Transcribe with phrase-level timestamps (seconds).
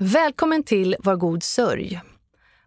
[0.00, 2.00] Välkommen till Var god sörj.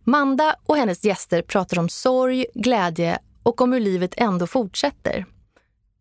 [0.03, 5.25] Manda och hennes gäster pratar om sorg, glädje och om hur livet ändå fortsätter.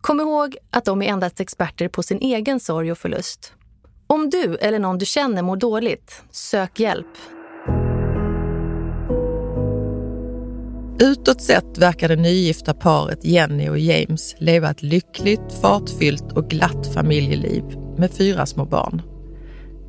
[0.01, 3.53] Kom ihåg att de är endast experter på sin egen sorg och förlust.
[4.07, 7.17] Om du eller någon du känner mår dåligt, sök hjälp.
[11.01, 16.95] Utåt sett verkar det nygifta paret Jenny och James leva ett lyckligt, fartfyllt och glatt
[16.95, 17.65] familjeliv
[17.99, 19.03] med fyra små barn.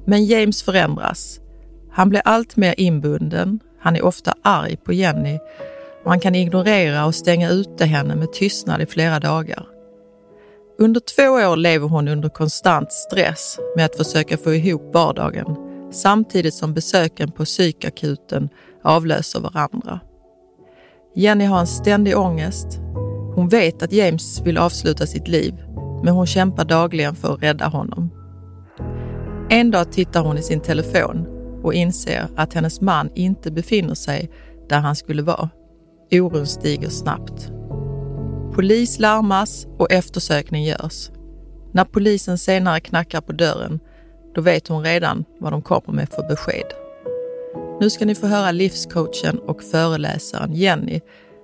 [0.05, 1.39] Men James förändras.
[1.91, 5.39] Han blir allt mer inbunden, han är ofta arg på Jenny
[6.03, 9.67] och han kan ignorera och stänga ute henne med tystnad i flera dagar.
[10.79, 15.55] Under två år lever hon under konstant stress med att försöka få ihop vardagen
[15.91, 18.49] samtidigt som besöken på psykakuten
[18.83, 19.99] avlöser varandra.
[21.15, 22.67] Jenny har en ständig ångest.
[23.35, 25.53] Hon vet att James vill avsluta sitt liv,
[26.03, 28.20] men hon kämpar dagligen för att rädda honom.
[29.53, 31.27] En dag tittar hon i sin telefon
[31.63, 34.29] och inser att hennes man inte befinner sig
[34.69, 35.49] där han skulle vara.
[36.11, 37.51] Oron stiger snabbt.
[38.53, 41.09] Polis larmas och eftersökning görs.
[41.71, 43.79] När polisen senare knackar på dörren,
[44.35, 46.73] då vet hon redan vad de kommer med för besked.
[47.79, 50.99] Nu ska ni få höra livscoachen och föreläsaren Jenny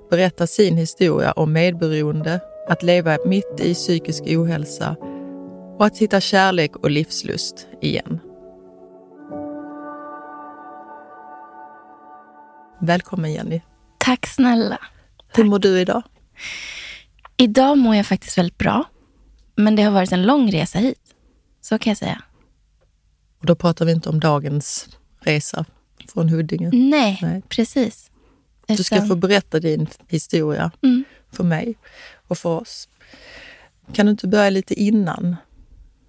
[0.09, 4.95] berätta sin historia om medberoende, att leva mitt i psykisk ohälsa
[5.78, 8.20] och att hitta kärlek och livslust igen.
[12.80, 13.61] Välkommen Jenny.
[13.98, 14.80] Tack snälla.
[15.28, 16.03] Hur mår du idag?
[17.38, 18.83] Idag mår jag faktiskt väldigt bra.
[19.55, 21.00] Men det har varit en lång resa hit.
[21.61, 22.22] Så kan jag säga.
[23.39, 24.89] Och då pratar vi inte om dagens
[25.20, 25.66] resa
[26.14, 26.70] från Huddinge.
[26.73, 27.42] Nej, Nej.
[27.50, 28.11] precis.
[28.67, 31.03] Du ska få berätta din historia mm.
[31.31, 31.78] för mig
[32.28, 32.89] och för oss.
[33.94, 35.36] Kan du inte börja lite innan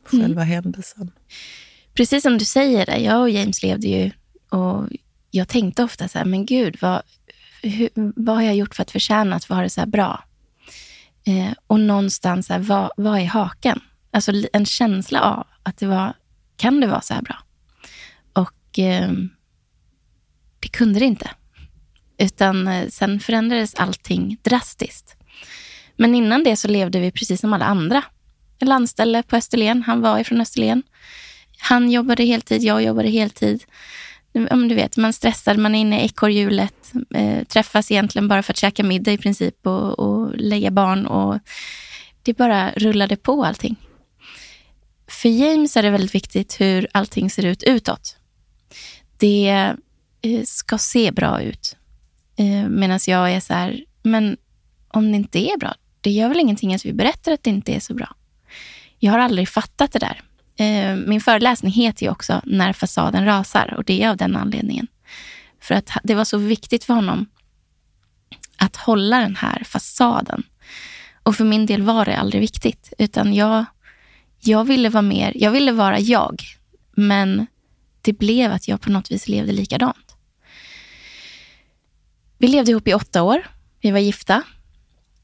[0.08, 0.46] själva mm.
[0.54, 1.10] händelsen?
[1.94, 4.10] Precis som du säger, där, jag och James levde ju
[4.48, 4.88] och
[5.30, 7.02] jag tänkte ofta så här, men gud, vad,
[7.62, 10.24] hur, vad har jag gjort för att förtjäna att få ha det så här bra?
[11.26, 13.80] Eh, och någonstans, här, vad, vad är haken?
[14.10, 16.14] Alltså en känsla av att det var,
[16.56, 17.36] kan det vara så här bra?
[18.32, 19.10] Och eh,
[20.60, 21.30] det kunde det inte.
[22.18, 25.16] Utan eh, sen förändrades allting drastiskt.
[25.96, 28.04] Men innan det så levde vi precis som alla andra.
[28.58, 29.82] En landställe på Österlen.
[29.82, 30.82] Han var ifrån Österlen.
[31.58, 33.64] Han jobbade heltid, jag jobbade heltid.
[34.68, 36.92] Du vet, man stressar, man är inne i ekorrhjulet.
[37.14, 41.06] Eh, träffas egentligen bara för att käka middag i princip och, och lägga barn.
[41.06, 41.38] Och
[42.22, 43.76] det bara rullade på allting.
[45.08, 48.16] För James är det väldigt viktigt hur allting ser ut utåt.
[49.18, 49.74] Det
[50.22, 51.76] Eh, ska se bra ut.
[52.36, 54.36] Eh, Medan jag är så här, men
[54.88, 57.72] om det inte är bra, det gör väl ingenting att vi berättar att det inte
[57.72, 58.14] är så bra.
[58.98, 60.22] Jag har aldrig fattat det där.
[60.56, 64.86] Eh, min föreläsning heter ju också När fasaden rasar och det är av den anledningen.
[65.60, 67.26] För att det var så viktigt för honom
[68.56, 70.42] att hålla den här fasaden.
[71.22, 73.64] Och för min del var det aldrig viktigt, utan jag,
[74.40, 76.42] jag ville vara mer, jag ville vara jag.
[76.90, 77.46] Men
[78.02, 80.16] det blev att jag på något vis levde likadant.
[82.38, 83.46] Vi levde ihop i åtta år.
[83.80, 84.42] Vi var gifta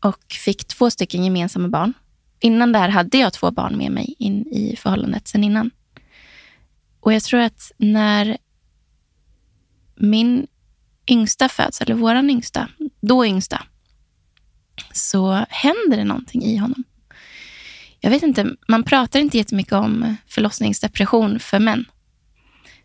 [0.00, 1.94] och fick två stycken gemensamma barn.
[2.40, 5.70] Innan det här hade jag två barn med mig in i förhållandet sen innan.
[7.00, 8.36] Och jag tror att när
[9.94, 10.46] min
[11.06, 12.68] yngsta föds, eller våran yngsta,
[13.00, 13.62] då yngsta,
[14.92, 16.84] så händer det någonting i honom.
[18.00, 21.84] Jag vet inte, man pratar inte jättemycket om förlossningsdepression för män.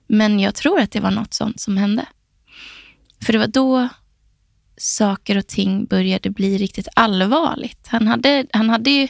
[0.07, 2.05] Men jag tror att det var något sånt som hände.
[3.21, 3.89] För det var då
[4.81, 7.87] saker och ting började bli riktigt allvarligt.
[7.87, 9.07] Han hade, han hade ju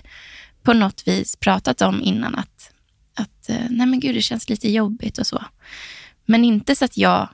[0.63, 2.72] på något vis pratat om innan att,
[3.16, 5.46] att eh, nej men gud, det känns lite jobbigt och så.
[6.25, 7.29] Men inte så att jag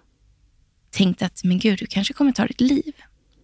[0.91, 2.93] tänkte att men gud, du kanske kommer ta ditt liv.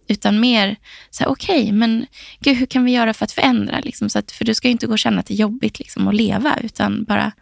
[0.08, 0.76] Utan mer
[1.10, 2.06] så här, okej, okay, men
[2.40, 3.80] gud, hur kan vi göra för att förändra?
[3.80, 5.78] Liksom, så att, för du ska ju inte gå och känna att det är jobbigt
[5.78, 7.32] liksom, att leva, utan bara,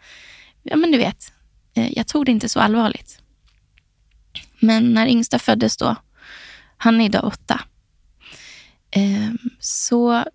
[0.63, 1.33] ja men du vet,
[1.73, 3.21] eh, jag tog det inte så allvarligt.
[4.59, 5.95] Men när yngsta föddes då,
[6.83, 7.61] han är idag åtta.
[8.91, 10.25] Ehm, så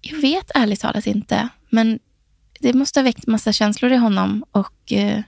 [0.00, 1.98] jag vet ärligt talat inte, men
[2.60, 5.22] det måste ha väckt massa känslor i honom och eh,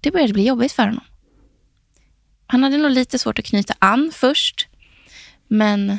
[0.00, 1.04] det började bli jobbigt för honom.
[2.46, 4.68] Han hade nog lite svårt att knyta an först,
[5.48, 5.98] men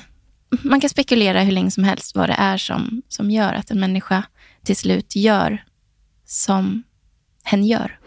[0.49, 3.79] man kan spekulera hur länge som helst vad det är som, som gör att en
[3.79, 4.23] människa
[4.63, 5.63] till slut gör
[6.25, 6.83] som
[7.43, 7.99] hen gör.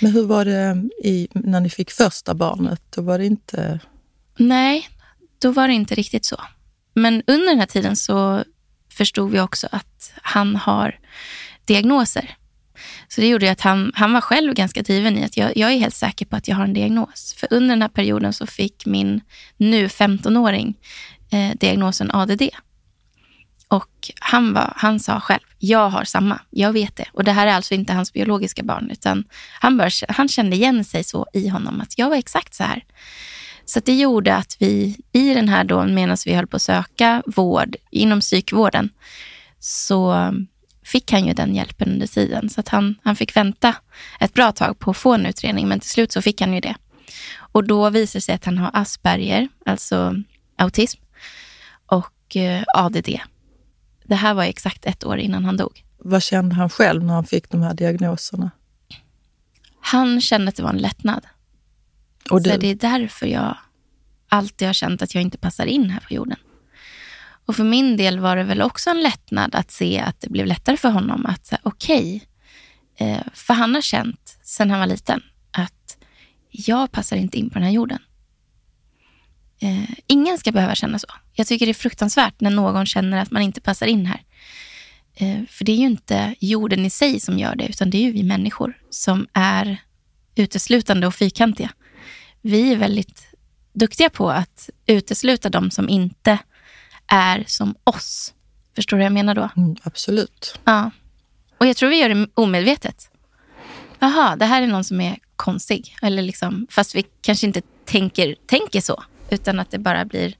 [0.00, 2.82] Men hur var det i, när ni fick första barnet?
[2.90, 3.80] Då var det inte
[4.40, 4.88] Nej,
[5.38, 6.40] då var det inte riktigt så.
[6.94, 8.44] Men under den här tiden så
[8.92, 10.98] förstod vi också att han har
[11.64, 12.36] diagnoser.
[13.08, 15.78] Så det gjorde att han, han var själv ganska driven i att jag, jag är
[15.78, 17.34] helt säker på att jag har en diagnos.
[17.38, 19.20] För under den här perioden så fick min
[19.56, 20.74] nu 15-åring
[21.30, 22.42] eh, diagnosen ADD.
[23.68, 27.06] Och han, var, han sa själv, jag har samma, jag vet det.
[27.12, 29.24] Och det här är alltså inte hans biologiska barn, utan
[29.60, 32.84] han, bör, han kände igen sig så i honom, att jag var exakt så här.
[33.64, 37.22] Så det gjorde att vi i den här då, medan vi höll på att söka
[37.26, 38.90] vård inom psykvården,
[39.58, 40.32] så
[40.84, 42.50] fick han ju den hjälpen under tiden.
[42.50, 43.74] Så att han, han fick vänta
[44.20, 46.60] ett bra tag på att få en utredning, men till slut så fick han ju
[46.60, 46.74] det.
[47.36, 50.14] Och då visade det sig att han har Asperger, alltså
[50.56, 51.00] autism,
[51.86, 53.08] och eh, ADD.
[54.04, 55.84] Det här var exakt ett år innan han dog.
[55.98, 58.50] Vad kände han själv när han fick de här diagnoserna?
[59.80, 61.26] Han kände att det var en lättnad.
[62.30, 62.50] Och du?
[62.50, 63.56] Så det är därför jag
[64.28, 66.38] alltid har känt att jag inte passar in här på jorden.
[67.46, 70.46] Och för min del var det väl också en lättnad att se att det blev
[70.46, 72.26] lättare för honom att, okej,
[72.94, 75.96] okay, eh, för han har känt sedan han var liten att
[76.50, 77.98] jag passar inte in på den här jorden.
[79.60, 81.06] Eh, ingen ska behöva känna så.
[81.32, 84.22] Jag tycker det är fruktansvärt när någon känner att man inte passar in här.
[85.14, 88.02] Eh, för det är ju inte jorden i sig som gör det, utan det är
[88.02, 89.82] ju vi människor som är
[90.34, 91.70] uteslutande och fyrkantiga.
[92.42, 93.26] Vi är väldigt
[93.72, 96.38] duktiga på att utesluta de som inte
[97.06, 98.34] är som oss.
[98.74, 99.48] Förstår du vad jag menar då?
[99.56, 100.58] Mm, absolut.
[100.64, 100.90] Ja.
[101.58, 103.10] Och jag tror vi gör det omedvetet.
[103.98, 105.96] Jaha, det här är någon som är konstig.
[106.02, 109.04] Eller liksom, fast vi kanske inte tänker, tänker så.
[109.30, 110.34] Utan att det bara blir...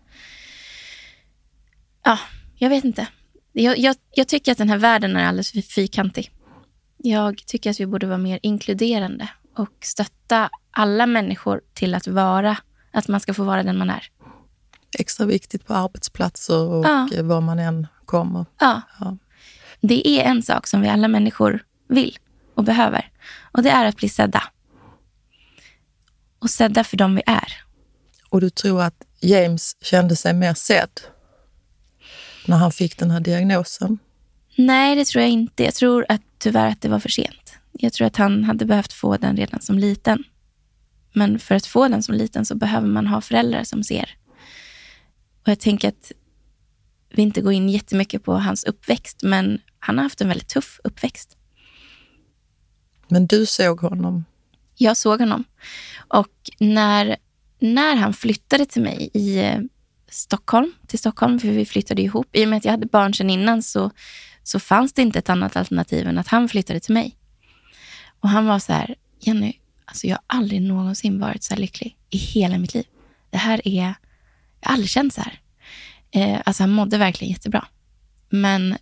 [2.05, 2.19] Ja,
[2.57, 3.07] jag vet inte.
[3.53, 6.31] Jag, jag, jag tycker att den här världen är alldeles för fyrkantig.
[6.97, 12.57] Jag tycker att vi borde vara mer inkluderande och stötta alla människor till att vara,
[12.91, 14.11] att man ska få vara den man är
[14.99, 17.09] extra viktigt på arbetsplatser och ja.
[17.23, 18.47] var man än kommer.
[18.61, 18.83] Ja.
[19.01, 19.17] ja.
[19.81, 22.19] Det är en sak som vi alla människor vill
[22.55, 23.11] och behöver.
[23.53, 24.43] Och det är att bli sedda.
[26.39, 27.63] Och sedda för dem vi är.
[28.29, 31.01] Och du tror att James kände sig mer sedd
[32.47, 33.99] när han fick den här diagnosen?
[34.57, 35.65] Nej, det tror jag inte.
[35.65, 37.55] Jag tror att tyvärr att det var för sent.
[37.73, 40.25] Jag tror att han hade behövt få den redan som liten.
[41.13, 44.17] Men för att få den som liten så behöver man ha föräldrar som ser
[45.43, 46.13] och jag tänker att
[47.11, 50.81] vi inte går in jättemycket på hans uppväxt, men han har haft en väldigt tuff
[50.85, 51.37] uppväxt.
[53.09, 54.25] Men du såg honom?
[54.77, 55.45] Jag såg honom.
[56.09, 57.17] Och när,
[57.59, 59.59] när han flyttade till mig i eh,
[60.09, 62.37] Stockholm, till Stockholm, för vi flyttade ihop.
[62.37, 63.91] I och med att jag hade barn sedan innan så,
[64.43, 67.17] så fanns det inte ett annat alternativ än att han flyttade till mig.
[68.21, 69.60] Och han var så här, Jenny,
[69.91, 72.85] alltså jag har aldrig någonsin varit så här lycklig i hela mitt liv.
[73.31, 73.95] Det här är jag
[74.69, 75.41] har aldrig känt så här.
[76.11, 77.67] Eh, alltså han mådde verkligen jättebra.
[78.29, 78.77] Men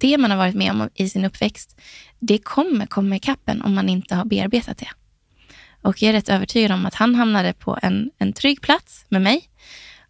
[0.00, 1.80] det man har varit med om i sin uppväxt,
[2.18, 4.88] det kommer komma ikapp en om man inte har bearbetat det.
[5.82, 9.22] Och jag är rätt övertygad om att han hamnade på en, en trygg plats med
[9.22, 9.48] mig.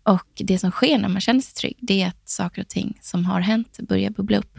[0.03, 2.99] Och det som sker när man känner sig trygg, det är att saker och ting
[3.01, 4.52] som har hänt börjar bubbla upp.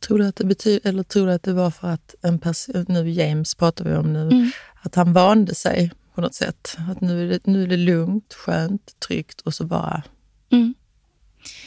[0.00, 2.84] Tror du att det betyder, eller tror du att det var för att en person,
[2.88, 4.50] nu James pratar vi om nu, mm.
[4.82, 6.76] att han vande sig på något sätt.
[6.90, 10.02] Att nu är det, nu är det lugnt, skönt, tryggt och så bara
[10.50, 10.74] mm.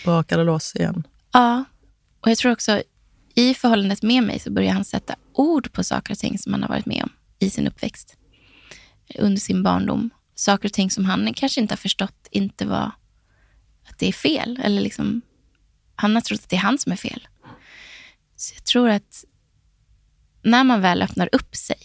[0.05, 1.03] brakar det loss igen.
[1.31, 1.63] Ja,
[2.21, 2.81] och jag tror också
[3.35, 6.61] i förhållandet med mig så börjar han sätta ord på saker och ting som han
[6.61, 7.09] har varit med om
[7.39, 8.15] i sin uppväxt.
[9.19, 10.09] Under sin barndom.
[10.35, 12.91] Saker och ting som han kanske inte har förstått inte var
[13.89, 14.59] att det är fel.
[14.63, 15.21] Eller liksom,
[15.95, 17.27] han har trott att det är han som är fel.
[18.39, 19.25] Så jag tror att
[20.41, 21.77] när man väl öppnar upp sig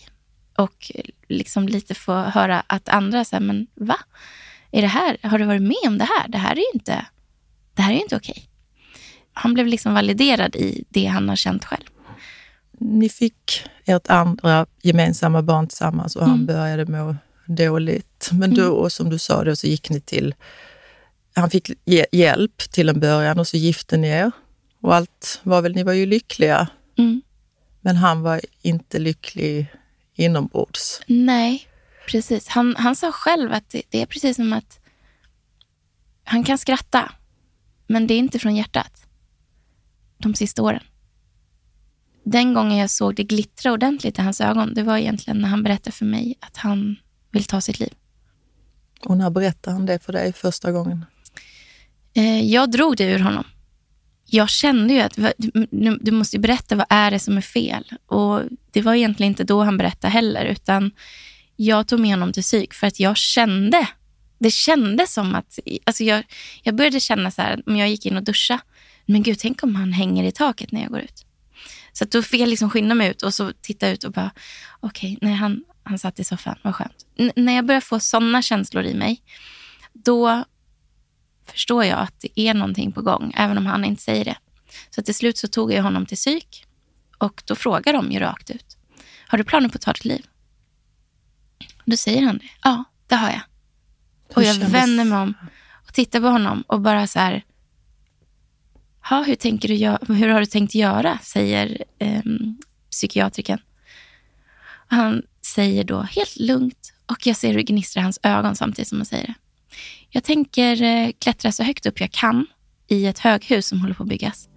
[0.56, 0.92] och
[1.28, 3.96] liksom lite få höra att andra säger, men va?
[4.70, 6.28] Är det här, har du varit med om det här?
[6.28, 7.06] Det här är inte,
[7.74, 8.48] det här är inte okej.
[9.32, 11.84] Han blev liksom validerad i det han har känt själv.
[12.78, 16.30] Ni fick ert andra gemensamma barn tillsammans och mm.
[16.30, 18.30] han började må dåligt.
[18.32, 18.74] Men då, mm.
[18.74, 20.34] och som du sa, då, så gick ni till...
[21.34, 21.70] Han fick
[22.12, 24.32] hjälp till en början och så gifte ni er.
[24.84, 26.68] Och allt var väl, ni var ju lyckliga.
[26.98, 27.22] Mm.
[27.80, 29.66] Men han var inte lycklig
[30.14, 31.00] inombords.
[31.06, 31.68] Nej,
[32.08, 32.48] precis.
[32.48, 34.80] Han, han sa själv att det, det är precis som att
[36.24, 37.12] han kan skratta,
[37.86, 39.06] men det är inte från hjärtat.
[40.18, 40.82] De sista åren.
[42.24, 45.62] Den gången jag såg det glittra ordentligt i hans ögon, det var egentligen när han
[45.62, 46.96] berättade för mig att han
[47.30, 47.94] vill ta sitt liv.
[49.00, 51.04] Och när berättade han det för dig första gången?
[52.14, 53.44] Eh, jag drog det ur honom
[54.34, 57.92] jag kände ju att du, du måste berätta vad är det som är fel.
[58.06, 58.40] Och
[58.72, 60.90] Det var egentligen inte då han berättade heller, utan
[61.56, 63.88] jag tog med honom till psyk för att jag kände,
[64.38, 66.24] det kändes som att, alltså jag,
[66.62, 68.60] jag började känna så här, om jag gick in och duscha,
[69.06, 71.26] men gud, tänk om han hänger i taket när jag går ut.
[71.92, 74.30] Så att då fick jag liksom skynda mig ut och så titta ut och bara,
[74.80, 77.06] okej, okay, nej han, han satt i soffan, vad skönt.
[77.16, 79.22] N när jag började få sådana känslor i mig,
[79.92, 80.44] då
[81.46, 84.36] förstår jag att det är någonting på gång, även om han inte säger det.
[84.90, 86.66] Så till slut så tog jag honom till psyk
[87.18, 88.76] och då frågar de ju rakt ut,
[89.26, 90.26] har du planer på att ta ditt liv?
[91.84, 93.40] Då säger han det, ja, det har jag.
[94.34, 95.34] Och jag vänder mig om
[95.86, 97.44] och tittar på honom och bara så här,
[99.08, 101.18] ha, hur, tänker du, hur har du tänkt göra?
[101.22, 102.22] säger eh,
[102.90, 103.58] psykiatriken.
[104.86, 108.88] Han säger då helt lugnt och jag ser hur det gnistrar i hans ögon samtidigt
[108.88, 109.34] som han säger det.
[110.14, 112.46] Jag tänker eh, klättra så högt upp jag kan
[112.88, 114.48] i ett höghus som håller på att byggas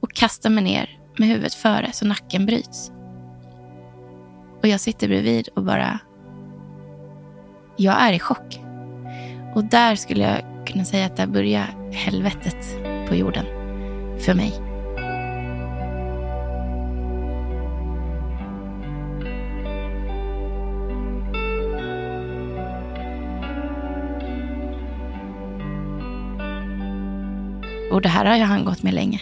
[0.00, 2.90] och kasta mig ner med huvudet före så nacken bryts.
[4.62, 5.98] Och jag sitter bredvid och bara...
[7.76, 8.60] Jag är i chock.
[9.54, 12.78] Och där skulle jag kunna säga att där börjar helvetet
[13.08, 13.44] på jorden
[14.20, 14.71] för mig.
[27.92, 29.20] Och det här har han gått med länge.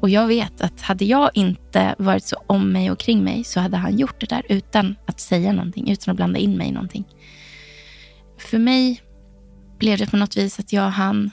[0.00, 3.60] Och jag vet att hade jag inte varit så om mig och kring mig så
[3.60, 6.72] hade han gjort det där utan att säga någonting, utan att blanda in mig i
[6.72, 7.04] någonting.
[8.38, 9.02] För mig
[9.78, 11.30] blev det på något vis att jag hann...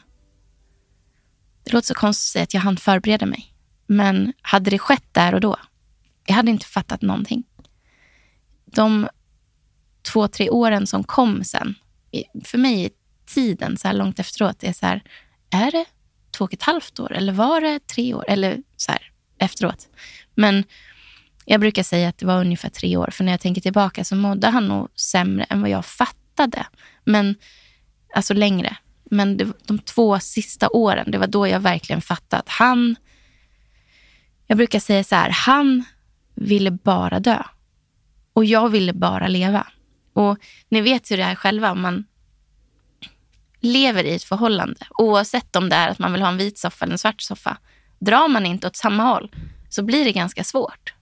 [1.63, 3.53] Det låter så konstigt att säga att jag hann förbereda mig.
[3.87, 5.57] Men hade det skett där och då,
[6.25, 7.43] jag hade inte fattat någonting.
[8.65, 9.07] De
[10.01, 11.75] två, tre åren som kom sen,
[12.43, 12.91] för mig är
[13.25, 15.03] tiden så här långt efteråt, är så här,
[15.49, 15.85] är det
[16.39, 18.25] två och ett halvt år eller var det tre år?
[18.27, 19.87] Eller så här efteråt.
[20.35, 20.63] Men
[21.45, 24.15] jag brukar säga att det var ungefär tre år, för när jag tänker tillbaka så
[24.15, 26.65] mådde han nog sämre än vad jag fattade.
[27.03, 27.35] Men,
[28.15, 28.77] alltså längre.
[29.11, 32.95] Men det, de två sista åren, det var då jag verkligen fattade att han...
[34.47, 35.83] Jag brukar säga så här, han
[36.35, 37.43] ville bara dö.
[38.33, 39.67] Och jag ville bara leva.
[40.13, 40.37] Och
[40.69, 42.05] ni vet hur det är själva, om man
[43.59, 46.85] lever i ett förhållande, oavsett om det är att man vill ha en vit soffa
[46.85, 47.57] eller en svart soffa,
[47.99, 49.31] drar man inte åt samma håll
[49.69, 50.93] så blir det ganska svårt.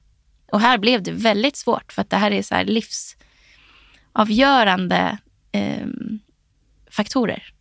[0.52, 5.18] Och här blev det väldigt svårt för att det här är så här livsavgörande
[5.52, 5.88] eh,
[6.92, 7.54] faktorer.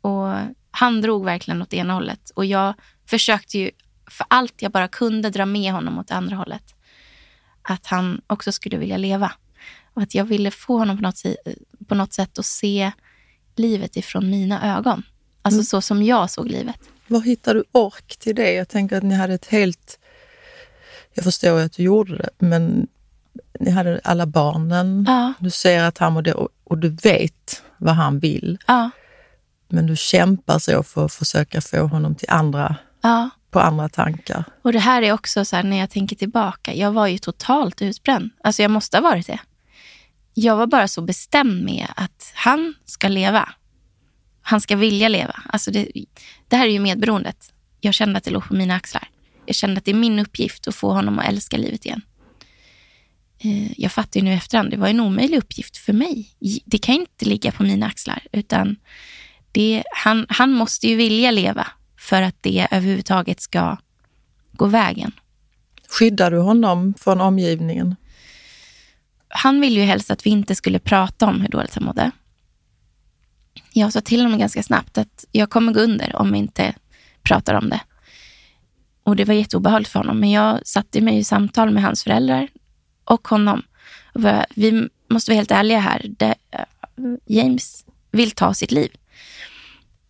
[0.00, 0.34] Och
[0.70, 2.74] han drog verkligen åt ena hållet och jag
[3.06, 3.70] försökte ju
[4.10, 6.74] för allt jag bara kunde dra med honom åt andra hållet.
[7.62, 9.32] Att han också skulle vilja leva.
[9.94, 11.22] Och att jag ville få honom på något,
[11.88, 12.92] på något sätt att se
[13.58, 15.02] livet ifrån mina ögon.
[15.42, 15.64] Alltså mm.
[15.64, 16.76] så som jag såg livet.
[17.06, 18.52] Var hittade du ork till det?
[18.52, 19.98] Jag tänker att ni hade ett helt...
[21.14, 22.86] Jag förstår att du gjorde det, men
[23.60, 25.04] ni hade alla barnen.
[25.08, 25.32] Ja.
[25.38, 28.58] Du ser att han mådde och, och du vet vad han vill.
[28.66, 28.90] Ja.
[29.68, 33.30] Men du kämpar så för att försöka få honom till andra, ja.
[33.50, 34.44] på andra tankar.
[34.62, 36.74] Och det här är också så här, när jag tänker tillbaka.
[36.74, 38.30] Jag var ju totalt utbränd.
[38.44, 39.38] Alltså jag måste ha varit det
[40.38, 43.48] jag var bara så bestämd med att han ska leva.
[44.42, 45.42] Han ska vilja leva.
[45.48, 45.88] Alltså det,
[46.48, 47.52] det här är ju medberoendet.
[47.80, 49.08] Jag kände att det låg på mina axlar.
[49.46, 52.02] Jag kände att det är min uppgift att få honom att älska livet igen.
[53.38, 56.30] Eh, jag fattar ju nu efterhand, det var en omöjlig uppgift för mig.
[56.64, 58.76] Det kan inte ligga på mina axlar, utan
[59.52, 61.66] det, han, han måste ju vilja leva
[61.98, 63.76] för att det överhuvudtaget ska
[64.52, 65.12] gå vägen.
[65.88, 67.96] Skyddar du honom från omgivningen?
[69.28, 72.10] Han ville ju helst att vi inte skulle prata om hur dåligt han mådde.
[73.72, 76.74] Jag sa till honom ganska snabbt att jag kommer gå under om vi inte
[77.22, 77.80] pratar om det.
[79.02, 80.20] Och det var jätteobehagligt för honom.
[80.20, 82.48] Men jag satte mig i samtal med hans föräldrar
[83.04, 83.62] och honom.
[84.54, 86.06] Vi måste vara helt ärliga här.
[86.18, 86.64] Det, eh,
[87.26, 88.90] James vill ta sitt liv.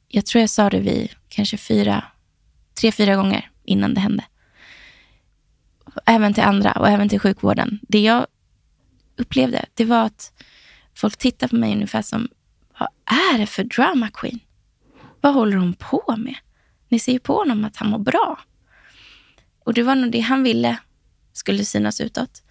[0.08, 2.04] Jag tror jag sa det vid kanske fyra,
[2.80, 4.24] tre, fyra gånger innan det hände.
[6.06, 7.78] Även till andra och även till sjukvården.
[7.82, 8.26] Det jag
[9.16, 10.32] upplevde, det var att
[10.94, 12.28] folk tittade på mig ungefär som,
[12.78, 14.40] vad är det för drama queen?
[15.20, 16.34] Vad håller hon på med?
[16.88, 18.38] Ni ser ju på honom att han mår bra.
[19.64, 20.78] Och det var nog det han ville
[21.32, 22.42] skulle synas utåt.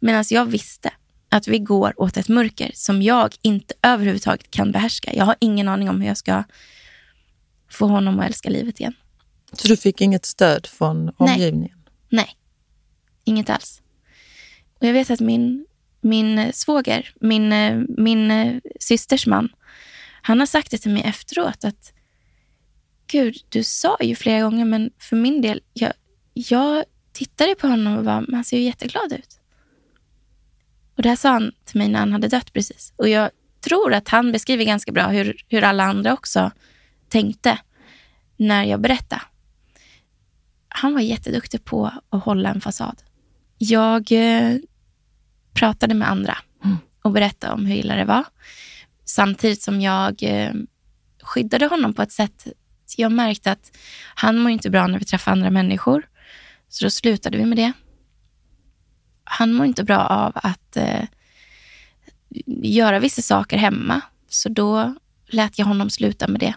[0.00, 0.90] Medan jag visste
[1.28, 5.14] att vi går åt ett mörker som jag inte överhuvudtaget kan behärska.
[5.14, 6.44] Jag har ingen aning om hur jag ska
[7.70, 8.94] få honom att älska livet igen.
[9.52, 11.78] Så du fick inget stöd från omgivningen?
[12.08, 12.36] Nej, Nej.
[13.24, 13.82] inget alls.
[14.80, 15.66] Och jag vet att min
[16.04, 19.48] min svåger, min, eh, min eh, systers man,
[20.22, 21.92] han har sagt det till mig efteråt att
[23.06, 25.92] Gud, du sa ju flera gånger, men för min del, jag,
[26.34, 29.40] jag tittade på honom och bara, han ser ju jätteglad ut.
[30.96, 32.92] Och det här sa han till mig när han hade dött precis.
[32.96, 33.30] Och jag
[33.60, 36.50] tror att han beskriver ganska bra hur, hur alla andra också
[37.08, 37.58] tänkte
[38.36, 39.22] när jag berättade.
[40.68, 43.02] han var jätteduktig på att hålla en fasad.
[43.58, 44.56] Jag eh,
[45.54, 46.76] pratade med andra Mm.
[47.02, 48.24] och berättade om hur illa det var.
[49.04, 50.52] Samtidigt som jag eh,
[51.22, 52.46] skyddade honom på ett sätt.
[52.96, 53.76] Jag märkte att
[54.14, 56.08] han mår inte bra när vi träffar andra människor.
[56.68, 57.72] Så då slutade vi med det.
[59.24, 61.04] Han mår inte bra av att eh,
[62.62, 64.00] göra vissa saker hemma.
[64.28, 64.94] Så då
[65.26, 66.54] lät jag honom sluta med det.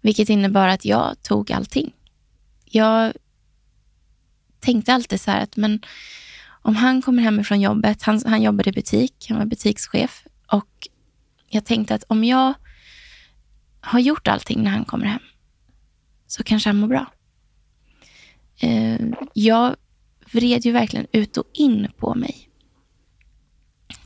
[0.00, 1.94] Vilket innebar att jag tog allting.
[2.64, 3.12] Jag
[4.60, 5.80] tänkte alltid så här att men
[6.68, 10.88] om han kommer hemifrån jobbet, han, han jobbade i butik, han var butikschef och
[11.48, 12.54] jag tänkte att om jag
[13.80, 15.22] har gjort allting när han kommer hem
[16.26, 17.12] så kanske han mår bra.
[18.60, 19.00] Eh,
[19.34, 19.76] jag
[20.32, 22.50] vred ju verkligen ut och in på mig.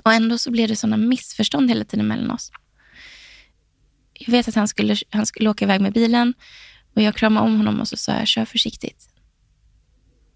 [0.02, 2.52] Och ändå så blev det sådana missförstånd hela tiden mellan oss.
[4.12, 6.34] Jag vet att han skulle, han skulle åka iväg med bilen
[6.94, 9.11] och jag kramade om honom och så sa jag, kör försiktigt.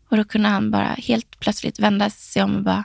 [0.09, 2.85] Och då kunde han bara helt plötsligt vända sig om och bara,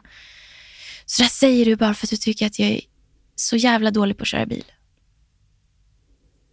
[1.05, 2.81] så där säger du bara för att du tycker att jag är
[3.35, 4.65] så jävla dålig på att köra bil.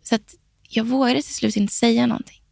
[0.03, 0.35] Så att
[0.69, 2.43] jag vågade till slut inte säga någonting.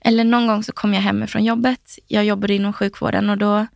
[0.00, 1.98] Eller någon gång så kom jag hem från jobbet.
[2.06, 3.66] Jag jobbade inom sjukvården och då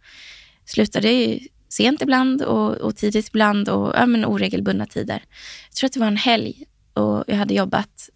[0.65, 5.25] slutade jag ju sent ibland och, och tidigt ibland och ja, men oregelbundna tider.
[5.69, 8.11] Jag tror att det var en helg och jag hade jobbat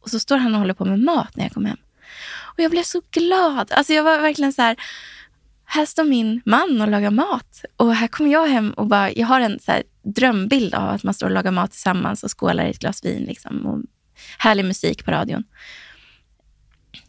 [0.00, 1.76] och så står han och håller på med mat när jag kom hem.
[2.52, 3.72] Och jag blev så glad.
[3.72, 4.76] Alltså jag var verkligen så här,
[5.64, 7.64] här står min man och lagar mat.
[7.76, 11.02] Och här kommer jag hem och bara, jag har en så här drömbild av att
[11.02, 13.24] man står och lagar mat tillsammans och skålar i ett glas vin.
[13.24, 13.80] Liksom, och
[14.38, 15.44] härlig musik på radion.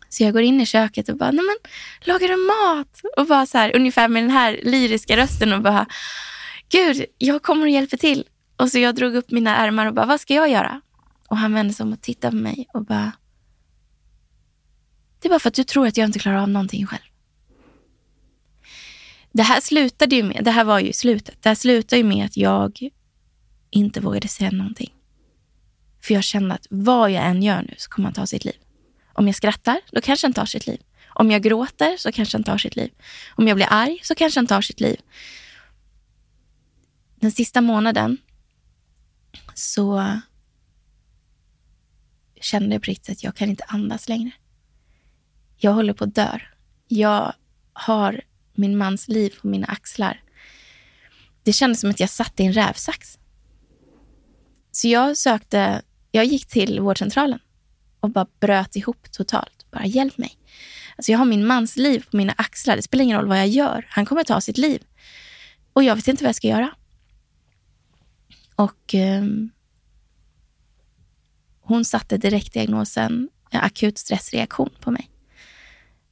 [0.10, 1.72] Så jag går in i köket och bara, nej men
[2.02, 3.02] lagar du mat?
[3.18, 5.86] Och bara så här, ungefär med den här lyriska rösten och bara,
[6.70, 8.24] gud, jag kommer och hjälper till.
[8.58, 10.82] Och så jag drog upp mina ärmar och bara, vad ska jag göra?
[11.28, 13.12] Och han vände sig om och tittade på mig och bara,
[15.24, 17.02] det är bara för att du tror att jag inte klarar av någonting själv.
[19.32, 21.38] Det här slutade ju med, det här var ju slutet.
[21.42, 22.90] Det här slutade ju med att jag
[23.70, 24.94] inte vågade säga någonting.
[26.02, 28.56] För jag kände att vad jag än gör nu så kommer han ta sitt liv.
[29.14, 30.82] Om jag skrattar, då kanske han tar sitt liv.
[31.08, 32.92] Om jag gråter så kanske han tar sitt liv.
[33.36, 34.98] Om jag blir arg så kanske han tar sitt liv.
[37.16, 38.18] Den sista månaden
[39.54, 40.20] så
[42.42, 44.32] kände jag på riktigt att jag kan inte andas längre.
[45.64, 46.40] Jag håller på att dö.
[46.88, 47.34] Jag
[47.74, 48.22] har
[48.54, 50.22] min mans liv på mina axlar.
[51.44, 53.20] Det kändes som att jag satt i en rävsax.
[54.72, 57.40] Så jag sökte, jag gick till vårdcentralen
[58.00, 59.66] och bara bröt ihop totalt.
[59.72, 60.38] Bara hjälp mig.
[60.96, 62.76] Alltså jag har min mans liv på mina axlar.
[62.76, 63.88] Det spelar ingen roll vad jag gör.
[63.90, 64.84] Han kommer ta sitt liv.
[65.74, 66.76] Och jag vet inte vad jag ska göra.
[68.56, 69.24] Och eh,
[71.62, 75.10] hon satte direkt diagnosen eh, akut stressreaktion på mig.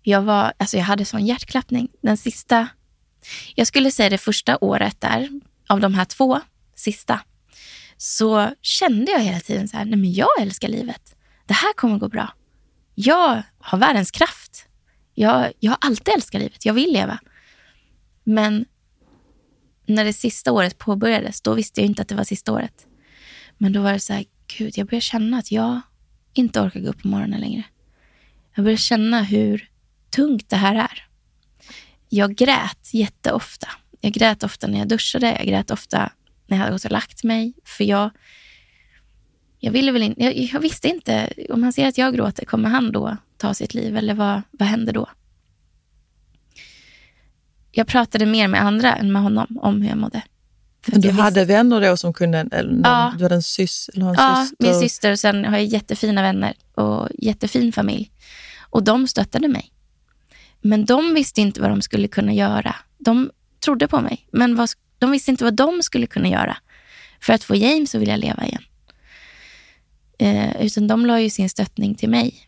[0.04, 1.88] Jag, var, alltså jag hade sån hjärtklappning.
[2.02, 2.68] Den sista,
[3.56, 5.30] jag skulle säga det första året där,
[5.70, 6.42] av de här två
[6.76, 7.20] sista,
[7.98, 11.16] så kände jag hela tiden så här, nej men jag älskar livet.
[11.46, 12.34] Det här kommer gå bra.
[12.96, 14.66] Jag har världens kraft.
[15.14, 16.66] Jag, jag har alltid älskat livet.
[16.66, 17.20] Jag vill leva.
[18.24, 18.66] Men
[19.86, 22.88] när det sista året påbörjades, då visste jag inte att det var sista året.
[23.58, 24.26] Men då var det så här,
[24.58, 25.82] gud, jag börjar känna att jag
[26.34, 27.64] inte orkar gå upp på morgonen längre.
[28.56, 29.71] Jag börjar känna hur
[30.12, 31.06] tungt det här är.
[32.10, 33.68] Jag grät jätteofta.
[34.02, 35.36] Jag grät ofta när jag duschade.
[35.38, 36.12] Jag grät ofta
[36.48, 37.54] när jag hade gått och lagt mig.
[37.66, 38.10] För jag,
[39.60, 42.70] jag, ville väl in, jag, jag visste inte, om han ser att jag gråter, kommer
[42.70, 43.98] han då ta sitt liv?
[43.98, 45.10] Eller vad, vad händer då?
[47.72, 50.22] Jag pratade mer med andra än med honom om hur jag mådde.
[50.86, 53.14] För du hade visste- vänner då som kunde, eller någon, Ja.
[53.18, 54.66] du hade en, sys, eller en Ja, syster?
[54.66, 58.12] min syster och sen har jag jättefina vänner och jättefin familj.
[58.70, 59.72] Och de stöttade mig.
[60.62, 62.76] Men de visste inte vad de skulle kunna göra.
[62.98, 64.70] De trodde på mig, men vad,
[65.00, 66.58] de visste inte vad de skulle kunna göra
[67.22, 68.64] för att få James att vilja leva igen.
[70.20, 72.48] Eh, utan de la ju sin stöttning till mig.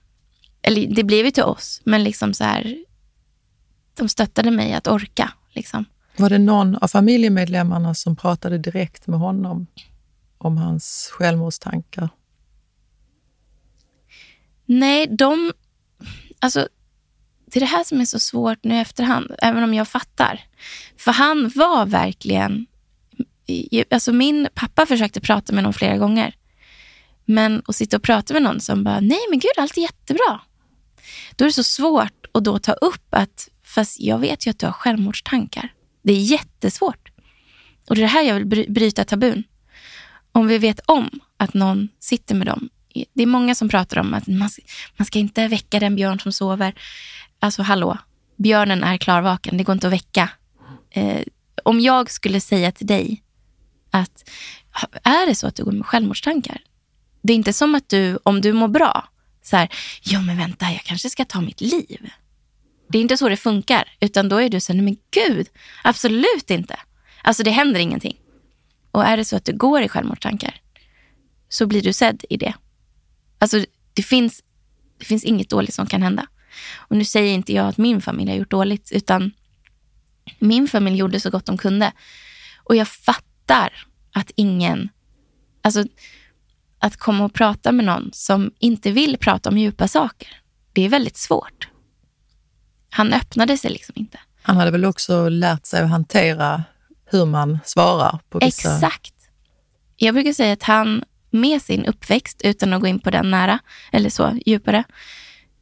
[0.62, 2.78] Eller det blev ju till oss, men liksom så här,
[3.93, 5.34] de stöttade mig att orka.
[5.52, 5.86] Liksom.
[6.17, 9.67] Var det någon av familjemedlemmarna som pratade direkt med honom
[10.38, 12.10] om hans självmordstankar?
[14.65, 15.52] Nej, de...
[16.39, 16.67] Alltså,
[17.54, 20.39] det är det här som är så svårt nu i efterhand, även om jag fattar.
[20.98, 22.66] För han var verkligen...
[23.92, 26.36] Alltså min pappa försökte prata med någon flera gånger.
[27.26, 30.42] Men att sitta och prata med någon som bara, nej men gud, allt är jättebra.
[31.36, 34.60] Då är det så svårt att då ta upp att, fast jag vet ju att
[34.60, 35.74] du har självmordstankar.
[36.04, 37.12] Det är jättesvårt.
[37.89, 39.44] Och det är det här jag vill bryta tabun.
[40.32, 42.70] Om vi vet om att någon sitter med dem,
[43.13, 44.50] det är många som pratar om att man,
[44.98, 46.76] man ska inte väcka den björn som sover.
[47.43, 47.97] Alltså hallå,
[48.38, 50.29] björnen är klarvaken, det går inte att väcka.
[50.89, 51.21] Eh,
[51.63, 53.23] om jag skulle säga till dig
[53.91, 54.29] att
[55.03, 56.62] är det så att du går med självmordstankar?
[57.21, 59.08] Det är inte som att du, om du mår bra,
[59.41, 59.69] så här,
[60.03, 62.10] ja men vänta, jag kanske ska ta mitt liv.
[62.89, 65.47] Det är inte så det funkar, utan då är du så här, nej men gud,
[65.84, 66.79] absolut inte.
[67.21, 68.17] Alltså det händer ingenting.
[68.91, 70.62] Och är det så att du går i självmordstankar
[71.49, 72.53] så blir du sedd i det.
[73.39, 74.43] Alltså det finns,
[74.97, 76.27] det finns inget dåligt som kan hända.
[76.76, 79.32] Och nu säger inte jag att min familj har gjort dåligt, utan
[80.39, 81.92] min familj gjorde så gott de kunde.
[82.63, 84.89] Och jag fattar att ingen,
[85.62, 85.84] alltså
[86.80, 90.28] att komma och prata med någon som inte vill prata om djupa saker,
[90.74, 91.68] det är väldigt svårt.
[92.89, 94.20] Han öppnade sig liksom inte.
[94.42, 96.63] Han hade väl också lärt sig att hantera
[97.06, 98.76] hur man svarar på vissa...
[98.76, 99.13] Exakt.
[99.96, 103.60] Jag brukar säga att han med sin uppväxt, utan att gå in på den nära
[103.92, 104.84] eller så djupare,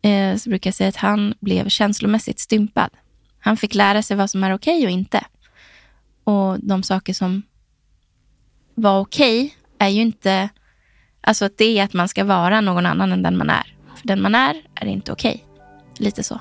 [0.01, 2.89] eh, så brukar jag säga att han blev känslomässigt stympad.
[3.39, 5.23] Han fick lära sig vad som är okej okay och inte.
[6.23, 7.43] Och de saker som
[8.75, 10.49] var okej okay är ju inte,
[11.21, 13.75] alltså att det är att man ska vara någon annan än den man är.
[13.95, 15.45] För den man är är inte okej.
[15.45, 16.05] Okay.
[16.05, 16.39] Lite så.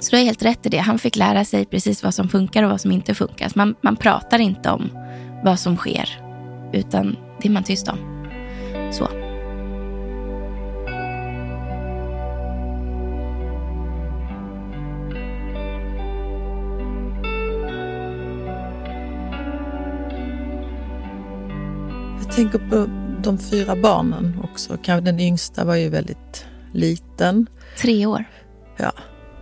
[0.00, 0.78] Så du har helt rätt i det.
[0.78, 3.44] Han fick lära sig precis vad som funkar och vad som inte funkar.
[3.44, 4.90] Alltså man, man pratar inte om
[5.44, 6.20] vad som sker,
[6.72, 7.98] utan det är man tyst om.
[8.92, 9.25] Så.
[22.36, 22.86] Tänker på
[23.22, 24.78] de fyra barnen också.
[24.84, 27.46] Den yngsta var ju väldigt liten.
[27.78, 28.24] Tre år.
[28.76, 28.92] Ja.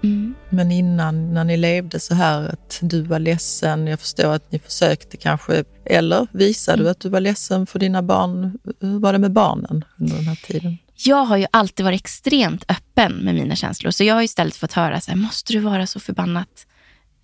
[0.02, 0.34] Mm.
[0.50, 3.86] Men innan, när ni levde så här, att du var ledsen.
[3.86, 6.84] Jag förstår att ni försökte kanske, eller visade mm.
[6.84, 8.58] du att du var ledsen för dina barn?
[8.80, 10.78] Hur var det med barnen under den här tiden?
[10.96, 13.90] Jag har ju alltid varit extremt öppen med mina känslor.
[13.90, 16.66] Så jag har istället fått höra, så här, måste du vara så förbannat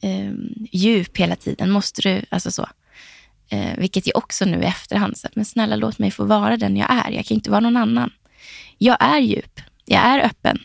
[0.02, 0.32] eh,
[0.72, 1.70] djup hela tiden?
[1.70, 2.68] Måste du, alltså så.
[3.52, 6.76] Eh, vilket jag också nu i efterhand, så men snälla låt mig få vara den
[6.76, 7.10] jag är.
[7.10, 8.12] Jag kan inte vara någon annan.
[8.78, 9.60] Jag är djup.
[9.84, 10.58] Jag är öppen.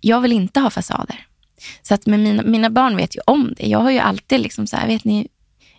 [0.00, 1.26] Jag vill inte ha fasader.
[1.82, 3.66] Så att med mina, mina barn vet ju om det.
[3.66, 5.28] Jag har ju alltid liksom så här, vet ni,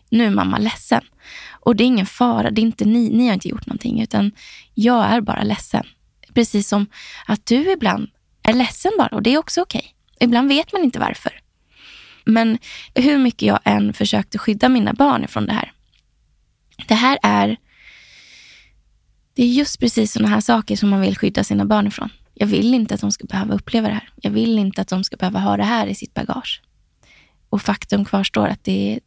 [0.09, 1.01] nu är mamma ledsen.
[1.49, 4.31] Och det är ingen fara, det är inte ni, ni har inte gjort någonting, utan
[4.73, 5.85] jag är bara ledsen.
[6.33, 6.85] Precis som
[7.25, 8.09] att du ibland
[8.43, 9.79] är ledsen bara och det är också okej.
[9.79, 10.25] Okay.
[10.27, 11.41] Ibland vet man inte varför.
[12.25, 12.57] Men
[12.95, 15.71] hur mycket jag än försökte skydda mina barn från det här.
[16.87, 17.57] Det här är,
[19.33, 22.09] det är just precis sådana här saker som man vill skydda sina barn ifrån.
[22.33, 24.09] Jag vill inte att de ska behöva uppleva det här.
[24.15, 26.61] Jag vill inte att de ska behöva ha det här i sitt bagage.
[27.49, 28.99] Och faktum kvarstår att det är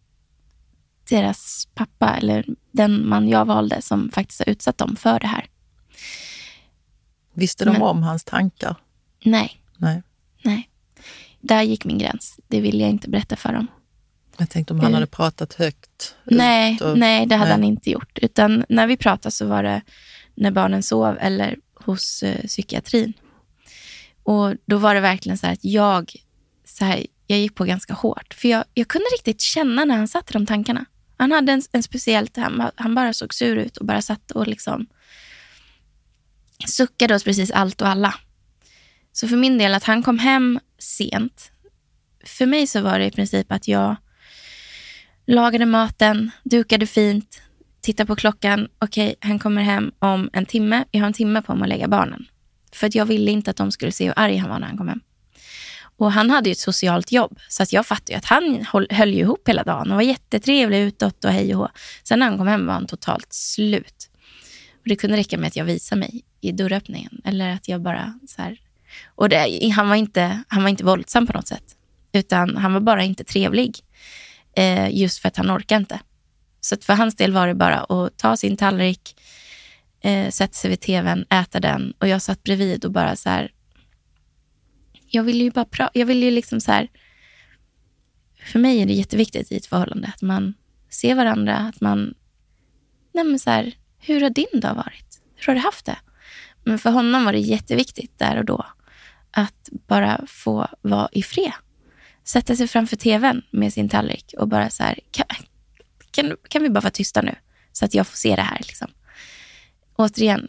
[1.09, 5.47] deras pappa, eller den man jag valde, som faktiskt har utsatt dem för det här.
[7.35, 8.77] Visste de Men, om hans tankar?
[9.25, 9.61] Nej.
[9.77, 10.03] nej.
[10.43, 10.71] Nej.
[11.41, 12.41] Där gick min gräns.
[12.49, 13.67] Det ville jag inte berätta för dem.
[14.39, 16.15] Jag tänkte om han uh, hade pratat högt?
[16.25, 17.53] Nej, och, nej det hade nej.
[17.53, 18.19] han inte gjort.
[18.23, 19.83] Utan när vi pratade så var det
[20.35, 23.13] när barnen sov eller hos uh, psykiatrin.
[24.23, 26.13] Och då var det verkligen så att jag,
[26.65, 28.35] så här, jag gick på ganska hårt.
[28.35, 30.85] För jag, jag kunde riktigt känna när han satt i de tankarna.
[31.17, 34.47] Han hade en, en speciellt, han, han bara såg sur ut och bara satt och
[34.47, 34.87] liksom
[36.67, 38.15] suckade hos precis allt och alla.
[39.13, 41.51] Så för min del, att han kom hem sent.
[42.25, 43.97] För mig så var det i princip att jag
[45.27, 47.43] lagade maten, dukade fint,
[47.81, 48.69] tittade på klockan.
[48.79, 50.85] Okej, okay, han kommer hem om en timme.
[50.91, 52.27] Jag har en timme på mig att lägga barnen.
[52.73, 54.79] För att jag ville inte att de skulle se hur arg han var när han
[54.79, 55.01] kom hem.
[55.97, 59.15] Och han hade ju ett socialt jobb, så att jag fattade att han höll, höll
[59.15, 61.69] ju ihop hela dagen och var jättetrevlig utåt och hej och hå.
[62.03, 64.11] Sen när han kom hem var han totalt slut.
[64.73, 68.19] Och det kunde räcka med att jag visade mig i dörröppningen eller att jag bara
[68.29, 68.59] så här.
[69.07, 71.77] Och det, han, var inte, han var inte våldsam på något sätt,
[72.13, 73.81] utan han var bara inte trevlig.
[74.57, 76.01] Eh, just för att han orkade inte.
[76.61, 79.21] Så för hans del var det bara att ta sin tallrik,
[80.01, 83.53] eh, sätta sig vid tvn, äta den och jag satt bredvid och bara så här.
[85.11, 85.91] Jag ville ju bara prata.
[85.99, 86.89] Jag ville ju liksom så här.
[88.53, 90.55] För mig är det jätteviktigt i ett förhållande att man
[90.91, 92.15] ser varandra, att man.
[93.13, 95.21] Nej men så här, hur har din dag varit?
[95.37, 95.97] Hur har du haft det?
[96.65, 98.67] Men för honom var det jätteviktigt där och då
[99.31, 101.53] att bara få vara i fred.
[102.25, 105.27] Sätta sig framför tvn med sin tallrik och bara så här, kan,
[106.11, 107.35] kan, kan vi bara vara tysta nu?
[107.73, 108.59] Så att jag får se det här.
[108.59, 108.89] Liksom
[109.97, 110.49] återigen,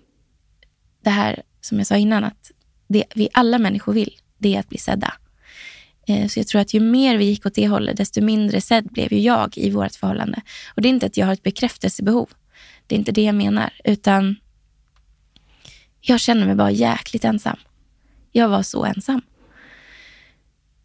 [1.04, 2.52] det här som jag sa innan, att
[2.88, 5.14] det vi alla människor vill, det är att bli sedda.
[6.08, 8.88] Eh, så jag tror att ju mer vi gick åt det hållet, desto mindre sedd
[8.92, 10.42] blev ju jag i vårt förhållande.
[10.76, 12.30] Och det är inte att jag har ett bekräftelsebehov.
[12.88, 14.36] Det är inte det jag menar, utan
[16.02, 17.58] Jag känner mig bara jäkligt ensam.
[18.32, 19.22] Jag var så ensam.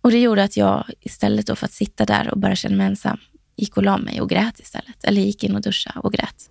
[0.01, 2.87] Och det gjorde att jag istället då för att sitta där och bara känna mig
[2.87, 3.19] ensam,
[3.57, 5.05] gick och la mig och grät istället.
[5.05, 6.51] Eller gick in och duschade och grät.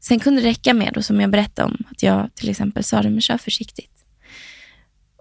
[0.00, 3.02] Sen kunde det räcka med, då, som jag berättade om, att jag till exempel sa
[3.02, 4.04] det, men kör försiktigt.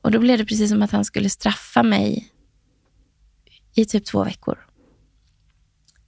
[0.01, 2.31] Och då blev det precis som att han skulle straffa mig
[3.75, 4.67] i typ två veckor.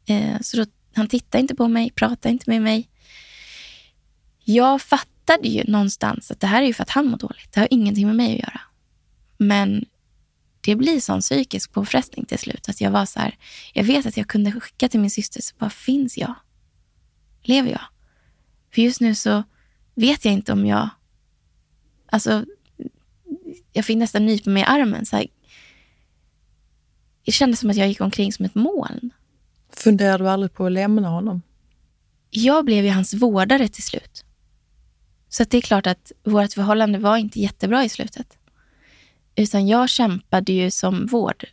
[0.06, 0.66] Eh, så då,
[0.96, 2.90] han tittade inte på mig, pratade inte med mig.
[4.44, 7.54] Jag fattade ju någonstans att det här är ju för att han mår dåligt.
[7.54, 8.62] Det har ingenting med mig att göra.
[9.38, 9.86] Men
[10.68, 12.70] det blir sån psykisk påfrestning till slut.
[12.70, 13.38] Att jag var så här,
[13.74, 16.34] jag vet att jag kunde skicka till min syster, så bara finns jag?
[17.44, 17.82] Lever jag?
[18.74, 19.44] För just nu så
[19.96, 20.90] vet jag inte om jag...
[22.06, 22.46] Alltså,
[23.74, 25.06] jag fick nästan nypa mig i armen.
[25.06, 25.28] Så här,
[27.26, 29.10] det kändes som att jag gick omkring som ett moln.
[29.70, 31.42] Funderade du aldrig på att lämna honom?
[32.30, 34.26] Jag blev ju hans vårdare till slut.
[35.30, 38.38] Så det är klart att vårt förhållande var inte jättebra i slutet.
[39.38, 41.46] Utan jag kämpade ju som, vård,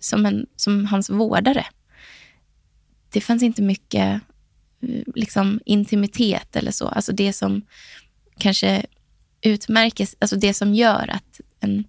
[0.00, 1.66] som, en, som hans vårdare.
[3.12, 4.22] Det fanns inte mycket
[4.82, 6.88] eh, liksom, intimitet eller så.
[6.88, 7.62] Alltså det som
[8.38, 8.86] kanske
[9.42, 11.84] utmärker, alltså det som gör att en,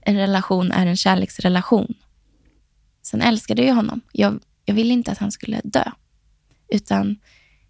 [0.00, 1.94] en relation är en kärleksrelation.
[3.02, 4.00] Sen älskade jag honom.
[4.12, 5.90] Jag, jag ville inte att han skulle dö.
[6.68, 7.16] Utan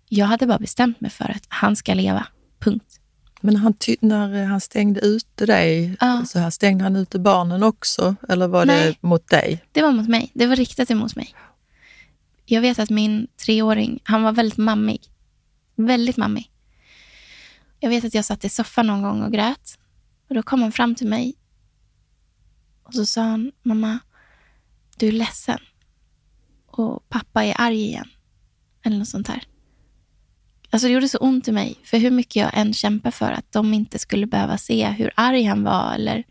[0.09, 2.27] jag hade bara bestämt mig för att han ska leva.
[2.59, 3.01] Punkt.
[3.47, 6.25] Men han när han stängde ute dig, ja.
[6.27, 8.17] så här, stängde han ute barnen också?
[8.29, 9.65] Eller var Nej, det mot dig?
[9.73, 10.31] Det var mot mig.
[10.35, 11.35] Det var riktat emot mig.
[12.45, 15.01] Jag vet att min treåring, han var väldigt mammig.
[15.77, 16.51] Väldigt mammig.
[17.81, 19.79] Jag vet att jag satt i soffan någon gång och grät.
[20.29, 21.35] Och Då kom han fram till mig
[22.83, 23.99] och så sa han, mamma,
[24.97, 25.59] du är ledsen.
[26.67, 28.09] Och pappa är arg igen.
[28.83, 29.43] Eller något sånt här.
[30.77, 31.81] Alltså det gjorde så ont i mig.
[31.85, 35.43] För hur mycket jag än kämpade för att de inte skulle behöva se hur arg
[35.43, 36.25] han var eller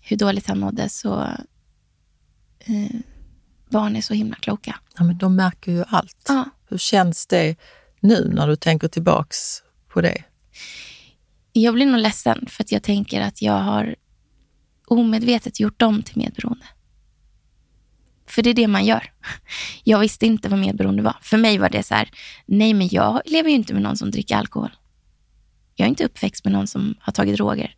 [0.00, 1.20] hur dåligt han mådde så
[2.58, 2.96] eh,
[3.70, 4.76] barn är så himla kloka.
[4.98, 6.24] Ja, men de märker ju allt.
[6.28, 6.44] Ja.
[6.68, 7.56] Hur känns det
[8.00, 10.24] nu när du tänker tillbaks på det?
[11.52, 13.96] Jag blir nog ledsen för att jag tänker att jag har
[14.86, 16.66] omedvetet gjort dem till medberoende.
[18.36, 19.10] För det är det man gör.
[19.84, 21.16] Jag visste inte vad medberoende var.
[21.22, 22.10] För mig var det så här,
[22.46, 24.70] nej men jag lever ju inte med någon som dricker alkohol.
[25.74, 27.74] Jag är inte uppväxt med någon som har tagit droger.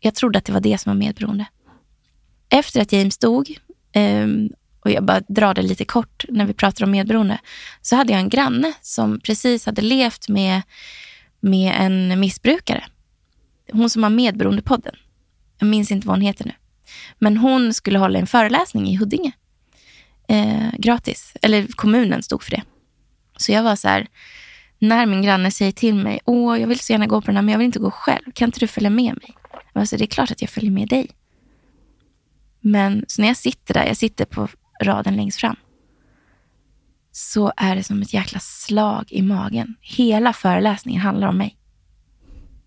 [0.00, 1.46] Jag trodde att det var det som var medberoende.
[2.48, 3.58] Efter att James dog
[3.92, 4.50] ehm,
[4.80, 7.38] och jag bara drar det lite kort när vi pratar om medberoende,
[7.82, 10.62] så hade jag en granne som precis hade levt med,
[11.40, 12.84] med en missbrukare.
[13.72, 14.94] Hon som har medberoendepodden.
[15.58, 16.52] Jag minns inte vad hon heter nu.
[17.18, 19.32] Men hon skulle hålla en föreläsning i Huddinge.
[20.28, 21.36] Eh, gratis.
[21.42, 22.62] Eller kommunen stod för det.
[23.36, 24.06] Så jag var så här,
[24.78, 27.42] när min granne säger till mig, åh, jag vill så gärna gå på den här,
[27.42, 28.32] men jag vill inte gå själv.
[28.34, 29.34] Kan inte du följa med mig?
[29.72, 31.10] Jag var så, det är klart att jag följer med dig.
[32.60, 34.48] Men så när jag sitter där, jag sitter på
[34.82, 35.56] raden längst fram,
[37.12, 39.74] så är det som ett jäkla slag i magen.
[39.80, 41.56] Hela föreläsningen handlar om mig.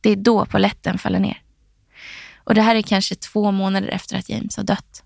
[0.01, 1.41] Det är då poletten faller ner.
[2.35, 5.03] Och det här är kanske två månader efter att James har dött.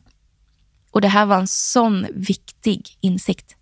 [0.91, 3.55] Och det här var en sån viktig insikt.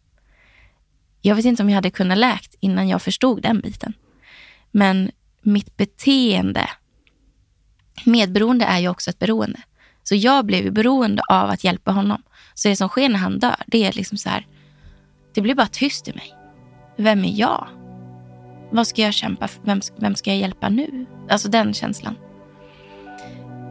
[1.21, 3.93] Jag vet inte om jag hade kunnat läkt innan jag förstod den biten.
[4.71, 5.11] Men
[5.41, 6.69] mitt beteende,
[8.05, 9.59] medberoende är ju också ett beroende.
[10.03, 12.23] Så jag blev ju beroende av att hjälpa honom.
[12.53, 14.47] Så det som sker när han dör, det är liksom så här,
[15.33, 16.33] det blir bara tyst i mig.
[16.97, 17.67] Vem är jag?
[18.71, 19.61] Vad ska jag kämpa för?
[19.63, 21.05] Vem, vem ska jag hjälpa nu?
[21.29, 22.15] Alltså den känslan.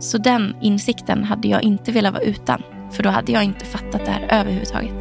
[0.01, 2.63] Så den insikten hade jag inte velat vara utan.
[2.93, 4.93] För då hade jag inte fattat det här överhuvudtaget.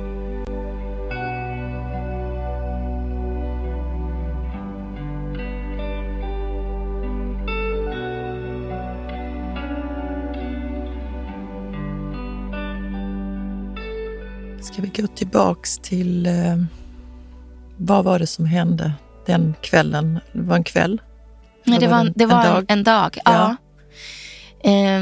[14.61, 16.33] Ska vi gå tillbaks till eh,
[17.77, 18.93] vad var det som hände
[19.25, 20.19] den kvällen?
[20.33, 21.01] Det var en kväll?
[21.63, 22.65] Nej, det var, en, det var en, dag.
[22.67, 23.57] En dag ja.
[24.63, 24.69] ja.
[24.71, 25.01] Eh,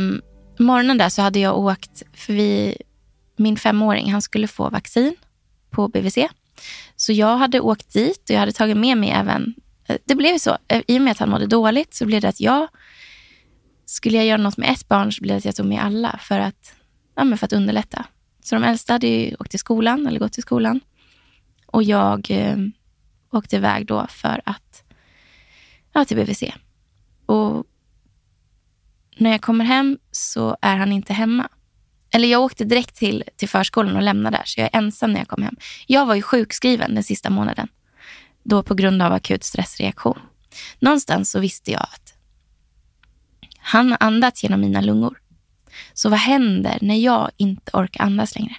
[0.59, 2.77] morgonen där så hade jag åkt, för vi,
[3.35, 5.15] min femåring, han skulle få vaccin
[5.69, 6.17] på BVC.
[6.95, 9.55] Så jag hade åkt dit och jag hade tagit med mig även,
[9.87, 12.29] eh, det blev så, eh, i och med att han mådde dåligt så blev det
[12.29, 12.67] att jag,
[13.85, 16.19] skulle jag göra något med ett barn så blev det att jag tog med alla
[16.21, 16.73] för att,
[17.15, 18.05] ja, men för att underlätta.
[18.43, 20.79] Så de äldsta hade ju åkt till skolan, eller gått till skolan.
[21.65, 22.57] Och jag eh,
[23.31, 24.83] åkte iväg då för att,
[25.93, 26.43] ja, till BVC.
[27.25, 27.65] Och
[29.17, 31.47] när jag kommer hem så är han inte hemma.
[32.11, 35.19] Eller jag åkte direkt till, till förskolan och lämnade där, så jag är ensam när
[35.19, 35.55] jag kom hem.
[35.87, 37.67] Jag var ju sjukskriven den sista månaden,
[38.43, 40.19] då på grund av akut stressreaktion.
[40.79, 42.13] Någonstans så visste jag att
[43.57, 45.19] Han har andats genom mina lungor.
[45.93, 48.55] Så vad händer när jag inte orkar andas längre?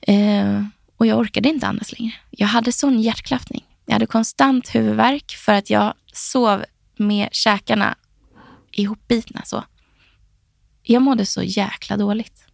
[0.00, 0.64] Eh,
[0.96, 2.12] och jag orkade inte andas längre.
[2.30, 3.64] Jag hade sån hjärtklappning.
[3.86, 6.64] Jag hade konstant huvudvärk för att jag sov
[6.96, 7.96] med käkarna
[8.78, 9.64] ihopbitna så.
[10.82, 12.46] Jag mådde så jäkla dåligt.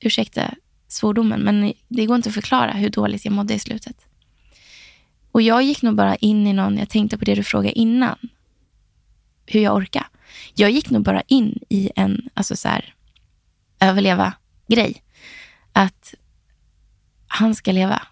[0.00, 0.54] Ursäkta
[0.88, 4.06] svordomen, men det går inte att förklara hur dåligt jag mådde i slutet.
[5.32, 8.18] Och jag gick nog bara in i någon, jag tänkte på det du frågade innan,
[9.46, 10.08] hur jag orkar.
[10.54, 12.94] Jag gick nog bara in i en alltså så här,
[13.80, 15.02] överleva-grej.
[15.72, 16.14] Att
[17.26, 18.02] han ska leva,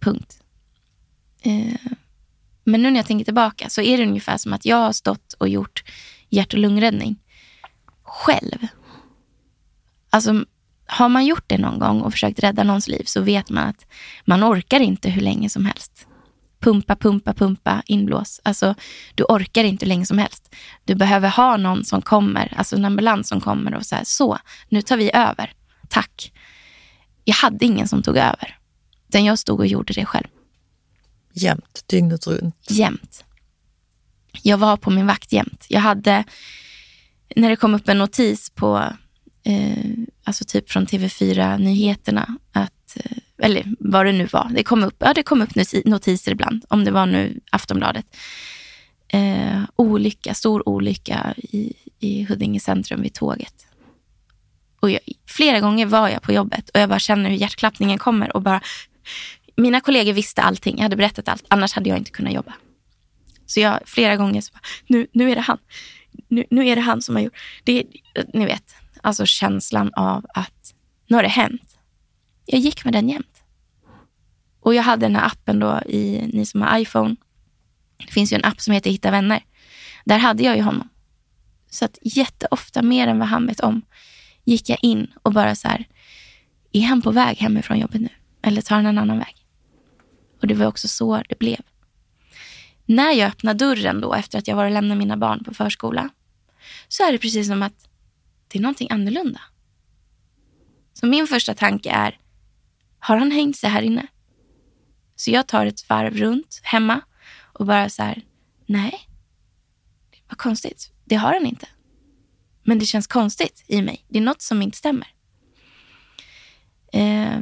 [0.00, 0.42] punkt.
[1.42, 1.92] Eh,
[2.64, 5.32] men nu när jag tänker tillbaka så är det ungefär som att jag har stått
[5.32, 5.84] och gjort
[6.34, 7.16] hjärt och lungräddning
[8.02, 8.66] själv.
[10.10, 10.44] Alltså,
[10.86, 13.86] har man gjort det någon gång och försökt rädda någons liv så vet man att
[14.24, 16.06] man orkar inte hur länge som helst.
[16.60, 18.40] Pumpa, pumpa, pumpa, inblås.
[18.42, 18.74] Alltså,
[19.14, 20.54] du orkar inte hur länge som helst.
[20.84, 24.82] Du behöver ha någon som kommer, alltså en ambulans som kommer och säger så, nu
[24.82, 25.52] tar vi över.
[25.88, 26.32] Tack.
[27.24, 28.58] Jag hade ingen som tog över.
[29.08, 30.26] Utan jag stod och gjorde det själv.
[31.32, 32.66] Jämt, dygnet runt?
[32.70, 33.24] Jämt.
[34.46, 35.66] Jag var på min vakt jämt.
[35.68, 36.24] Jag hade,
[37.36, 38.82] när det kom upp en notis på,
[39.44, 39.84] eh,
[40.24, 44.96] alltså typ från TV4 Nyheterna, att, eh, eller vad det nu var, det kom upp,
[44.98, 45.54] ja, det kom upp
[45.84, 48.06] notiser ibland, om det var nu Aftonbladet.
[49.08, 53.66] Eh, olycka, stor olycka i, i Huddinge centrum vid tåget.
[54.80, 58.36] Och jag, flera gånger var jag på jobbet och jag bara känner hur hjärtklappningen kommer
[58.36, 58.60] och bara
[59.56, 60.76] mina kollegor visste allting.
[60.76, 61.44] Jag hade berättat allt.
[61.48, 62.54] Annars hade jag inte kunnat jobba.
[63.46, 65.58] Så jag flera gånger så bara, nu, nu är det han.
[66.28, 67.84] Nu, nu är det han som har gjort det.
[68.34, 70.74] Ni vet, alltså känslan av att
[71.08, 71.78] nu har det hänt.
[72.46, 73.42] Jag gick med den jämt.
[74.60, 77.16] Och jag hade den här appen då i, ni som har iPhone.
[77.96, 79.44] Det finns ju en app som heter Hitta vänner.
[80.04, 80.88] Där hade jag ju honom.
[81.70, 83.82] Så att jätteofta, mer än vad han vet om,
[84.44, 85.88] gick jag in och bara så här,
[86.72, 88.08] är han på väg hemifrån jobbet nu?
[88.42, 89.36] Eller tar han en annan väg?
[90.40, 91.60] Och det var också så det blev.
[92.86, 96.10] När jag öppnar dörren då efter att jag var och lämnat mina barn på förskola
[96.88, 97.88] så är det precis som att
[98.48, 99.40] det är någonting annorlunda.
[100.92, 102.18] Så min första tanke är,
[102.98, 104.06] har han hängt sig här inne?
[105.16, 107.00] Så jag tar ett varv runt hemma
[107.42, 108.22] och bara så här,
[108.66, 109.08] nej,
[110.28, 110.92] vad konstigt.
[111.04, 111.68] Det har han inte.
[112.62, 114.04] Men det känns konstigt i mig.
[114.08, 115.08] Det är något som inte stämmer.
[116.92, 117.40] Eh,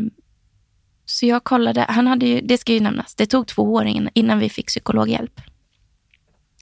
[1.13, 4.39] så jag kollade, han hade ju, det ska ju nämnas, det tog två år innan
[4.39, 5.41] vi fick psykologhjälp.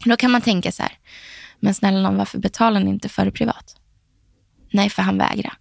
[0.04, 0.92] Då kan man tänka så här,
[1.60, 3.76] men snälla någon, varför betalar ni inte för det privat?
[4.70, 5.52] Nej, för han vägrar.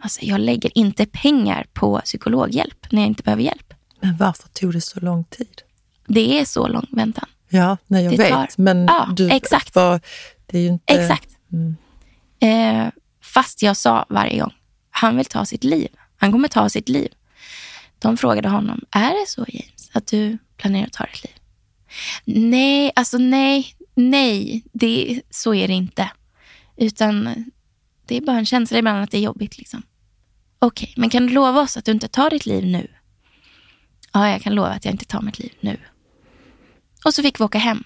[0.00, 3.74] Alltså, jag lägger inte pengar på psykologhjälp när jag inte behöver hjälp.
[4.00, 5.62] Men varför tog det så lång tid?
[6.06, 7.28] Det är så lång väntan.
[7.48, 8.30] Ja, nej, jag det vet.
[8.30, 8.48] Tar...
[8.56, 9.74] Men ja, du, exakt.
[9.74, 10.00] Var,
[10.46, 10.94] det är ju inte...
[10.94, 11.28] Exakt.
[11.52, 11.76] Mm.
[12.40, 14.54] Eh, fast jag sa varje gång,
[14.90, 15.88] han vill ta sitt liv.
[16.16, 17.08] Han kommer ta sitt liv.
[18.00, 21.34] De frågade honom, är det så James, att du planerar att ta ditt liv?
[22.24, 26.10] Nej, alltså nej, nej, det, så är det inte.
[26.76, 27.44] Utan
[28.06, 29.58] det är bara en känsla ibland att det är jobbigt.
[29.58, 29.82] Liksom.
[30.58, 32.88] Okej, okay, men kan du lova oss att du inte tar ditt liv nu?
[34.12, 35.76] Ja, jag kan lova att jag inte tar mitt liv nu.
[37.04, 37.84] Och så fick vi åka hem.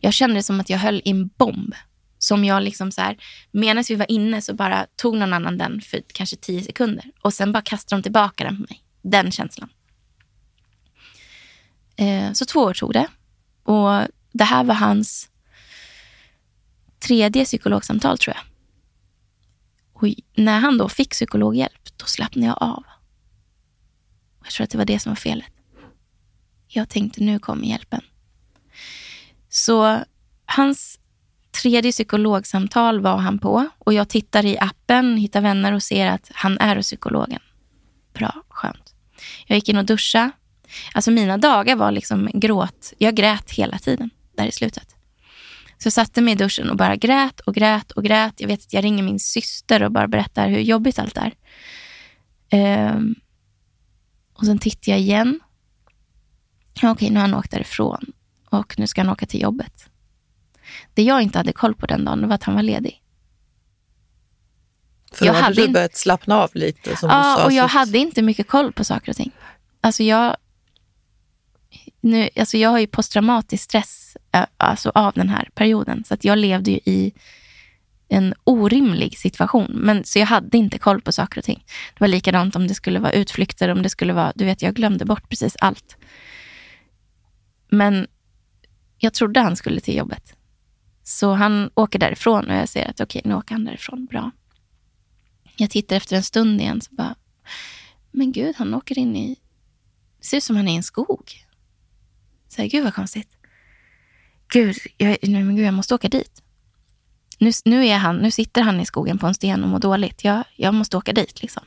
[0.00, 1.74] Jag kände det som att jag höll i en bomb.
[2.18, 3.16] Som jag liksom så här,
[3.50, 7.04] medan vi var inne så bara tog någon annan den för kanske tio sekunder.
[7.22, 8.82] Och sen bara kastade de tillbaka den på mig.
[9.02, 9.70] Den känslan.
[11.96, 13.06] Eh, så två år tog det.
[13.62, 15.30] Och det här var hans
[16.98, 18.44] tredje psykologsamtal tror jag.
[19.92, 22.84] Och när han då fick psykologhjälp, då slappnade jag av.
[24.44, 25.52] Jag tror att det var det som var felet.
[26.68, 28.00] Jag tänkte, nu kommer hjälpen.
[29.48, 29.98] Så
[30.46, 30.98] hans
[31.62, 36.30] tredje psykologsamtal var han på och jag tittar i appen, hittar vänner och ser att
[36.34, 37.40] han är hos psykologen.
[38.12, 38.42] Bra.
[39.46, 40.30] Jag gick in och duschade.
[40.92, 42.92] Alltså mina dagar var liksom gråt.
[42.98, 44.96] Jag grät hela tiden där i slutet.
[45.78, 48.40] Så jag satte mig i duschen och bara grät och grät och grät.
[48.40, 51.34] Jag vet att jag ringer min syster och bara berättar hur jobbigt allt är.
[52.92, 53.14] Um,
[54.32, 55.40] och sen tittar jag igen.
[56.76, 58.12] Okej, okay, nu har han åkt därifrån
[58.50, 59.88] och nu ska han åka till jobbet.
[60.94, 63.02] Det jag inte hade koll på den dagen var att han var ledig.
[65.12, 66.96] För då jag hade du börjat slappna av lite?
[66.96, 69.30] Som ja, du sa, och jag hade inte mycket koll på saker och ting.
[69.80, 70.36] Alltså jag,
[72.00, 74.16] nu, alltså jag har ju posttraumatisk stress
[74.56, 76.04] alltså av den här perioden.
[76.04, 77.12] Så att jag levde ju i
[78.08, 79.70] en orimlig situation.
[79.74, 81.64] Men, så jag hade inte koll på saker och ting.
[81.66, 84.74] Det var likadant om det skulle vara utflykter, om det skulle vara, du vet, jag
[84.74, 85.96] glömde bort precis allt.
[87.70, 88.06] Men
[88.98, 90.34] jag trodde han skulle till jobbet.
[91.02, 94.06] Så han åker därifrån och jag ser att okej, nu åker han därifrån.
[94.06, 94.30] Bra.
[95.60, 97.14] Jag tittar efter en stund igen så bara,
[98.10, 99.36] men gud, han åker in i,
[100.18, 101.32] det ser ut som han är i en skog.
[102.48, 103.28] Så här, gud vad konstigt.
[104.52, 106.42] Gud, jag, nej, men gud, jag måste åka dit.
[107.38, 110.24] Nu, nu, är han, nu sitter han i skogen på en sten och mår dåligt.
[110.24, 111.42] Jag, jag måste åka dit.
[111.42, 111.62] Liksom.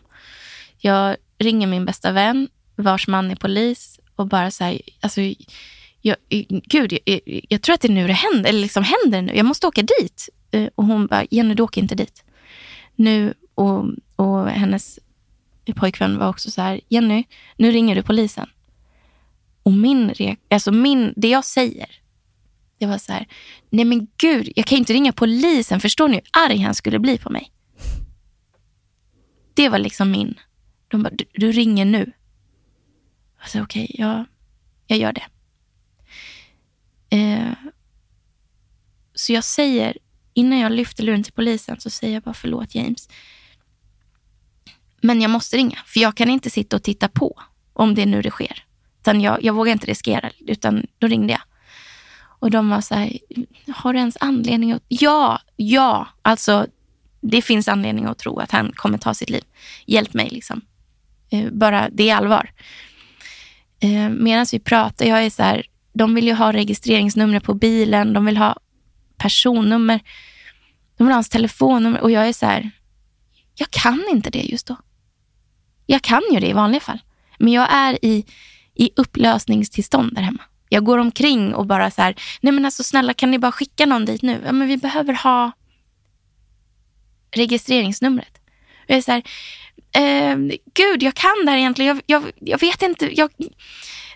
[0.77, 5.21] Jag ringer min bästa vän, vars man är polis och bara så här, alltså,
[6.01, 6.15] jag,
[6.65, 7.19] gud, jag,
[7.49, 9.35] jag, tror att det är nu det händer, eller liksom händer nu.
[9.35, 10.29] Jag måste åka dit.
[10.51, 12.23] Eh, och hon bara, Jenny, du åker inte dit.
[12.95, 13.85] Nu, och,
[14.15, 14.99] och hennes
[15.75, 17.23] pojkvän var också så här, Jenny,
[17.57, 18.49] nu ringer du polisen.
[19.63, 20.13] Och min,
[20.49, 22.01] alltså min, det jag säger,
[22.77, 23.27] det var så här,
[23.69, 25.79] nej men gud, jag kan inte ringa polisen.
[25.79, 27.51] Förstår ni hur arg han skulle bli på mig?
[29.53, 30.39] Det var liksom min.
[30.87, 32.11] De bara, du, du ringer nu.
[33.39, 34.25] Jag sa okej, okay, jag,
[34.87, 35.25] jag gör det.
[37.09, 37.53] Eh,
[39.13, 39.97] så jag säger,
[40.33, 43.09] innan jag lyfter luren till polisen, så säger jag bara förlåt James.
[45.01, 47.41] Men jag måste ringa, för jag kan inte sitta och titta på
[47.73, 48.63] om det är nu det sker.
[49.01, 51.41] Utan jag, jag vågar inte riskera, utan då ringde jag.
[52.39, 53.17] Och de var så här,
[53.75, 54.83] har du ens anledning att...
[54.87, 56.67] Ja, ja, alltså
[57.21, 59.43] det finns anledning att tro att han kommer ta sitt liv.
[59.85, 60.61] Hjälp mig liksom.
[61.31, 62.51] Eh, bara, det är allvar.
[63.79, 68.13] Eh, medan vi pratar, jag är så här, de vill ju ha registreringsnumret på bilen,
[68.13, 68.57] de vill ha
[69.17, 69.99] personnummer,
[70.97, 72.71] de vill ha hans telefonnummer och jag är så här,
[73.55, 74.77] jag kan inte det just då.
[75.85, 76.99] Jag kan ju det i vanliga fall,
[77.39, 78.25] men jag är i,
[78.75, 80.43] i upplösningstillstånd där hemma.
[80.69, 83.85] Jag går omkring och bara så här, nej men alltså snälla kan ni bara skicka
[83.85, 84.41] någon dit nu?
[84.45, 85.51] Ja, men vi behöver ha
[87.31, 88.41] registreringsnumret.
[88.83, 89.23] Och jag är så här,
[89.95, 90.37] eh,
[90.73, 93.19] gud jag kan det här egentligen, jag, jag, jag vet inte.
[93.19, 93.29] Jag,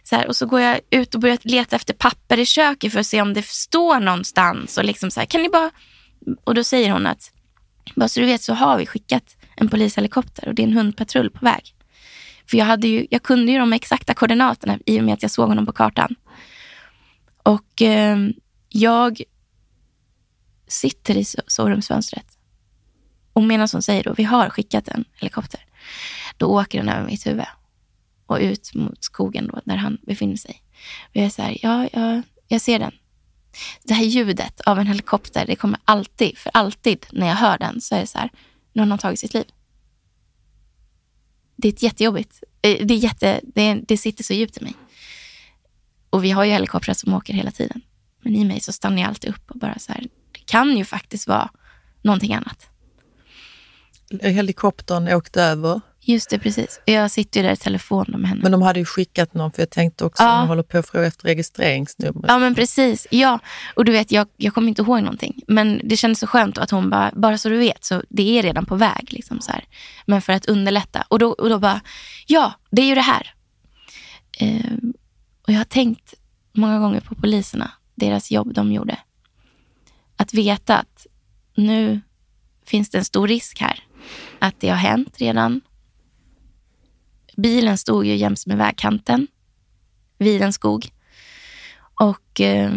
[0.03, 2.99] så här, och så går jag ut och börjar leta efter papper i köket för
[2.99, 4.78] att se om det står någonstans.
[4.78, 5.72] Och liksom så här, kan ni bara...
[6.43, 7.32] Och då säger hon att,
[7.95, 11.30] bara så du vet så har vi skickat en polishelikopter och det är en hundpatrull
[11.30, 11.76] på väg.
[12.49, 15.32] För jag, hade ju, jag kunde ju de exakta koordinaterna i och med att jag
[15.32, 16.16] såg honom på kartan.
[17.43, 18.18] Och eh,
[18.70, 19.22] jag
[20.68, 22.26] sitter i sovrumsfönstret.
[23.34, 25.60] Och medan hon säger då, vi har skickat en helikopter.
[26.38, 27.45] Då åker den över mitt huvud
[28.26, 30.64] och ut mot skogen då, där han befinner sig.
[31.10, 32.91] Och jag är så här, ja, ja, jag ser den.
[33.84, 37.82] Det här ljudet av en helikopter, det kommer alltid, för alltid när jag hör den
[37.82, 38.30] så är det så här,
[38.76, 39.45] någon har tagit sitt liv.
[41.55, 42.43] Det är jättejobbigt.
[42.61, 44.73] Eh, det, är jätte, det, det sitter så djupt i mig.
[46.09, 47.82] Och vi har ju helikoptrar som åker hela tiden.
[48.21, 50.86] Men i mig så stannar jag alltid upp och bara så här, det kan ju
[50.86, 51.49] faktiskt vara
[52.01, 52.69] någonting annat.
[54.21, 56.82] Helikoptern åkte över Just det, precis.
[56.86, 58.41] Jag sitter ju där i telefon med henne.
[58.43, 60.39] Men de hade ju skickat någon, för jag tänkte också, ja.
[60.39, 62.26] de håller på att fråga efter registreringsnummer.
[62.28, 63.08] Ja, men precis.
[63.12, 63.39] Ja,
[63.76, 65.41] och du vet, jag, jag kommer inte ihåg någonting.
[65.47, 68.43] Men det kändes så skönt att hon bara, bara så du vet, så det är
[68.43, 69.08] redan på väg.
[69.14, 69.64] Liksom så här.
[70.06, 71.06] Men för att underlätta.
[71.08, 71.82] Och då, och då bara,
[72.28, 73.34] ja, det är ju det här.
[74.38, 74.93] Ehm,
[75.41, 76.14] och jag har tänkt
[76.53, 78.97] många gånger på poliserna, deras jobb de gjorde.
[80.18, 81.08] Att veta att
[81.56, 82.01] nu
[82.66, 83.84] finns det en stor risk här.
[84.39, 85.62] Att det har hänt redan
[87.38, 89.27] Bilen stod ju jäms med vägkanten
[90.17, 90.89] vid en skog.
[92.01, 92.73] Och eh,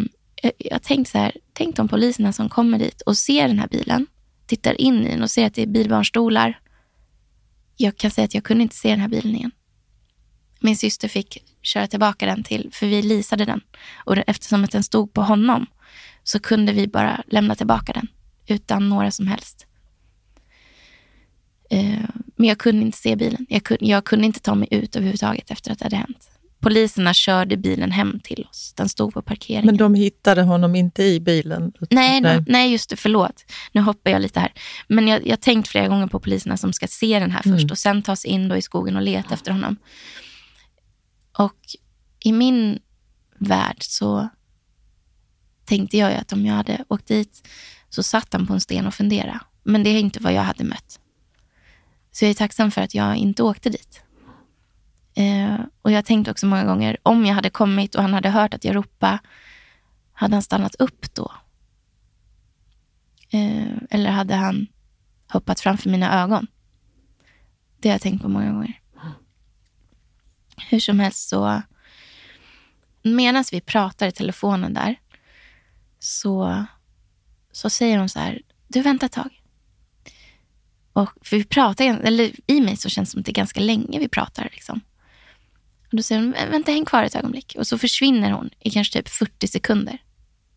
[0.58, 4.06] jag tänkte så här, tänk de poliserna som kommer dit och ser den här bilen,
[4.46, 6.60] tittar in i den och ser att det är bilbarnstolar.
[7.76, 9.50] Jag kan säga att jag kunde inte se den här bilen igen.
[10.60, 13.60] Min syster fick köra tillbaka den till, för vi leasade den.
[14.04, 15.66] Och eftersom att den stod på honom
[16.24, 18.08] så kunde vi bara lämna tillbaka den
[18.46, 19.68] utan några som helst
[21.70, 22.08] Eh,
[22.38, 23.46] men jag kunde inte se bilen.
[23.48, 26.30] Jag kunde, jag kunde inte ta mig ut överhuvudtaget efter att det hade hänt.
[26.60, 28.72] Poliserna körde bilen hem till oss.
[28.76, 29.66] Den stod på parkeringen.
[29.66, 31.72] Men de hittade honom inte i bilen?
[31.90, 32.44] Nej, nej.
[32.46, 32.96] nej just det.
[32.96, 33.44] Förlåt.
[33.72, 34.52] Nu hoppar jag lite här.
[34.88, 37.70] Men jag har tänkt flera gånger på poliserna som ska se den här först mm.
[37.70, 39.76] och sen ta sig in då i skogen och leta efter honom.
[41.38, 41.58] Och
[42.20, 42.78] i min
[43.38, 44.28] värld så
[45.64, 47.48] tänkte jag att om jag hade åkt dit
[47.88, 49.40] så satt han på en sten och funderade.
[49.62, 51.00] Men det är inte vad jag hade mött.
[52.18, 54.02] Så jag är tacksam för att jag inte åkte dit.
[55.14, 58.30] Eh, och jag har tänkt också många gånger, om jag hade kommit och han hade
[58.30, 59.18] hört att jag ropade,
[60.12, 61.32] hade han stannat upp då?
[63.30, 64.66] Eh, eller hade han
[65.28, 66.46] hoppat framför mina ögon?
[67.80, 68.80] Det har jag tänkt på många gånger.
[70.70, 71.62] Hur som helst så,
[73.02, 74.96] medan vi pratar i telefonen där,
[75.98, 76.64] så,
[77.52, 79.37] så säger hon så här, du vänta ett tag.
[80.98, 83.60] Och, för vi pratar, eller i mig så känns det som att det är ganska
[83.60, 84.50] länge vi pratar.
[84.52, 84.80] Liksom.
[85.90, 87.54] Och då säger hon, vänta häng kvar ett ögonblick.
[87.58, 90.02] Och så försvinner hon i kanske typ 40 sekunder.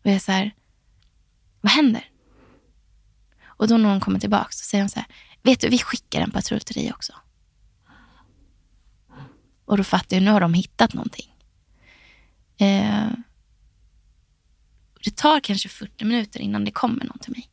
[0.02, 0.54] Och jag är så här,
[1.60, 2.10] vad händer?
[3.44, 5.08] Och då när hon kommer tillbaka så säger hon så här,
[5.42, 7.12] vet du, vi skickar en patrull till dig också.
[9.64, 11.34] Och då fattar jag, nu har de hittat någonting.
[12.56, 13.10] Eh,
[15.04, 17.51] det tar kanske 40 minuter innan det kommer någon till mig.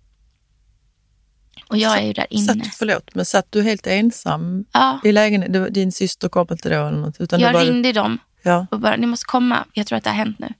[1.69, 2.45] Och jag är ju där inne.
[2.45, 4.99] Satt, förlåt, men satt du helt ensam ja.
[5.03, 5.73] i lägenheten?
[5.73, 6.87] Din syster kom inte då?
[6.87, 8.67] Eller något, utan jag var ringde dem ja.
[8.71, 9.65] och bara, ni måste komma.
[9.73, 10.53] Jag tror att det har hänt nu.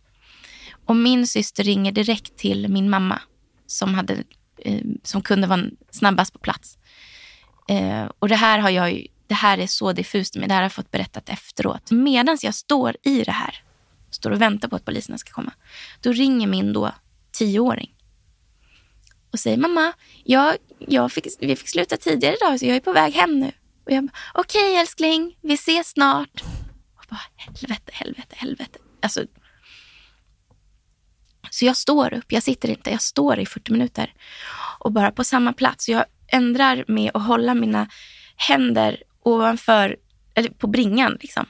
[0.85, 3.21] Och min syster ringer direkt till min mamma
[3.67, 4.23] som, hade,
[4.57, 6.77] eh, som kunde vara snabbast på plats.
[7.67, 10.49] Eh, och det här har jag ju, det här är så diffust med.
[10.49, 11.91] Det här har jag fått berättat efteråt.
[11.91, 13.63] Medan jag står i det här,
[14.11, 15.51] står och väntar på att poliserna ska komma,
[16.01, 16.91] då ringer min då
[17.31, 17.93] tioåring
[19.31, 22.93] och säger mamma, jag, jag fick, vi fick sluta tidigare idag så jag är på
[22.93, 23.51] väg hem nu.
[23.85, 26.43] Och jag bara, okej okay, älskling, vi ses snart.
[26.97, 28.79] Och bara, helvete, helvete, helvete.
[29.01, 29.25] Alltså,
[31.49, 34.13] så jag står upp, jag sitter inte, jag står i 40 minuter.
[34.79, 35.89] Och bara på samma plats.
[35.89, 37.89] Jag ändrar med att hålla mina
[38.35, 39.97] händer ovanför,
[40.33, 41.45] eller på bringan liksom.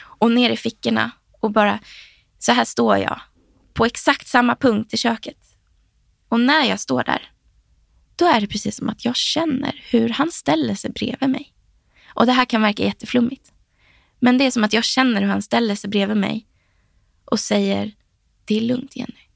[0.00, 1.78] Och ner i fickorna och bara,
[2.38, 3.20] så här står jag.
[3.74, 5.39] På exakt samma punkt i köket.
[6.30, 7.32] Och när jag står där,
[8.16, 11.52] då är det precis som att jag känner hur han ställer sig bredvid mig.
[12.06, 13.52] Och det här kan verka jätteflummigt.
[14.18, 16.46] Men det är som att jag känner hur han ställer sig bredvid mig
[17.24, 17.92] och säger,
[18.44, 19.28] det är lugnt Jenny.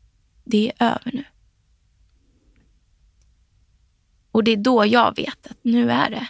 [0.45, 1.25] Det är över nu.
[4.31, 6.27] Och det är då jag vet att nu är det.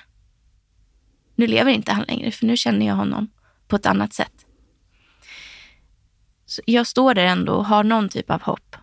[1.34, 3.30] Nu lever inte han längre, för nu känner jag honom
[3.68, 4.46] på ett annat sätt.
[6.46, 8.76] Så jag står där ändå och har någon typ av hopp.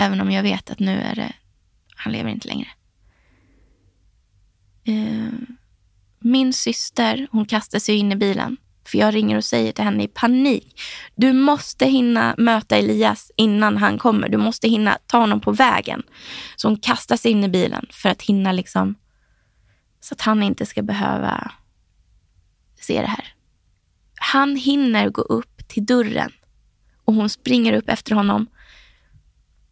[0.00, 1.32] Även om jag vet att nu är det,
[1.96, 2.68] han lever inte längre.
[4.84, 5.32] Eh,
[6.18, 8.56] min syster, hon kastar sig in i bilen.
[8.84, 10.80] För jag ringer och säger till henne i panik.
[11.14, 14.28] Du måste hinna möta Elias innan han kommer.
[14.28, 16.02] Du måste hinna ta honom på vägen.
[16.56, 18.94] Så hon kastar sig in i bilen för att hinna liksom.
[20.00, 21.52] Så att han inte ska behöva
[22.80, 23.34] se det här.
[24.14, 26.32] Han hinner gå upp till dörren
[27.04, 28.46] och hon springer upp efter honom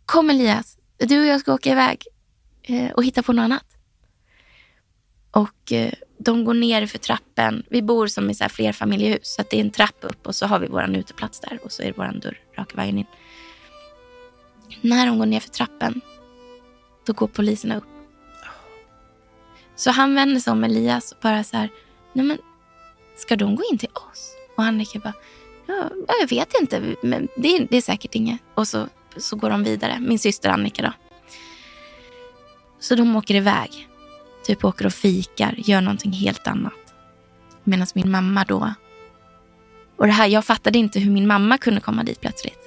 [0.07, 2.07] Kom Elias, du och jag ska åka iväg
[2.63, 3.67] eh, och hitta på något annat.
[5.31, 7.65] Och eh, de går ner för trappen.
[7.71, 10.35] Vi bor som i så här flerfamiljehus, så att det är en trapp upp och
[10.35, 13.07] så har vi vår uteplats där och så är det vår dörr raka vägen in.
[14.81, 16.01] När de går ner för trappen,
[17.07, 17.85] då går poliserna upp.
[19.77, 21.71] Så han vänder sig om Elias och bara så här,
[22.13, 22.39] nej men
[23.17, 24.35] ska de gå in till oss?
[24.57, 25.15] Och han bara,
[25.67, 25.91] ja,
[26.21, 28.41] jag vet inte, men det är, det är säkert inget.
[28.55, 28.89] Och så
[29.19, 29.99] så går de vidare.
[30.01, 30.93] Min syster Annika då.
[32.81, 33.89] Så de åker iväg.
[34.47, 36.73] Typ åker och fikar, gör någonting helt annat.
[37.65, 38.75] Medan min mamma då...
[39.97, 42.59] Och det här, jag fattade inte hur min mamma kunde komma dit plötsligt.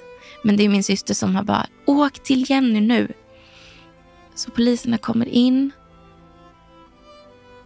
[0.42, 3.12] Men det är min syster som har bara, åk till Jenny nu.
[4.34, 5.70] Så poliserna kommer in.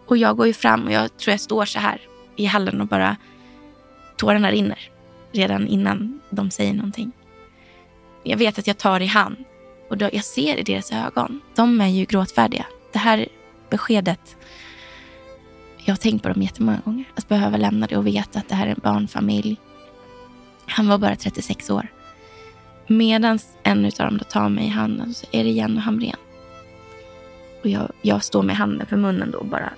[0.07, 2.01] Och jag går ju fram och jag tror jag står så här
[2.37, 3.17] i hallen och bara
[4.17, 4.91] tårarna rinner.
[5.33, 7.13] Redan innan de säger någonting.
[8.25, 9.37] Jag vet att jag tar i hand
[9.89, 11.41] och då, jag ser i deras ögon.
[11.55, 12.67] De är ju gråtfärdiga.
[12.93, 13.29] Det här
[13.71, 14.37] beskedet,
[15.85, 17.05] jag har tänkt på dem jättemånga gånger.
[17.15, 19.57] Att behöva lämna det och veta att det här är en barnfamilj.
[20.67, 21.89] Han var bara 36 år.
[22.87, 26.17] Medan en av dem då tar mig i handen så är det Jenny Hamrén.
[27.63, 29.73] Och jag, jag står med handen för munnen då och bara,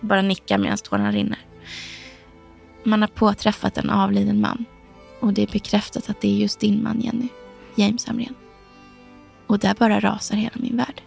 [0.00, 1.38] bara nickar medan tårarna rinner.
[2.82, 4.64] Man har påträffat en avliden man.
[5.20, 7.28] Och det är bekräftat att det är just din man, Jenny.
[7.76, 8.34] James Hamrén.
[9.46, 11.02] Och där bara rasar hela min värld.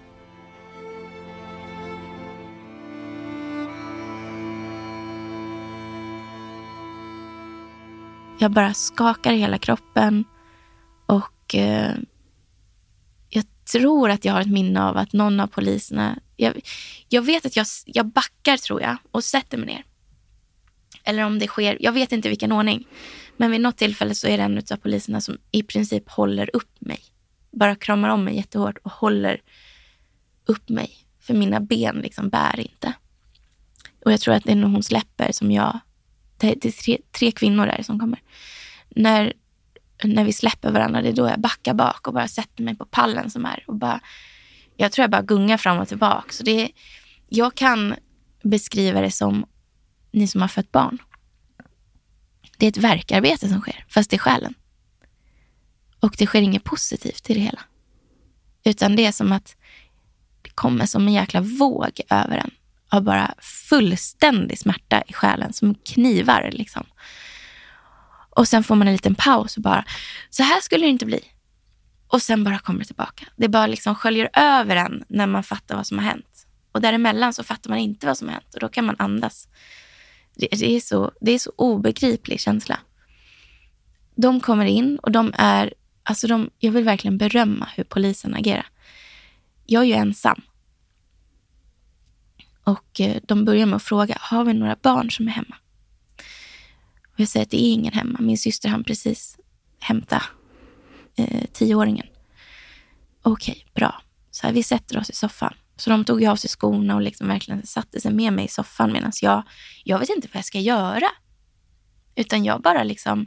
[8.41, 10.23] Jag bara skakar hela kroppen
[11.05, 11.95] och eh,
[13.29, 16.19] jag tror att jag har ett minne av att någon av poliserna...
[16.35, 16.61] Jag,
[17.09, 19.83] jag vet att jag, jag backar, tror jag, och sätter mig ner.
[21.03, 22.87] Eller om det sker, jag vet inte vilken ordning.
[23.39, 26.81] Men vid något tillfälle så är det en av poliserna som i princip håller upp
[26.81, 26.99] mig.
[27.51, 29.41] Bara kramar om mig jättehårt och håller
[30.45, 30.91] upp mig.
[31.19, 32.93] För mina ben liksom bär inte.
[34.05, 35.79] Och jag tror att det är när hon släpper som jag...
[36.37, 38.21] Det är tre, tre kvinnor där som kommer.
[38.89, 39.33] När,
[40.03, 42.85] när vi släpper varandra, det är då jag backar bak och bara sätter mig på
[42.85, 43.63] pallen som är.
[43.67, 43.99] Och bara,
[44.77, 46.31] jag tror jag bara gungar fram och tillbaka.
[46.33, 46.69] Så det är,
[47.29, 47.95] jag kan
[48.43, 49.45] beskriva det som
[50.11, 50.97] ni som har fött barn.
[52.59, 54.53] Det är ett verkarbete som sker, fast i själen.
[55.99, 57.61] Och det sker inget positivt i det hela.
[58.63, 59.55] Utan det är som att
[60.41, 62.51] det kommer som en jäkla våg över en
[62.89, 66.49] av bara fullständig smärta i själen som knivar.
[66.51, 66.85] Liksom.
[68.29, 69.85] Och sen får man en liten paus och bara,
[70.29, 71.21] så här skulle det inte bli.
[72.07, 73.25] Och sen bara kommer det tillbaka.
[73.35, 76.47] Det bara liksom sköljer över en när man fattar vad som har hänt.
[76.71, 79.47] Och däremellan så fattar man inte vad som har hänt och då kan man andas.
[80.39, 82.79] Det, det, är, så, det är så obegriplig känsla.
[84.15, 85.73] De kommer in och de är,
[86.03, 88.67] alltså de, jag vill verkligen berömma hur polisen agerar.
[89.65, 90.41] Jag är ju ensam.
[92.63, 95.55] Och eh, de börjar med att fråga, har vi några barn som är hemma?
[97.13, 98.19] Och jag säger att det är ingen hemma.
[98.21, 99.37] Min syster hann precis
[99.79, 100.23] hämta
[101.15, 102.07] eh, tioåringen.
[103.21, 104.01] Okej, okay, bra.
[104.31, 105.53] Så här, vi sätter oss i soffan.
[105.79, 108.91] Så de tog av sig skorna och liksom verkligen satte sig med mig i soffan
[108.91, 109.43] medan jag,
[109.83, 111.09] jag vet inte vad jag ska göra.
[112.15, 113.25] Utan jag bara liksom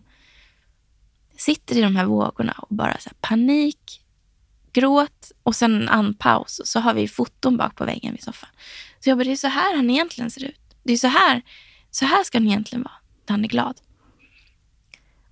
[1.37, 4.03] sitter i de här vågorna och bara så panik,
[4.73, 6.61] gråt och sen en andpaus.
[6.65, 8.51] Så har vi foton bak på väggen vid soffan.
[9.01, 10.61] Så jag bara, det är så här han egentligen ser ut.
[10.83, 11.43] Det är så här,
[11.91, 12.95] så här ska han egentligen vara.
[13.29, 13.81] Han är glad.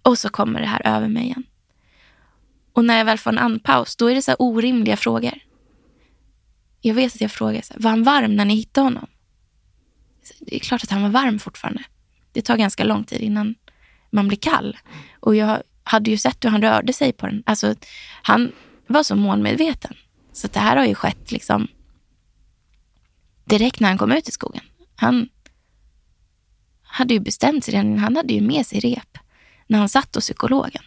[0.03, 1.45] Och så kommer det här över mig igen.
[2.73, 5.50] Och när jag väl får en andpaus, då är det så orimliga frågor.
[6.81, 9.07] Jag vet att jag frågar, så här, var han varm när ni hittade honom?
[10.41, 11.85] Det är klart att han var varm fortfarande.
[12.33, 13.55] Det tar ganska lång tid innan
[14.11, 14.79] man blir kall.
[15.21, 17.43] Och jag hade ju sett hur han rörde sig på den.
[17.47, 17.75] Alltså,
[18.23, 18.53] han
[18.87, 19.97] var så målmedveten.
[20.33, 21.69] Så det här har ju skett liksom
[23.45, 24.63] direkt när han kom ut i skogen.
[24.97, 25.29] Han
[26.83, 29.19] hade ju bestämt sig redan, han hade ju med sig rep
[29.67, 30.83] när han satt hos psykologen.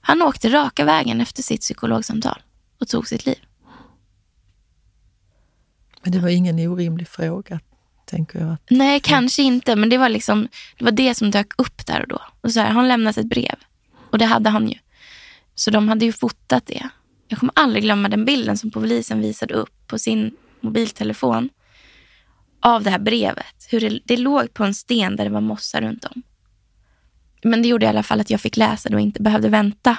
[0.00, 2.42] Han åkte raka vägen efter sitt psykologsamtal
[2.80, 3.38] och tog sitt liv.
[6.06, 7.60] Men det var ingen orimlig fråga,
[8.04, 8.52] tänker jag.
[8.52, 8.62] Att...
[8.70, 10.48] Nej, kanske inte, men det var, liksom,
[10.78, 12.20] det var det som dök upp där och då.
[12.40, 13.54] Och så här, han lämnat ett brev
[14.10, 14.78] och det hade han ju.
[15.54, 16.88] Så de hade ju fotat det.
[17.28, 21.48] Jag kommer aldrig glömma den bilden som polisen visade upp på sin mobiltelefon
[22.60, 23.66] av det här brevet.
[23.70, 26.22] Hur det, det låg på en sten där det var mossa runt om.
[27.42, 29.96] Men det gjorde i alla fall att jag fick läsa det och inte behövde vänta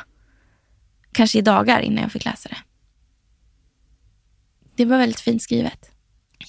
[1.11, 2.57] kanske i dagar innan jag fick läsa det.
[4.75, 5.96] Det var väldigt fint skrivet.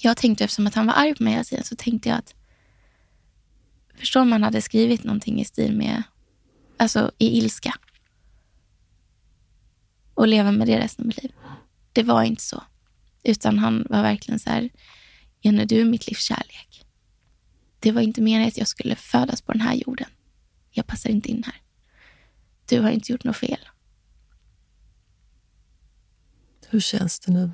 [0.01, 2.35] Jag tänkte eftersom att han var arg på mig hela tiden så tänkte jag att
[3.95, 6.03] förstår man hade skrivit någonting i stil med,
[6.77, 7.73] alltså i ilska.
[10.13, 11.31] Och leva med det resten av mitt liv.
[11.93, 12.63] Det var inte så.
[13.23, 14.69] Utan han var verkligen så här,
[15.41, 16.85] Jenny du är mitt livs kärlek.
[17.79, 20.09] Det var inte meningen att jag skulle födas på den här jorden.
[20.71, 21.61] Jag passar inte in här.
[22.65, 23.69] Du har inte gjort något fel.
[26.69, 27.51] Hur känns det nu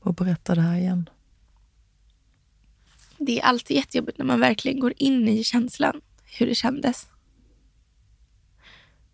[0.00, 1.10] att berätta det här igen?
[3.18, 6.00] Det är alltid jättejobbigt när man verkligen går in i känslan,
[6.38, 7.08] hur det kändes.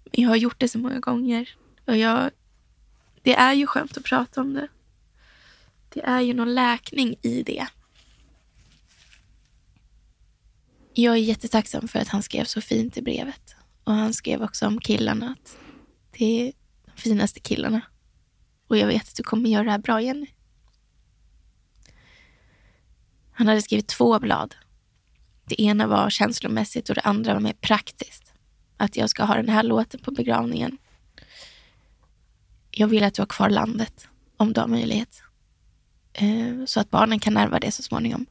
[0.04, 2.30] Men jag har gjort det så många gånger och jag,
[3.22, 4.68] det är ju skönt att prata om det.
[5.88, 7.66] Det är ju någon läkning i det.
[10.94, 13.54] Jag är jättetacksam för att han skrev så fint i brevet.
[13.84, 15.58] Och han skrev också om killarna att
[16.18, 16.52] det är
[16.86, 17.80] de finaste killarna.
[18.66, 20.33] Och jag vet att du kommer göra det här bra, Jenny.
[23.34, 24.54] Han hade skrivit två blad.
[25.44, 28.32] Det ena var känslomässigt och det andra var mer praktiskt.
[28.76, 30.78] Att jag ska ha den här låten på begravningen.
[32.70, 35.22] Jag vill att du har kvar landet, om du har möjlighet.
[36.12, 38.26] Eh, så att barnen kan ärva det så småningom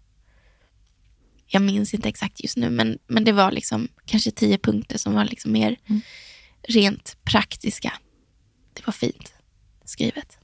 [1.54, 5.14] jag minns inte exakt just nu, men, men det var liksom kanske tio punkter som
[5.14, 6.01] var liksom mer mm.
[6.62, 7.93] rent praktiska.
[8.74, 9.34] Det var fint
[9.86, 10.38] skrivet.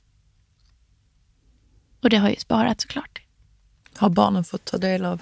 [2.02, 3.22] Och det har ju sparat såklart.
[4.00, 5.22] Har barnen fått ta del av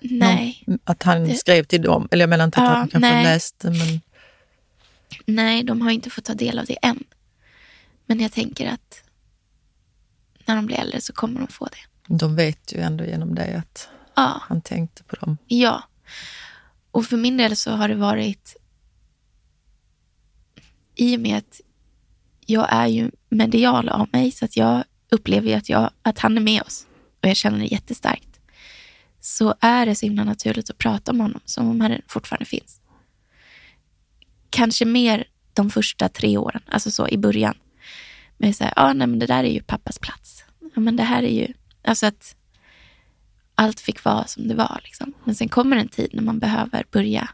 [0.00, 0.64] Nej.
[0.66, 2.08] Någon, att han det, skrev till dem?
[2.10, 3.24] Eller jag menar inte att ja, han kanske nej.
[3.24, 4.00] läste, men...
[5.26, 7.04] Nej, de har inte fått ta del av det än.
[8.06, 9.02] Men jag tänker att
[10.46, 12.14] när de blir äldre så kommer de få det.
[12.16, 14.42] De vet ju ändå genom det att Ja.
[14.42, 15.38] Han tänkte på dem.
[15.46, 15.82] Ja.
[16.90, 18.56] Och för min del så har det varit
[20.94, 21.60] i och med att
[22.46, 26.36] jag är ju medial av mig så att jag upplever ju att, jag, att han
[26.36, 26.86] är med oss
[27.22, 28.40] och jag känner det jättestarkt.
[29.20, 32.80] Så är det så himla naturligt att prata om honom som om han fortfarande finns.
[34.50, 37.54] Kanske mer de första tre åren, alltså så i början.
[38.36, 40.44] Men så här, ja, nej, men det där är ju pappas plats.
[40.74, 41.52] Ja, men det här är ju,
[41.84, 42.36] alltså att
[43.54, 44.80] allt fick vara som det var.
[44.84, 45.12] Liksom.
[45.24, 47.28] Men sen kommer en tid när man behöver börja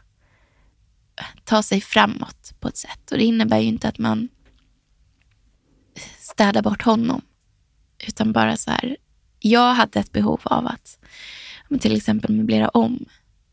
[1.43, 3.11] ta sig framåt på ett sätt.
[3.11, 4.29] Och det innebär ju inte att man
[6.19, 7.21] städar bort honom.
[8.07, 8.97] Utan bara så här,
[9.39, 10.97] jag hade ett behov av att
[11.79, 13.05] till exempel möblera om,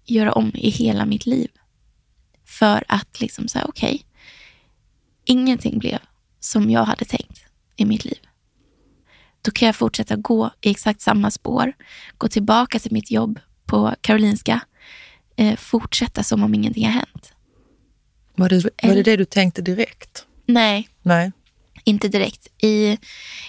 [0.04, 1.48] göra om i hela mitt liv.
[2.44, 4.02] För att liksom säga, okej, okay,
[5.24, 5.98] ingenting blev
[6.40, 7.44] som jag hade tänkt
[7.76, 8.18] i mitt liv
[9.46, 11.72] då kan jag fortsätta gå i exakt samma spår,
[12.18, 14.60] gå tillbaka till mitt jobb på Karolinska,
[15.36, 17.32] eh, fortsätta som om ingenting har hänt.
[18.34, 20.26] Var det, var det det du tänkte direkt?
[20.46, 20.88] Nej.
[21.02, 21.32] Nej.
[21.84, 22.48] Inte direkt.
[22.62, 22.98] I,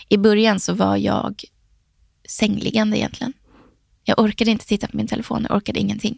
[0.09, 1.43] I början så var jag
[2.27, 3.33] sängliggande egentligen.
[4.03, 6.17] Jag orkade inte titta på min telefon, jag orkade ingenting.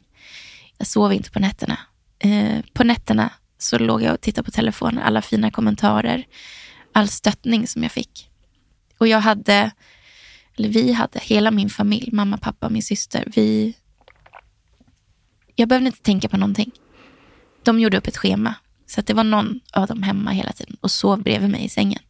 [0.78, 1.78] Jag sov inte på nätterna.
[2.20, 6.28] Eh, på nätterna så låg jag och tittade på telefonen, alla fina kommentarer,
[6.94, 8.30] all stöttning som jag fick.
[8.98, 9.72] Och jag hade,
[10.56, 13.76] eller vi hade, hela min familj, mamma, pappa, min syster, vi...
[15.56, 16.72] Jag behövde inte tänka på någonting.
[17.64, 18.56] De gjorde upp ett schema,
[18.86, 21.70] så att det var någon av dem hemma hela tiden och sov bredvid mig i
[21.70, 22.02] sängen.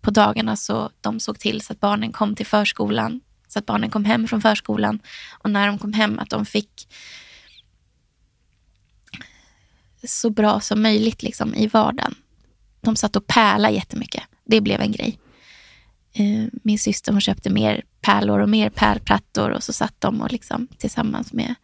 [0.00, 3.90] På dagarna så de såg till så att barnen kom till förskolan, så att barnen
[3.90, 5.00] kom hem från förskolan
[5.38, 6.88] och när de kom hem att de fick
[10.04, 12.14] så bra som möjligt liksom, i vardagen.
[12.80, 14.22] De satt och pärlade jättemycket.
[14.44, 15.18] Det blev en grej.
[16.12, 20.32] Eh, min syster hon köpte mer pärlor och mer pärlplattor och så satt de och
[20.32, 21.54] liksom, tillsammans med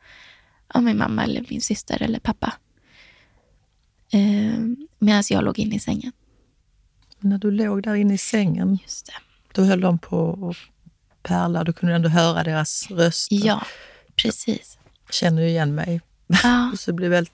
[0.75, 2.55] ja, min mamma eller min syster eller pappa.
[4.11, 4.61] Eh,
[4.99, 6.13] medan jag låg inne i sängen.
[7.21, 9.13] När du låg där inne i sängen, Just det.
[9.53, 10.57] då höll de på att
[11.23, 11.65] pärla.
[11.65, 13.47] Du kunde ändå höra deras röster.
[13.47, 13.67] Ja,
[14.23, 14.79] precis.
[15.11, 16.01] Känner ju igen mig.
[16.43, 17.33] Ja, Så jag blev väldigt,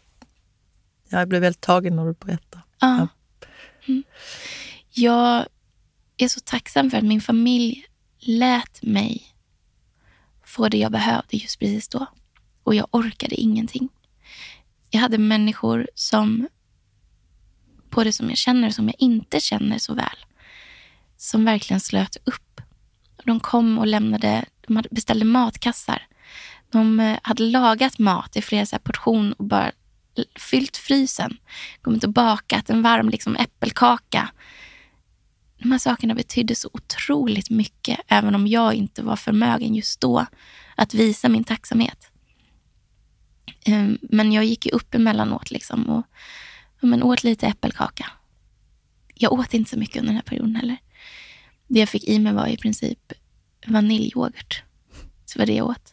[1.08, 2.60] ja, jag blev väldigt tagen när du berättar.
[2.80, 3.08] ja.
[3.88, 4.02] Mm.
[4.90, 5.46] Jag
[6.16, 7.84] är så tacksam för att min familj
[8.18, 9.22] lät mig
[10.44, 12.06] få det jag behövde just precis då.
[12.62, 13.88] Och jag orkade ingenting.
[14.90, 16.48] Jag hade människor som,
[17.92, 20.16] på det som jag känner och som jag inte känner så väl,
[21.16, 22.60] som verkligen slöt upp.
[23.24, 26.06] De kom och lämnade, de beställde matkassar.
[26.70, 29.72] De eh, hade lagat mat i flera så här portion och bara
[30.38, 31.36] fyllt frysen.
[31.82, 34.30] Kommit och bakat en varm liksom, äppelkaka.
[35.58, 40.26] De här sakerna betydde så otroligt mycket, även om jag inte var förmögen just då
[40.76, 42.10] att visa min tacksamhet.
[43.64, 46.06] Ehm, men jag gick ju upp emellanåt liksom och
[46.86, 48.06] men åt lite äppelkaka.
[49.14, 50.76] Jag åt inte så mycket under den här perioden heller.
[51.66, 53.12] Det jag fick i mig var i princip
[53.66, 54.62] vaniljyoghurt.
[55.24, 55.92] Så var det jag åt.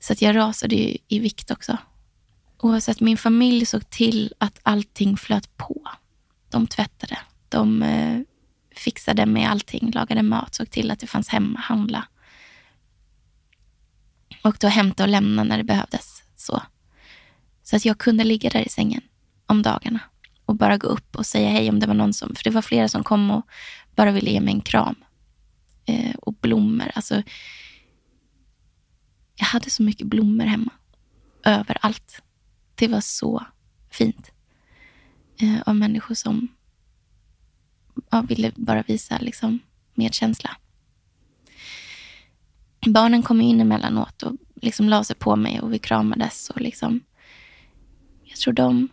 [0.00, 1.78] Så att jag rasade ju i vikt också.
[2.56, 5.88] Och så att min familj såg till att allting flöt på.
[6.50, 7.18] De tvättade,
[7.48, 8.20] de eh,
[8.76, 12.08] fixade med allting, lagade mat, såg till att det fanns hemma, handla.
[14.42, 16.22] Och då hämta och lämna när det behövdes.
[16.36, 16.62] Så.
[17.62, 19.02] så att jag kunde ligga där i sängen
[19.54, 20.00] om dagarna
[20.46, 22.62] och bara gå upp och säga hej om det var någon som, för det var
[22.62, 23.46] flera som kom och
[23.94, 24.94] bara ville ge mig en kram.
[25.86, 27.22] Eh, och blommor, alltså.
[29.36, 30.72] Jag hade så mycket blommor hemma.
[31.44, 32.22] Överallt.
[32.74, 33.46] Det var så
[33.90, 34.30] fint.
[35.40, 36.48] Eh, av människor som
[38.10, 39.58] ja, ville bara visa liksom,
[39.94, 40.56] medkänsla.
[42.86, 46.50] Barnen kom in emellanåt och liksom la sig på mig och vi kramades.
[46.50, 47.00] Och liksom,
[48.24, 48.88] jag tror de...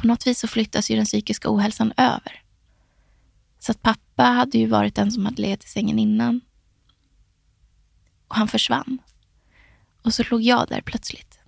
[0.00, 2.42] På något vis så flyttas ju den psykiska ohälsan över.
[3.58, 6.40] Så att pappa hade ju varit den som hade legat i sängen innan.
[8.28, 8.98] Och han försvann.
[10.02, 11.38] Och så låg jag där plötsligt.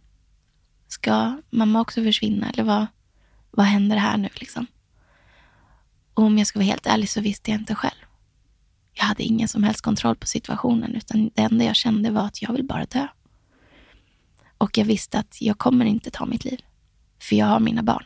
[0.89, 2.87] Ska mamma också försvinna eller vad,
[3.51, 4.67] vad händer här nu liksom?
[6.15, 8.05] Och om jag ska vara helt ärlig så visste jag inte själv.
[8.93, 12.43] Jag hade ingen som helst kontroll på situationen utan det enda jag kände var att
[12.43, 13.07] jag vill bara dö.
[14.59, 16.61] Och jag visste att jag kommer inte ta mitt liv.
[17.19, 18.05] För jag har mina barn.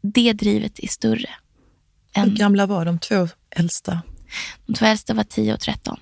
[0.00, 1.30] Det drivet är större.
[2.14, 4.02] Hur Än, gamla var de två äldsta?
[4.66, 6.00] de två äldsta var 10 och 13.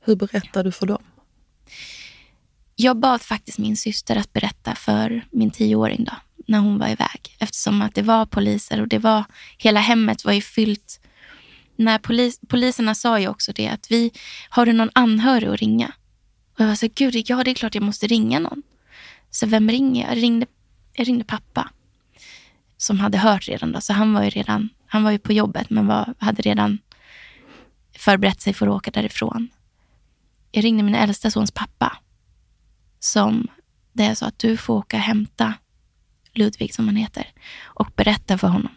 [0.00, 1.02] Hur berättade du för dem?
[2.76, 6.12] Jag bad faktiskt min syster att berätta för min tioåring då,
[6.46, 7.36] när hon var iväg.
[7.38, 9.24] Eftersom att det var poliser och det var,
[9.58, 11.00] hela hemmet var ju fyllt.
[11.76, 14.10] När polis, poliserna sa ju också det att vi,
[14.48, 15.92] har du någon anhörig att ringa?
[16.54, 18.62] Och jag var så gud, ja det är klart jag måste ringa någon.
[19.30, 20.16] Så vem ringer jag?
[20.16, 20.46] Jag ringde,
[20.92, 21.70] jag ringde pappa.
[22.80, 25.70] Som hade hört redan då, så han var ju redan, han var ju på jobbet
[25.70, 26.78] men var, hade redan
[27.96, 29.48] förberett sig för att åka därifrån.
[30.50, 31.96] Jag ringde min äldsta sons pappa
[32.98, 33.48] som
[33.92, 35.54] det är så att du får åka och hämta
[36.34, 38.74] Ludvig som han heter och berätta för honom.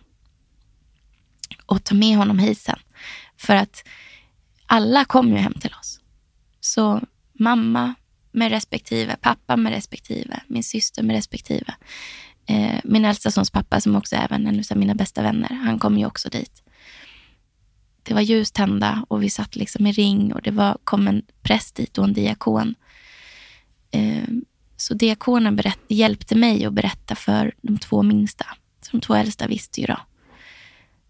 [1.65, 2.79] Och ta med honom hit sen.
[3.37, 3.87] För att
[4.65, 5.99] alla kom ju hem till oss.
[6.59, 7.01] Så
[7.33, 7.95] mamma
[8.31, 11.75] med respektive, pappa med respektive, min syster med respektive.
[12.45, 15.79] Eh, min äldsta sons pappa som också är även en av mina bästa vänner, han
[15.79, 16.63] kom ju också dit.
[18.03, 21.21] Det var ljus tända och vi satt liksom i ring och det var, kom en
[21.41, 22.75] präst dit och en diakon.
[23.91, 24.27] Eh,
[24.77, 28.45] så diakonen berätt, hjälpte mig att berätta för de två minsta.
[28.81, 29.99] Så de två äldsta visste ju då.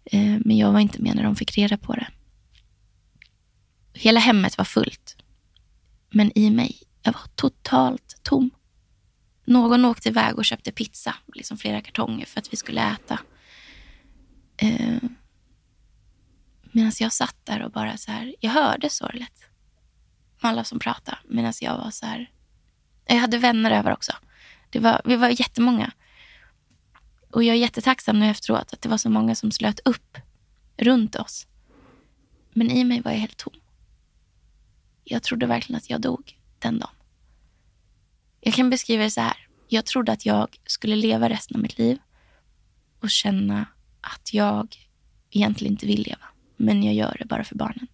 [0.04, 2.06] Eh, men jag var inte med när de fick reda på det.
[3.94, 5.16] Hela hemmet var fullt.
[6.10, 8.50] Men i mig, jag var totalt tom.
[9.44, 13.20] Någon åkte iväg och köpte pizza, liksom flera kartonger för att vi skulle äta.
[14.56, 14.98] Eh,
[16.76, 19.44] Medan jag satt där och bara så här, jag hörde sorlet.
[20.40, 21.18] Alla som pratade.
[21.28, 22.30] Medan jag var så här,
[23.06, 24.12] jag hade vänner över också.
[24.70, 25.92] Det var, vi var jättemånga.
[27.30, 30.18] Och jag är jättetacksam nu efteråt att det var så många som slöt upp
[30.76, 31.46] runt oss.
[32.52, 33.54] Men i mig var jag helt tom.
[35.04, 36.93] Jag trodde verkligen att jag dog den dagen.
[38.44, 39.36] Jag kan beskriva det så här.
[39.68, 41.98] Jag trodde att jag skulle leva resten av mitt liv
[43.00, 43.66] och känna
[44.00, 44.76] att jag
[45.30, 46.26] egentligen inte vill leva.
[46.56, 47.86] Men jag gör det bara för barnen.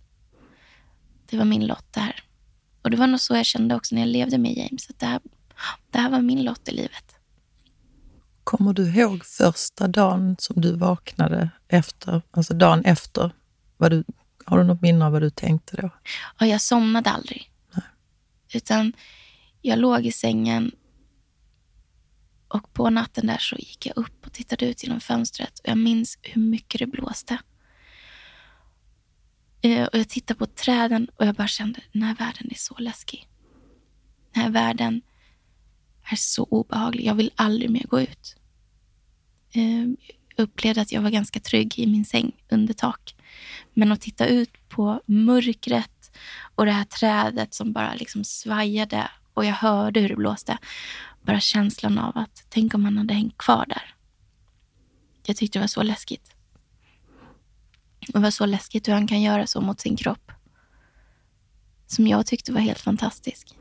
[1.27, 2.25] Det var min lott det här.
[2.83, 4.91] Och det var nog så jag kände också när jag levde med James.
[4.91, 5.21] Att det här,
[5.91, 7.15] det här var min lott i livet.
[8.45, 13.33] Kommer du ihåg första dagen som du vaknade efter, alltså dagen efter?
[13.77, 14.05] Vad du,
[14.45, 15.91] har du något minne av vad du tänkte då?
[16.39, 17.51] Ja, jag somnade aldrig.
[17.75, 17.85] Nej.
[18.55, 18.93] Utan
[19.63, 20.73] jag låg i sängen
[22.49, 25.79] och på natten där så gick jag upp och tittade ut genom fönstret och jag
[25.79, 27.39] minns hur mycket det blåste.
[29.63, 32.79] Eh, och jag tittade på träden och jag bara kände, den här världen är så
[32.79, 33.29] läskig.
[34.33, 35.03] Den här världen
[36.13, 37.05] är så obehaglig.
[37.05, 38.37] Jag vill aldrig mer gå ut.
[39.53, 39.87] Eh,
[40.37, 43.15] jag upplevde att jag var ganska trygg i min säng under tak.
[43.75, 46.11] Men att titta ut på mörkret
[46.55, 50.59] och det här trädet som bara liksom svajade och jag hörde hur det blåste.
[51.23, 53.95] Bara känslan av att tänk om han hade hängt kvar där.
[55.27, 56.33] Jag tyckte det var så läskigt.
[58.13, 60.33] Det var så läskigt hur han kan göra så mot sin kropp.
[61.87, 63.57] Som jag tyckte var helt fantastisk.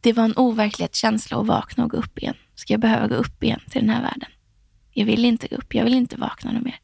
[0.00, 2.36] Det var en overklighetskänsla att vakna och gå upp igen.
[2.54, 4.30] Ska jag behöva gå upp igen till den här världen?
[4.90, 5.74] Jag vill inte gå upp.
[5.74, 6.80] Jag vill inte vakna något mer.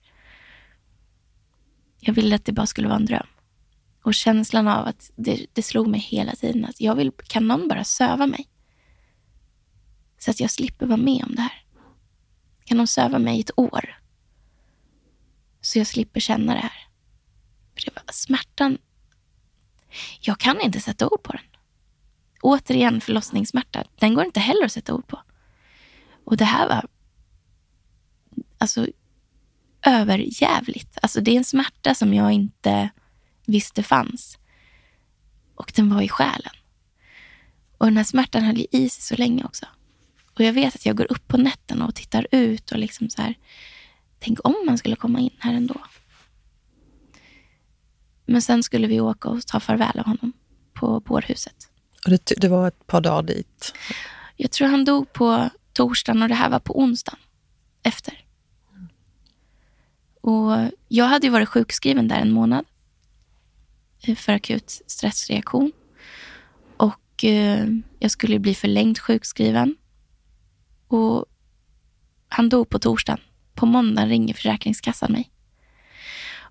[2.01, 3.27] Jag ville att det bara skulle vara en dröm.
[4.05, 7.69] Och känslan av att det, det slog mig hela tiden att jag vill, kan någon
[7.69, 8.49] bara söva mig?
[10.19, 11.65] Så att jag slipper vara med om det här.
[12.65, 13.99] Kan någon söva mig i ett år?
[15.61, 16.89] Så jag slipper känna det här.
[17.75, 18.79] För det var smärtan.
[20.21, 21.47] Jag kan inte sätta ord på den.
[22.43, 23.85] Återigen förlossningssmärta.
[23.99, 25.23] Den går inte heller att sätta ord på.
[26.25, 26.87] Och det här var
[28.59, 28.87] alltså
[29.83, 30.99] överjävligt.
[31.03, 32.91] Alltså det är en smärta som jag inte
[33.47, 34.39] visste fanns.
[35.55, 36.53] Och den var i själen.
[37.79, 39.67] Och den här smärtan höll i sig så länge också.
[40.35, 43.23] Och jag vet att jag går upp på nätterna och tittar ut och liksom så
[43.23, 43.35] här.
[44.19, 45.81] Tänk om man skulle komma in här ändå.
[48.27, 50.33] Men sen skulle vi åka och ta farväl av honom
[50.73, 51.71] på bårhuset.
[52.05, 53.75] Och det, det var ett par dagar dit?
[54.37, 57.21] Jag tror han dog på torsdagen och det här var på onsdagen
[57.83, 58.25] efter.
[60.21, 62.65] Och jag hade ju varit sjukskriven där en månad
[64.17, 65.73] för akut stressreaktion.
[66.77, 67.67] Och eh,
[67.99, 69.77] jag skulle bli förlängt sjukskriven.
[70.89, 71.27] Och
[72.29, 73.21] han dog på torsdagen.
[73.55, 75.31] På måndagen ringer Försäkringskassan mig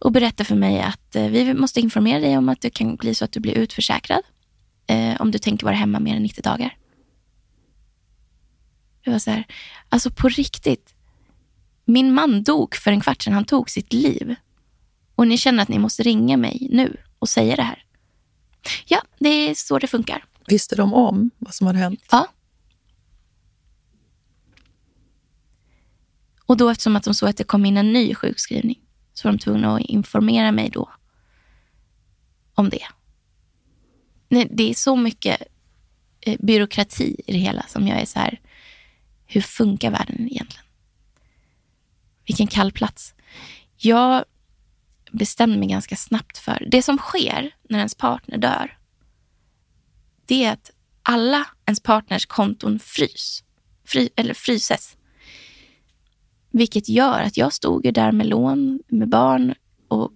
[0.03, 3.15] och berättar för mig att eh, vi måste informera dig om att det kan bli
[3.15, 4.21] så att du blir utförsäkrad
[4.87, 6.77] eh, om du tänker vara hemma mer än 90 dagar.
[9.03, 9.43] Det var så här,
[9.89, 10.93] alltså på riktigt.
[11.85, 13.33] Min man dog för en kvart sedan.
[13.33, 14.35] Han tog sitt liv.
[15.15, 17.85] Och ni känner att ni måste ringa mig nu och säga det här.
[18.85, 20.25] Ja, det är så det funkar.
[20.47, 22.05] Visste de om vad som hade hänt?
[22.11, 22.27] Ja.
[26.45, 28.79] Och då eftersom att de såg att det kom in en ny sjukskrivning
[29.13, 30.89] så var de tvungna att informera mig då
[32.53, 32.85] om det.
[34.49, 35.43] Det är så mycket
[36.21, 38.41] eh, byråkrati i det hela som jag är så här,
[39.25, 40.65] hur funkar världen egentligen?
[42.25, 43.13] Vilken kall plats.
[43.77, 44.25] Jag
[45.13, 48.77] bestämde mig ganska snabbt för, det som sker när ens partner dör,
[50.25, 50.71] det är att
[51.03, 53.43] alla ens partners konton frys,
[53.85, 54.97] fry, eller fryses.
[56.51, 59.55] Vilket gör att jag stod ju där med lån, med barn
[59.87, 60.11] och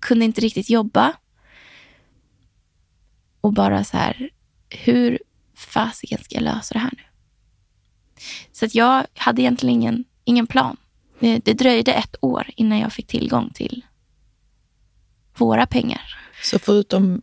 [0.00, 1.12] kunde inte riktigt jobba.
[3.40, 4.30] Och bara så här,
[4.70, 5.18] hur
[5.54, 7.02] fasiken ska jag lösa det här nu?
[8.52, 10.76] Så att jag hade egentligen ingen, ingen plan.
[11.20, 13.84] Det, det dröjde ett år innan jag fick tillgång till
[15.38, 16.00] våra pengar.
[16.42, 17.22] Så förutom,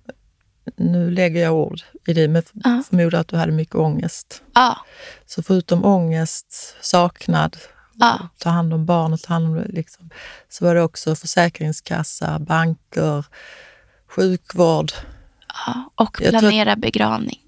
[0.75, 2.83] nu lägger jag ord i det, men ja.
[2.89, 4.43] förmodar att du hade mycket ångest.
[4.53, 4.77] Ja.
[5.25, 7.57] Så förutom ångest, saknad,
[7.93, 8.29] ja.
[8.37, 10.09] ta hand om barnet, ta hand om det, liksom,
[10.49, 13.25] så var det också försäkringskassa, banker,
[14.07, 14.91] sjukvård.
[15.47, 17.39] Ja, och planera att, begravning.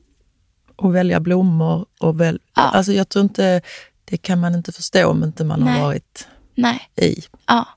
[0.76, 1.86] Och välja blommor.
[2.00, 2.62] Och väl, ja.
[2.62, 3.62] Alltså jag tror inte,
[4.06, 5.74] det kan man inte förstå om inte man Nej.
[5.74, 6.90] har varit Nej.
[6.96, 7.24] i.
[7.48, 7.68] Ja.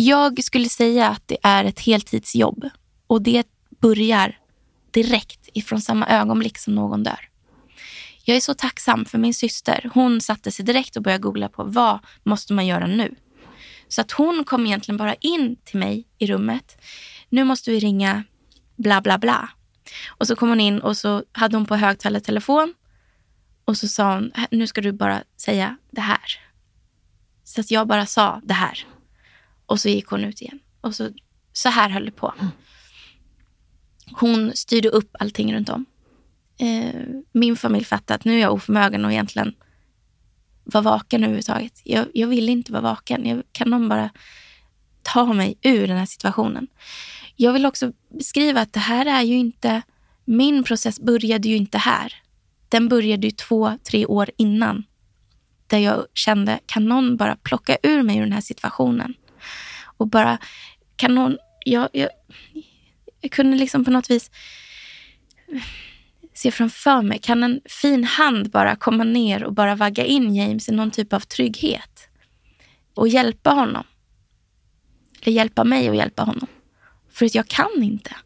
[0.00, 2.68] Jag skulle säga att det är ett heltidsjobb
[3.06, 3.46] och det
[3.80, 4.38] börjar
[4.90, 7.28] direkt ifrån samma ögonblick som någon dör.
[8.24, 9.90] Jag är så tacksam för min syster.
[9.94, 13.14] Hon satte sig direkt och började googla på vad måste man göra nu.
[13.88, 16.76] Så att hon kom egentligen bara in till mig i rummet.
[17.28, 18.24] Nu måste vi ringa
[18.76, 19.48] bla bla bla.
[20.08, 22.74] Och så kom hon in och så hade hon på högtalartelefon
[23.64, 26.40] och så sa hon, nu ska du bara säga det här.
[27.44, 28.86] Så att jag bara sa det här.
[29.68, 30.58] Och så gick hon ut igen.
[30.80, 31.10] Och så,
[31.52, 32.34] så här höll det på.
[34.12, 35.86] Hon styrde upp allting runt om.
[36.58, 37.00] Eh,
[37.32, 39.54] min familj fattade att nu är jag oförmögen och egentligen
[40.64, 41.80] vara vaken överhuvudtaget.
[41.84, 43.26] Jag, jag vill inte vara vaken.
[43.26, 44.10] Jag, kan någon bara
[45.02, 46.66] ta mig ur den här situationen?
[47.36, 49.82] Jag vill också beskriva att det här är ju inte...
[50.24, 52.14] Min process började ju inte här.
[52.68, 54.84] Den började ju två, tre år innan.
[55.66, 59.14] Där jag kände, kan någon bara plocka ur mig ur den här situationen?
[59.98, 60.38] Och bara,
[60.96, 61.38] kan någon...
[61.64, 62.08] Jag, jag,
[63.20, 64.30] jag kunde liksom på något vis
[66.34, 70.68] se framför mig, kan en fin hand bara komma ner och bara vagga in James
[70.68, 72.08] i någon typ av trygghet
[72.94, 73.84] och hjälpa honom?
[75.22, 76.46] Eller hjälpa mig att hjälpa honom.
[77.10, 78.16] För att jag kan inte.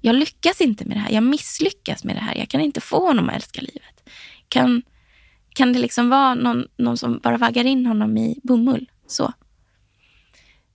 [0.00, 1.10] Jag lyckas inte med det här.
[1.10, 2.34] Jag misslyckas med det här.
[2.34, 4.10] Jag kan inte få honom att älska livet.
[4.48, 4.82] Kan,
[5.48, 8.90] kan det liksom vara någon, någon som bara vaggar in honom i bomull?
[9.06, 9.32] Så.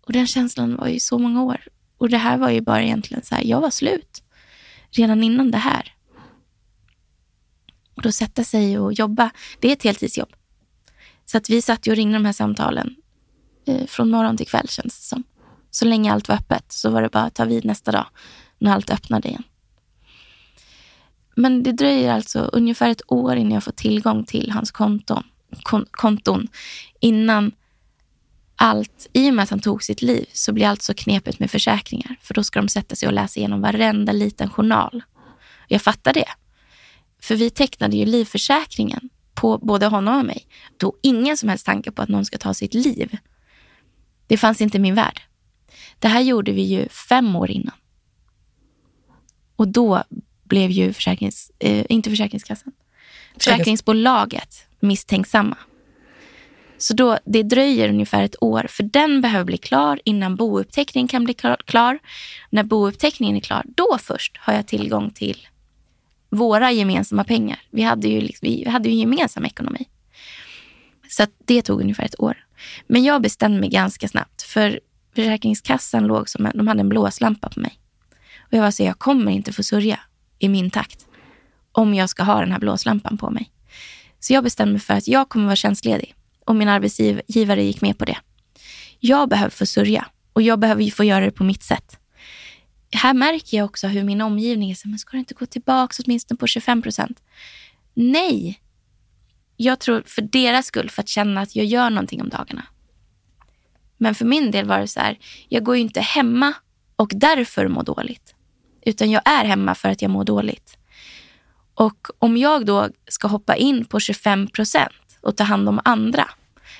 [0.10, 1.62] Och den känslan var ju så många år.
[1.98, 4.24] Och det här var ju bara egentligen så här, jag var slut
[4.92, 5.94] redan innan det här.
[7.96, 10.34] Och då sätta sig och jobba, det är ett heltidsjobb.
[11.26, 12.96] Så att vi satt och ringde de här samtalen
[13.66, 15.24] eh, från morgon till kväll känns det som.
[15.72, 18.06] Så länge allt var öppet så var det bara att ta vid nästa dag
[18.60, 19.44] när allt öppnade igen.
[21.36, 25.24] Men det dröjer alltså ungefär ett år innan jag får tillgång till hans konton,
[25.64, 26.48] kon, konton.
[27.00, 27.52] Innan
[28.62, 31.52] allt, i och med att han tog sitt liv, så blir allt så knepigt med
[31.52, 32.16] försäkringar.
[32.22, 35.04] För då ska de sätta sig och läsa igenom varenda liten journal.
[35.68, 36.30] Jag fattar det.
[37.22, 40.48] För vi tecknade ju livförsäkringen på både honom och mig.
[40.78, 43.18] Då ingen som helst tanke på att någon ska ta sitt liv.
[44.28, 45.22] Det fanns inte i min värld.
[46.00, 47.76] Det här gjorde vi ju fem år innan.
[49.56, 50.04] Och då
[50.44, 52.74] blev ju försäkrings, eh, inte Försäkringskassan,
[53.34, 55.58] försäkringsbolaget misstänksamma.
[56.80, 61.24] Så då, det dröjer ungefär ett år, för den behöver bli klar innan bouppteckningen kan
[61.24, 61.34] bli
[61.66, 62.00] klar.
[62.50, 65.48] När bouppteckningen är klar, då först har jag tillgång till
[66.30, 67.60] våra gemensamma pengar.
[67.72, 69.88] Vi hade ju, liksom, vi hade ju gemensam ekonomi.
[71.10, 72.46] Så det tog ungefär ett år.
[72.88, 74.80] Men jag bestämde mig ganska snabbt, för
[75.16, 77.80] Försäkringskassan låg som en, de hade en blåslampa på mig.
[78.40, 80.00] Och jag var så jag kommer inte få sörja
[80.40, 81.06] i min takt
[81.72, 83.52] om jag ska ha den här blåslampan på mig.
[84.20, 86.16] Så jag bestämde mig för att jag kommer vara tjänstledig
[86.50, 88.18] och min arbetsgivare gick med på det.
[89.00, 92.00] Jag behöver få sörja och jag behöver få göra det på mitt sätt.
[92.92, 96.04] Här märker jag också hur min omgivning är så, men ska du inte gå tillbaka
[96.06, 97.24] åtminstone på 25 procent?
[97.94, 98.60] Nej.
[99.58, 102.66] Jag tror för deras skull, för att känna att jag gör någonting om dagarna.
[103.98, 105.20] Men för min del var det så här,
[105.50, 106.54] jag går ju inte hemma
[106.96, 108.36] och därför mår dåligt.
[108.86, 110.78] Utan jag är hemma för att jag mår dåligt.
[111.74, 116.30] Och om jag då ska hoppa in på 25 procent och ta hand om andra,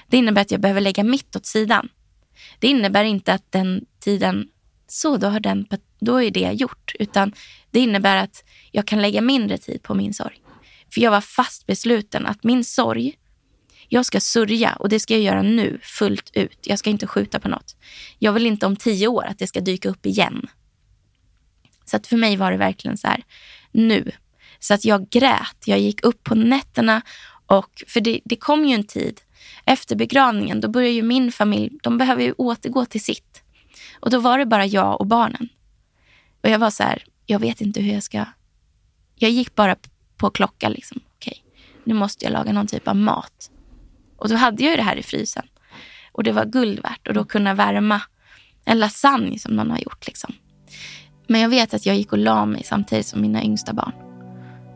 [0.10, 1.90] det innebär att jag behöver lägga mitt åt sidan.
[2.60, 4.48] Det innebär inte att den tiden,
[4.88, 5.68] så då, har den,
[6.00, 6.96] då är det gjort.
[7.00, 7.34] Utan
[7.72, 10.42] det innebär att jag kan lägga mindre tid på min sorg.
[10.94, 13.16] För jag var fast besluten att min sorg
[13.90, 16.60] jag ska sörja och det ska jag göra nu fullt ut.
[16.62, 17.76] Jag ska inte skjuta på något.
[18.20, 20.48] Jag vill inte om tio år att det ska dyka upp igen.
[21.86, 23.24] Så att för mig var det verkligen så här,
[23.72, 24.12] nu.
[24.60, 25.58] Så att jag grät.
[25.66, 27.02] Jag gick upp på nätterna
[27.46, 29.22] och för det, det kom ju en tid
[29.66, 30.62] efter begravningen.
[30.62, 33.44] Då börjar ju min familj, de behöver ju återgå till sitt.
[34.00, 35.50] Och då var det bara jag och barnen.
[36.44, 38.26] Och jag var så här, jag vet inte hur jag ska...
[39.16, 39.76] Jag gick bara
[40.18, 41.00] på klocka liksom.
[41.16, 41.44] Okej,
[41.84, 43.52] nu måste jag laga någon typ av mat.
[44.18, 45.48] Och då hade jag ju det här i frysen.
[46.12, 48.02] Och det var guld värt att då kunna värma
[48.66, 50.08] en lasagne som någon har gjort.
[50.08, 50.34] Liksom.
[51.28, 53.94] Men jag vet att jag gick och la mig samtidigt som mina yngsta barn.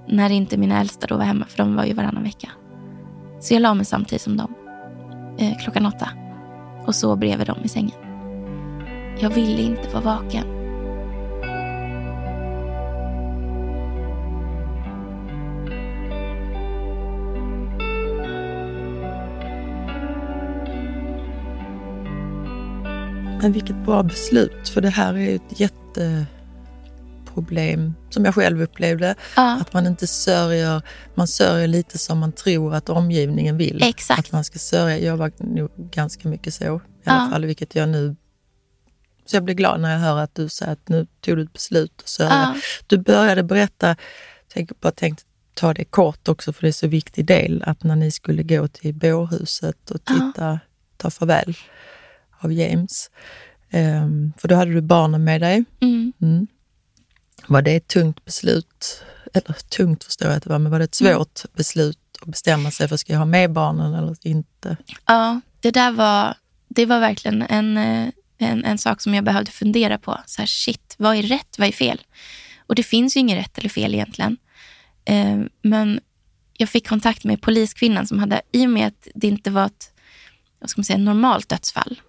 [0.08, 2.50] När inte mina äldsta då var hemma, för de var ju varannan vecka.
[3.42, 4.63] Så jag la mig samtidigt som dem.
[5.38, 6.10] Eh, klockan åtta.
[6.86, 7.98] Och sov bredvid dem i sängen.
[9.20, 10.46] Jag ville inte vara vaken.
[23.42, 26.26] Men vilket bra beslut, för det här är ett jätte
[27.34, 29.16] jätteproblem som jag själv upplevde.
[29.36, 29.58] Ja.
[29.62, 30.82] Att man inte sörjer,
[31.16, 34.20] man sörjer lite som man tror att omgivningen vill Exakt.
[34.20, 34.98] att man ska sörja.
[34.98, 37.30] Jag var nog ganska mycket så i alla ja.
[37.32, 38.16] fall, vilket jag nu
[39.26, 41.54] så jag blir glad när jag hör att du säger att nu tog du ett
[41.54, 42.32] beslut att sörja.
[42.32, 42.56] Ja.
[42.88, 43.96] Du började berätta,
[44.54, 45.24] tänk, bara tänkte
[45.56, 48.68] ta det kort också, för det är så viktig del, att när ni skulle gå
[48.68, 50.60] till bårhuset och titta,
[50.98, 51.56] ta farväl
[52.40, 53.10] av James.
[53.74, 55.64] Um, för då hade du barnen med dig.
[55.82, 56.14] Mm.
[56.22, 56.48] Mm.
[57.48, 59.04] Var det ett tungt beslut?
[59.34, 61.14] Eller tungt förstår jag att det var, men var det ett mm.
[61.14, 61.54] svårt mm.
[61.56, 64.78] beslut att bestämma sig för, ska jag ha med barnen eller inte?
[65.06, 66.38] Ja, det där var,
[66.68, 70.20] det var verkligen en, eh, en, en sak som jag behövde fundera på.
[70.26, 72.02] Så här, shit, vad är rätt, vad är fel?
[72.68, 74.38] Och det finns ju inget rätt eller fel egentligen.
[75.06, 76.00] Eh, men
[76.54, 79.94] jag fick kontakt med poliskvinnan som hade, i och med att det inte var ett
[80.64, 82.02] vad ska man säga, normalt dödsfall.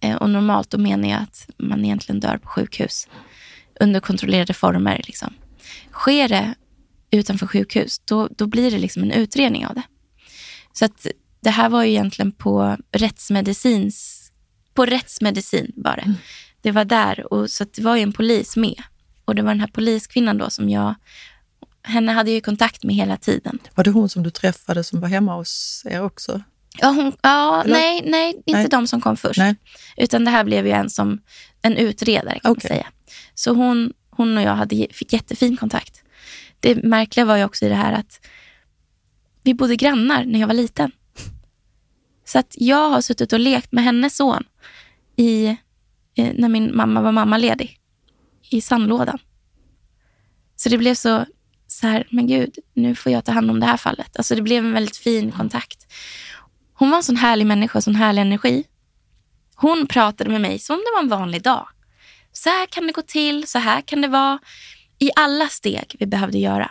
[0.00, 3.08] Eh, och normalt då menar jag att man egentligen dör på sjukhus
[3.80, 5.02] under kontrollerade former.
[5.06, 5.34] Liksom.
[5.92, 6.54] Sker det
[7.10, 9.82] utanför sjukhus, då, då blir det liksom en utredning av det.
[10.72, 11.06] Så att
[11.40, 14.18] det här var ju egentligen på rättsmedicins
[14.78, 16.02] på rättsmedicin var det.
[16.02, 16.16] Mm.
[16.62, 18.82] Det var där och så det var ju en polis med.
[19.24, 20.94] Och det var den här poliskvinnan då som jag,
[21.82, 23.58] henne hade jag kontakt med hela tiden.
[23.74, 26.42] Var det hon som du träffade som var hemma hos er också?
[26.80, 28.68] Ja, hon, ja nej, nej, inte nej.
[28.68, 29.38] de som kom först.
[29.38, 29.56] Nej.
[29.96, 31.20] Utan det här blev ju en som
[31.62, 32.70] en utredare kan okay.
[32.70, 32.86] man säga.
[33.38, 36.02] Så hon, hon och jag hade, fick jättefin kontakt.
[36.60, 38.26] Det märkliga var ju också i det här att
[39.42, 40.92] vi bodde grannar när jag var liten.
[42.24, 44.44] Så att jag har suttit och lekt med hennes son
[45.16, 45.56] i,
[46.14, 47.78] när min mamma var mammaledig
[48.50, 49.18] i sandlådan.
[50.56, 51.24] Så det blev så,
[51.66, 54.16] så här, men gud, nu får jag ta hand om det här fallet.
[54.16, 55.86] Alltså det blev en väldigt fin kontakt.
[56.72, 58.64] Hon var en sån härlig människa, sån härlig energi.
[59.54, 61.68] Hon pratade med mig som om det var en vanlig dag.
[62.38, 64.38] Så här kan det gå till, så här kan det vara.
[64.98, 66.70] I alla steg vi behövde göra.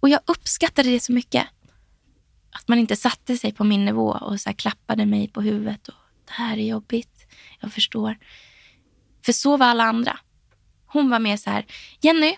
[0.00, 1.46] Och jag uppskattade det så mycket.
[2.50, 5.88] Att man inte satte sig på min nivå och så klappade mig på huvudet.
[5.88, 5.94] Och,
[6.24, 7.26] det här är jobbigt,
[7.60, 8.18] jag förstår.
[9.24, 10.18] För så var alla andra.
[10.86, 11.66] Hon var mer så här,
[12.00, 12.36] Jenny,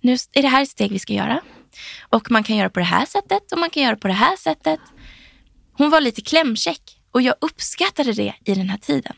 [0.00, 1.40] nu är det här ett steg vi ska göra.
[2.00, 4.36] Och man kan göra på det här sättet och man kan göra på det här
[4.36, 4.80] sättet.
[5.72, 9.16] Hon var lite klämkäck och jag uppskattade det i den här tiden.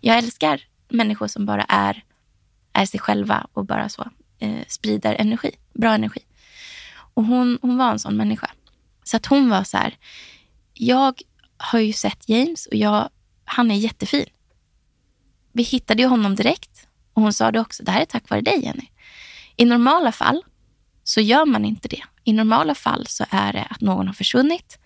[0.00, 2.04] Jag älskar människor som bara är,
[2.72, 6.20] är sig själva och bara så eh, sprider energi, bra energi.
[7.14, 8.50] Och hon, hon var en sån människa.
[9.04, 9.96] Så att hon var så här,
[10.74, 11.22] jag
[11.56, 13.08] har ju sett James och jag,
[13.44, 14.26] han är jättefin.
[15.52, 18.40] Vi hittade ju honom direkt och hon sa det också, det här är tack vare
[18.40, 18.88] dig Jenny.
[19.56, 20.42] I normala fall
[21.04, 22.02] så gör man inte det.
[22.24, 24.78] I normala fall så är det att någon har försvunnit.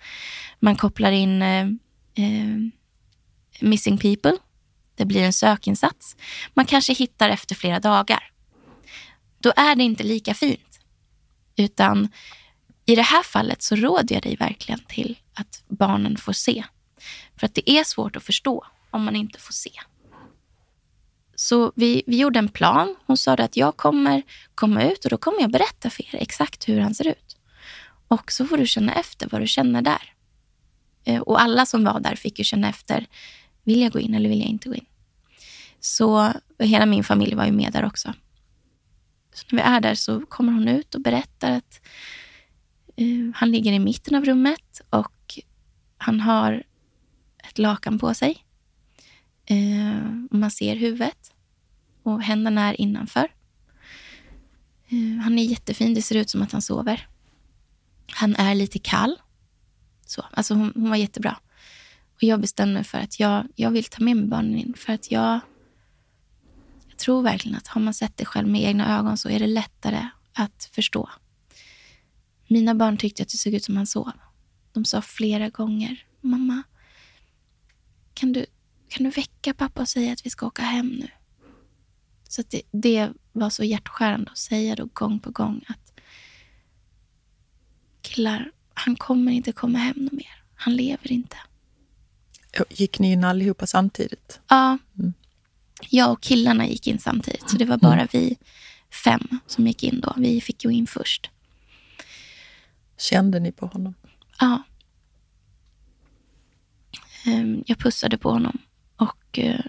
[0.61, 1.67] Man kopplar in eh,
[2.15, 2.57] eh,
[3.61, 4.37] missing people.
[4.97, 6.17] Det blir en sökinsats.
[6.55, 8.31] Man kanske hittar efter flera dagar.
[9.39, 10.81] Då är det inte lika fint.
[11.57, 12.09] Utan
[12.87, 16.65] i det här fallet så råder jag dig verkligen till att barnen får se.
[17.37, 19.71] För att det är svårt att förstå om man inte får se.
[21.35, 22.97] Så vi, vi gjorde en plan.
[23.07, 24.23] Hon sa att jag kommer
[24.55, 27.37] komma ut och då kommer jag berätta för er exakt hur han ser ut.
[28.09, 30.13] Och så får du känna efter vad du känner där.
[31.05, 33.07] Eh, och alla som var där fick ju känna efter.
[33.67, 34.85] Vill jag gå in eller vill jag inte gå in?
[35.81, 38.14] Så hela min familj var ju med där också.
[39.35, 41.81] Så när vi är där så kommer hon ut och berättar att
[43.01, 45.41] uh, han ligger i mitten av rummet och
[45.99, 46.62] han har
[47.49, 48.45] ett lakan på sig.
[49.51, 51.35] Uh, man ser huvudet
[52.03, 53.33] och händerna är innanför.
[54.93, 55.95] Uh, han är jättefin.
[55.95, 57.09] Det ser ut som att han sover.
[58.12, 59.17] Han är lite kall.
[60.07, 61.37] Så, alltså hon, hon var jättebra.
[62.17, 64.75] Och jag bestämde mig för att jag, jag vill ta med mig barnen in.
[64.76, 65.41] För att jag,
[66.88, 69.47] jag tror verkligen att har man sett det själv med egna ögon så är det
[69.47, 71.11] lättare att förstå.
[72.49, 74.13] Mina barn tyckte att det såg ut som han sov.
[74.72, 76.63] De sa flera gånger, mamma,
[78.14, 78.47] kan du,
[78.88, 81.09] kan du väcka pappa och säga att vi ska åka hem nu?
[82.29, 86.01] Så det, det var så hjärtskärande att säga då gång på gång att
[88.03, 90.43] killar, han kommer inte komma hem mer.
[90.55, 91.37] Han lever inte.
[92.70, 94.41] Gick ni in allihopa samtidigt?
[94.49, 94.78] Ja.
[94.99, 95.12] Mm.
[95.91, 97.50] Jag och killarna gick in samtidigt.
[97.50, 98.08] Så det var bara mm.
[98.12, 98.37] vi
[99.04, 100.14] fem som gick in då.
[100.16, 101.30] Vi fick gå in först.
[102.99, 103.95] Kände ni på honom?
[104.41, 104.62] Ja.
[107.26, 108.58] Ehm, jag pussade på honom
[108.96, 109.64] och eh,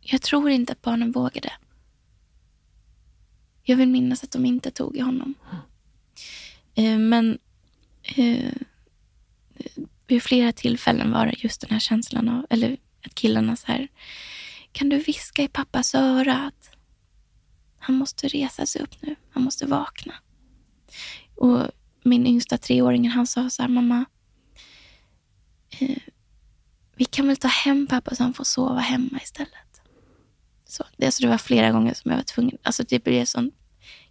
[0.00, 1.52] jag tror inte att barnen vågade.
[3.62, 5.34] Jag vill minnas att de inte tog i honom.
[6.74, 7.08] Mm.
[7.08, 7.38] Men
[8.16, 8.52] eh,
[10.06, 12.76] vid flera tillfällen var det just den här känslan av, eller
[13.06, 13.88] att killarna så här,
[14.72, 16.70] kan du viska i pappas öra att
[17.78, 20.14] han måste resa sig upp nu, han måste vakna.
[21.34, 21.70] Och
[22.02, 24.04] min yngsta treåring, han sa så här, mamma,
[25.80, 25.98] eh,
[26.96, 29.82] vi kan väl ta hem pappa så han får sova hemma istället.
[30.64, 33.52] Så, det, alltså det var flera gånger som jag var tvungen, alltså det blev sån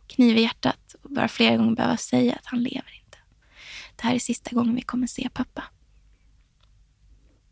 [0.08, 2.99] kniv i hjärtat och bara flera gånger behöva säga att han lever.
[4.02, 5.64] Det här är sista gången vi kommer se pappa.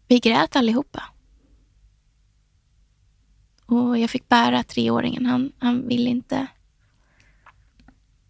[0.08, 1.04] Vi grät allihopa.
[3.66, 5.26] Och jag fick bära treåringen.
[5.26, 6.48] Han, han ville inte...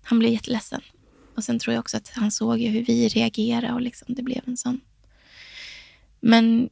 [0.03, 0.81] Han blev jätteledsen.
[1.35, 4.41] Och sen tror jag också att han såg hur vi reagerade och liksom det blev
[4.45, 4.81] en sån...
[6.19, 6.69] Men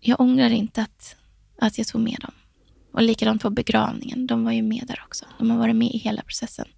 [0.00, 1.16] jag ångrar inte att,
[1.58, 2.32] att jag tog med dem.
[2.92, 4.26] Och likadant på begravningen.
[4.26, 5.24] De var ju med där också.
[5.38, 6.68] De har varit med i hela processen.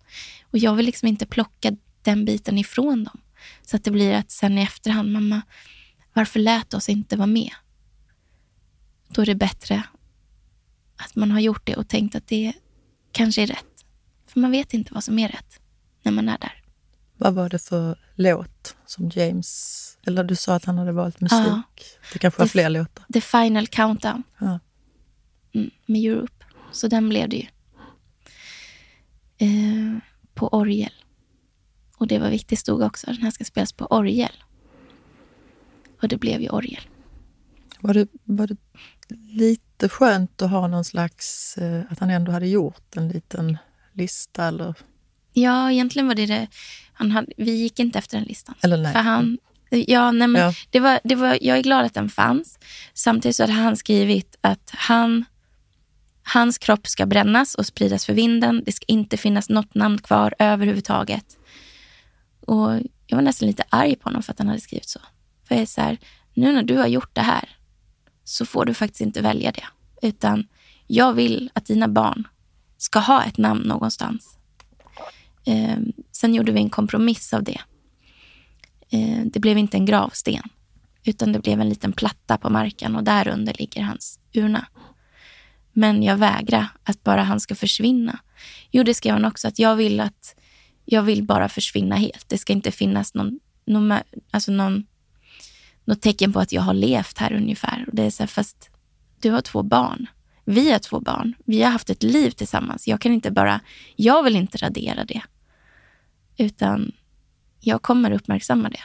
[0.51, 3.21] Och jag vill liksom inte plocka den biten ifrån dem.
[3.63, 5.43] Så att det blir att sen i efterhand, mamma,
[6.13, 7.51] varför lät oss inte vara med?
[9.09, 9.83] Då är det bättre
[10.97, 12.53] att man har gjort det och tänkt att det
[13.13, 13.85] kanske är rätt.
[14.27, 15.61] För man vet inte vad som är rätt
[16.03, 16.63] när man är där.
[17.17, 19.81] Vad var det för låt som James...
[20.07, 21.39] Eller du sa att han hade valt musik.
[21.39, 21.63] Ja,
[22.13, 23.05] det kanske var fler låtar.
[23.13, 24.23] The Final Countdown.
[24.39, 24.59] Ja.
[25.55, 26.45] Mm, med Europe.
[26.73, 27.47] Så den blev det ju.
[29.39, 29.99] Eh,
[30.35, 30.93] på orgel.
[32.05, 33.07] Och det var viktigt stod också.
[33.07, 34.33] Den här ska spelas på orgel.
[36.03, 36.81] Och det blev ju orgel.
[37.81, 38.57] Var det, var det
[39.09, 41.59] lite skönt att ha någon slags...
[41.59, 43.59] Eh, att han ändå hade gjort en liten
[43.93, 44.45] lista?
[44.45, 44.75] Eller?
[45.33, 46.49] Ja, egentligen var det det.
[46.93, 48.55] Han hade, vi gick inte efter den listan.
[48.61, 48.93] Eller nej.
[48.93, 49.39] För han,
[49.71, 50.55] ja, nej, men ja.
[50.71, 52.59] Det var, det var, jag är glad att den fanns.
[52.95, 55.25] Samtidigt så hade han skrivit att han,
[56.23, 58.63] hans kropp ska brännas och spridas för vinden.
[58.67, 61.39] Det ska inte finnas något namn kvar överhuvudtaget.
[62.47, 65.01] Och Jag var nästan lite arg på honom för att han hade skrivit så.
[65.45, 65.99] För jag är så här,
[66.35, 67.49] nu när du har gjort det här
[68.25, 69.65] så får du faktiskt inte välja det.
[70.09, 70.47] Utan
[70.87, 72.29] jag vill att dina barn
[72.77, 74.39] ska ha ett namn någonstans.
[75.47, 75.79] Eh,
[76.13, 77.61] sen gjorde vi en kompromiss av det.
[78.91, 80.43] Eh, det blev inte en gravsten,
[81.05, 84.67] utan det blev en liten platta på marken och där under ligger hans urna.
[85.73, 88.19] Men jag vägrar att bara han ska försvinna.
[88.71, 90.35] Jo, det skrev han också, att jag vill att
[90.85, 92.29] jag vill bara försvinna helt.
[92.29, 93.95] Det ska inte finnas någon, någon,
[94.31, 94.87] alltså någon
[95.85, 97.85] något tecken på att jag har levt här ungefär.
[97.89, 98.71] Och det är så här, fast
[99.21, 100.07] du har två barn.
[100.45, 101.35] Vi har två barn.
[101.45, 102.89] Vi har haft ett liv tillsammans.
[102.89, 103.61] Jag kan inte bara,
[103.97, 105.23] jag vill inte radera det.
[106.37, 106.93] Utan
[107.61, 108.81] jag kommer uppmärksamma det.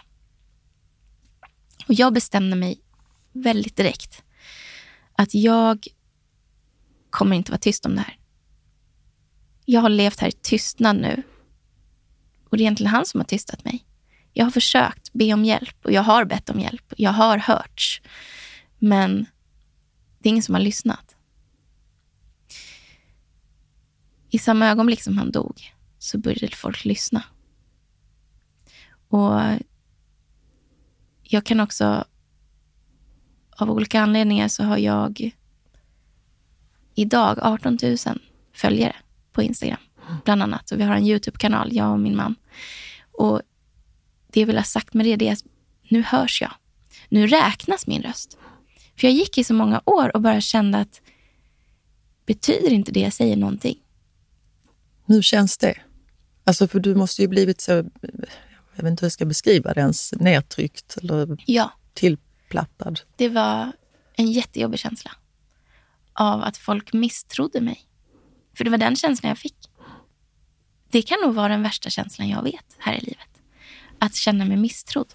[1.88, 2.82] Och jag bestämde mig
[3.32, 4.24] väldigt direkt
[5.14, 5.88] att jag
[7.10, 8.18] kommer inte vara tyst om det här.
[9.66, 11.24] Jag har levt här i tystnad nu.
[12.50, 13.86] Och det är egentligen han som har tystat mig.
[14.34, 16.94] Jag har försökt be om hjälp och jag har bett om hjälp.
[16.98, 18.02] Jag har hörts.
[18.78, 19.26] Men
[20.20, 21.16] det är ingen som har lyssnat.
[24.30, 27.24] I samma ögonblick som han dog så började folk lyssna.
[29.08, 29.42] Och
[31.24, 32.06] jag kan också,
[33.50, 35.32] av olika anledningar så har jag
[36.96, 37.98] idag 18 000
[38.54, 38.96] följare
[39.32, 39.80] på Instagram,
[40.26, 40.72] bland annat.
[40.72, 42.36] Och vi har en YouTube-kanal, jag och min man.
[43.12, 43.42] Och
[44.28, 45.44] det jag vill ha sagt med det, det är att
[45.90, 46.52] nu hörs jag.
[47.10, 48.38] Nu räknas min röst.
[48.98, 51.02] För jag gick i så många år och bara kände att
[52.26, 53.78] betyder inte det jag säger någonting?
[55.06, 55.76] Hur känns det?
[56.44, 59.80] Alltså för du måste ju blivit så, jag vet inte hur jag ska beskriva det
[59.80, 61.72] ens, nedtryckt eller ja.
[61.94, 63.00] tillplattad.
[63.16, 63.72] Det var
[64.14, 65.12] en jättejobbig känsla
[66.14, 67.86] av att folk misstrodde mig.
[68.58, 69.56] För det var den känslan jag fick.
[70.92, 73.30] Det kan nog vara den värsta känslan jag vet här i livet
[74.00, 75.14] att känna mig misstrodd.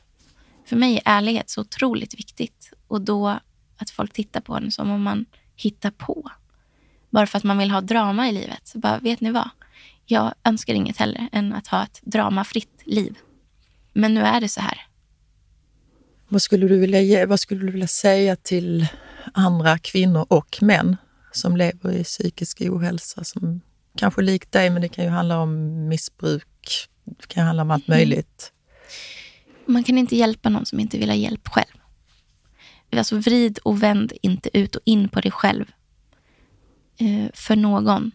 [0.66, 2.72] För mig är ärlighet så otroligt viktigt.
[2.88, 3.38] Och då
[3.76, 5.26] att folk tittar på en som om man
[5.56, 6.30] hittar på.
[7.10, 8.60] Bara för att man vill ha drama i livet.
[8.64, 9.48] Så bara, vet ni vad?
[10.06, 13.18] Jag önskar inget heller än att ha ett dramafritt liv.
[13.92, 14.86] Men nu är det så här.
[16.28, 18.86] Vad skulle du vilja, ge, vad skulle du vilja säga till
[19.34, 20.96] andra kvinnor och män
[21.32, 23.24] som lever i psykisk ohälsa?
[23.24, 23.60] Som
[23.96, 26.88] kanske likt dig, men det kan ju handla om missbruk.
[27.04, 27.98] Det kan handla om allt mm.
[27.98, 28.52] möjligt.
[29.66, 31.78] Man kan inte hjälpa någon som inte vill ha hjälp själv.
[32.96, 35.64] Alltså vrid och vänd inte ut och in på dig själv
[36.98, 38.10] eh, för någon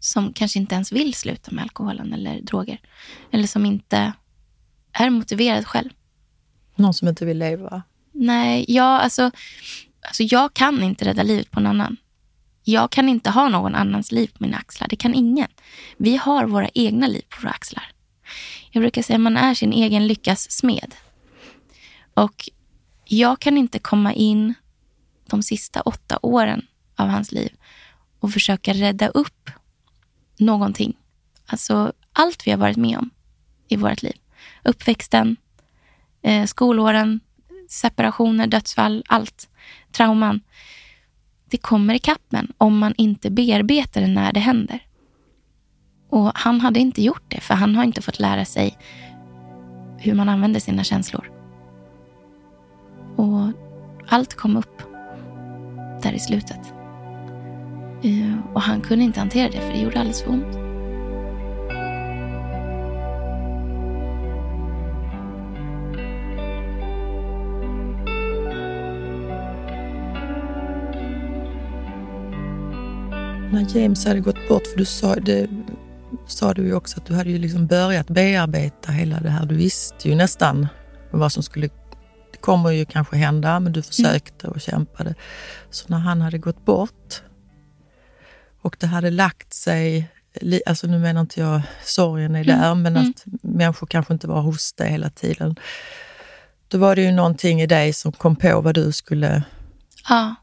[0.00, 2.80] som kanske inte ens vill sluta med alkoholen eller droger.
[3.30, 4.12] Eller som inte
[4.92, 5.90] är motiverad själv.
[6.76, 7.82] Någon som inte vill leva?
[8.12, 9.30] Nej, jag, alltså,
[10.00, 11.96] alltså jag kan inte rädda livet på en annan.
[12.64, 14.88] Jag kan inte ha någon annans liv på mina axlar.
[14.88, 15.48] Det kan ingen.
[15.96, 17.92] Vi har våra egna liv på våra axlar.
[18.70, 20.94] Jag brukar säga att man är sin egen lyckas smed.
[22.14, 22.48] Och
[23.04, 24.54] jag kan inte komma in
[25.26, 26.66] de sista åtta åren
[26.96, 27.52] av hans liv
[28.20, 29.50] och försöka rädda upp
[30.36, 30.96] någonting.
[31.46, 33.10] Alltså allt vi har varit med om
[33.68, 34.16] i vårt liv.
[34.64, 35.36] Uppväxten,
[36.22, 37.20] eh, skolåren,
[37.68, 39.48] separationer, dödsfall, allt.
[39.92, 40.40] Trauman.
[41.54, 44.78] Det kommer ikapp en om man inte bearbetar det när det händer.
[46.10, 48.78] Och han hade inte gjort det, för han har inte fått lära sig
[49.98, 51.30] hur man använder sina känslor.
[53.16, 53.52] Och
[54.08, 54.82] allt kom upp
[56.02, 56.74] där i slutet.
[58.02, 60.63] Eh, och han kunde inte hantera det, för det gjorde alldeles för ont.
[73.54, 75.50] När James hade gått bort, för du sa, det,
[76.26, 79.46] sa du ju också att du hade ju liksom börjat bearbeta hela det här.
[79.46, 80.68] Du visste ju nästan
[81.10, 81.68] vad som skulle
[82.32, 85.14] det kommer ju kanske hända, men du försökte och kämpade.
[85.70, 87.22] Så när han hade gått bort
[88.62, 90.10] och det hade lagt sig,
[90.66, 92.82] alltså nu menar inte jag sorgen är där, mm.
[92.82, 93.10] men mm.
[93.10, 95.56] att människor kanske inte var hos dig hela tiden.
[96.68, 99.42] Då var det ju någonting i dig som kom på vad du skulle...
[100.08, 100.34] Ja.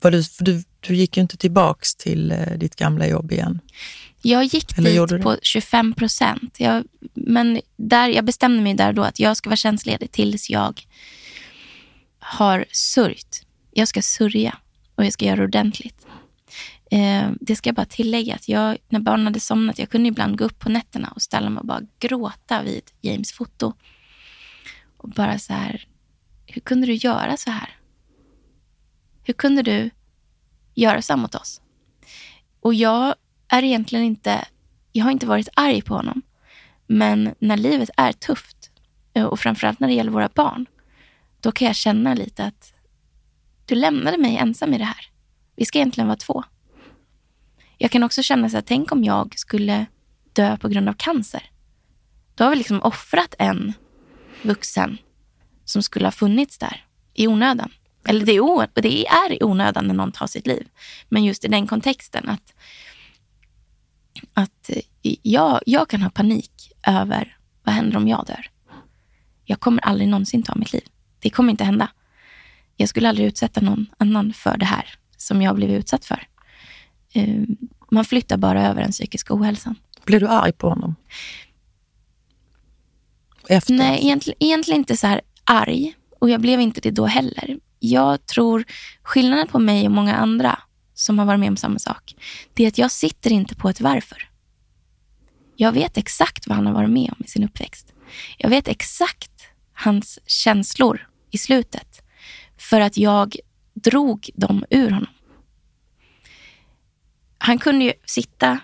[0.00, 3.60] Vad du, för du, du gick ju inte tillbaks till eh, ditt gamla jobb igen.
[4.22, 6.58] Jag gick Eller dit på 25 procent.
[7.14, 10.86] Men där, jag bestämde mig där då att jag ska vara tjänstledig tills jag
[12.18, 13.46] har sörjt.
[13.70, 14.58] Jag ska sörja
[14.94, 16.06] och jag ska göra ordentligt.
[16.90, 20.38] Eh, det ska jag bara tillägga att jag, när barnen hade somnat, jag kunde ibland
[20.38, 23.72] gå upp på nätterna och ställa mig och bara gråta vid James foto.
[24.96, 25.86] Och bara så här,
[26.46, 27.76] hur kunde du göra så här?
[29.22, 29.90] Hur kunde du
[30.74, 31.60] göra så mot oss?
[32.60, 33.14] Och jag
[33.48, 34.44] är egentligen inte,
[34.92, 36.22] jag har inte varit arg på honom.
[36.86, 38.70] Men när livet är tufft
[39.14, 40.66] eh, och framförallt när det gäller våra barn,
[41.40, 42.74] då kan jag känna lite att
[43.66, 45.10] du lämnade mig ensam i det här.
[45.56, 46.44] Vi ska egentligen vara två.
[47.78, 49.86] Jag kan också känna så här, tänk om jag skulle
[50.32, 51.50] dö på grund av cancer.
[52.34, 53.72] Då har vi liksom offrat en
[54.42, 54.98] vuxen
[55.64, 56.84] som skulle ha funnits där
[57.14, 57.70] i onödan.
[58.04, 60.68] Eller det är, det är i onödan när någon tar sitt liv.
[61.08, 62.54] Men just i den kontexten att,
[64.34, 64.70] att
[65.22, 68.50] jag, jag kan ha panik över vad händer om jag dör.
[69.44, 70.88] Jag kommer aldrig någonsin ta mitt liv.
[71.18, 71.88] Det kommer inte hända.
[72.76, 76.26] Jag skulle aldrig utsätta någon annan för det här som jag blev utsatt för.
[77.12, 77.42] Eh,
[77.90, 79.74] man flyttar bara över den psykiska ohälsan.
[80.04, 80.94] Blev du arg på honom?
[83.48, 83.74] Efter?
[83.74, 85.94] Nej, egentligen, egentligen inte så här arg.
[86.18, 87.58] Och jag blev inte det då heller.
[87.82, 88.64] Jag tror
[89.02, 90.58] skillnaden på mig och många andra
[90.94, 92.14] som har varit med om samma sak,
[92.54, 94.30] det är att jag sitter inte på ett varför.
[95.56, 97.92] Jag vet exakt vad han har varit med om i sin uppväxt.
[98.38, 99.30] Jag vet exakt
[99.72, 102.02] hans känslor i slutet.
[102.58, 103.36] För att jag
[103.74, 105.12] drog dem ur honom.
[107.38, 108.60] Han kunde ju sitta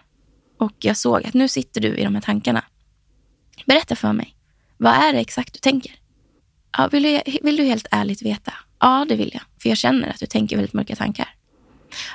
[0.59, 2.65] och jag såg att nu sitter du i de här tankarna.
[3.67, 4.37] Berätta för mig.
[4.77, 5.93] Vad är det exakt du tänker?
[6.79, 8.55] Ja, vill, du, vill du helt ärligt veta?
[8.79, 9.43] Ja, det vill jag.
[9.63, 11.35] För jag känner att du tänker väldigt mörka tankar.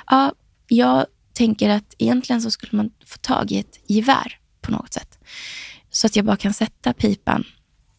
[0.06, 0.32] Ja,
[0.68, 5.18] jag tänker att egentligen så skulle man få tag i ett gevär på något sätt.
[5.90, 7.44] Så att jag bara kan sätta pipan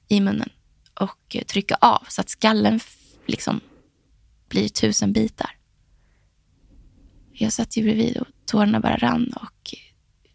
[0.08, 0.50] i munnen
[0.94, 2.80] och trycka av så att skallen
[3.26, 3.62] liksom
[4.50, 5.58] blir tusen bitar.
[7.32, 9.76] Jag satt ju bredvid och tårarna bara rann och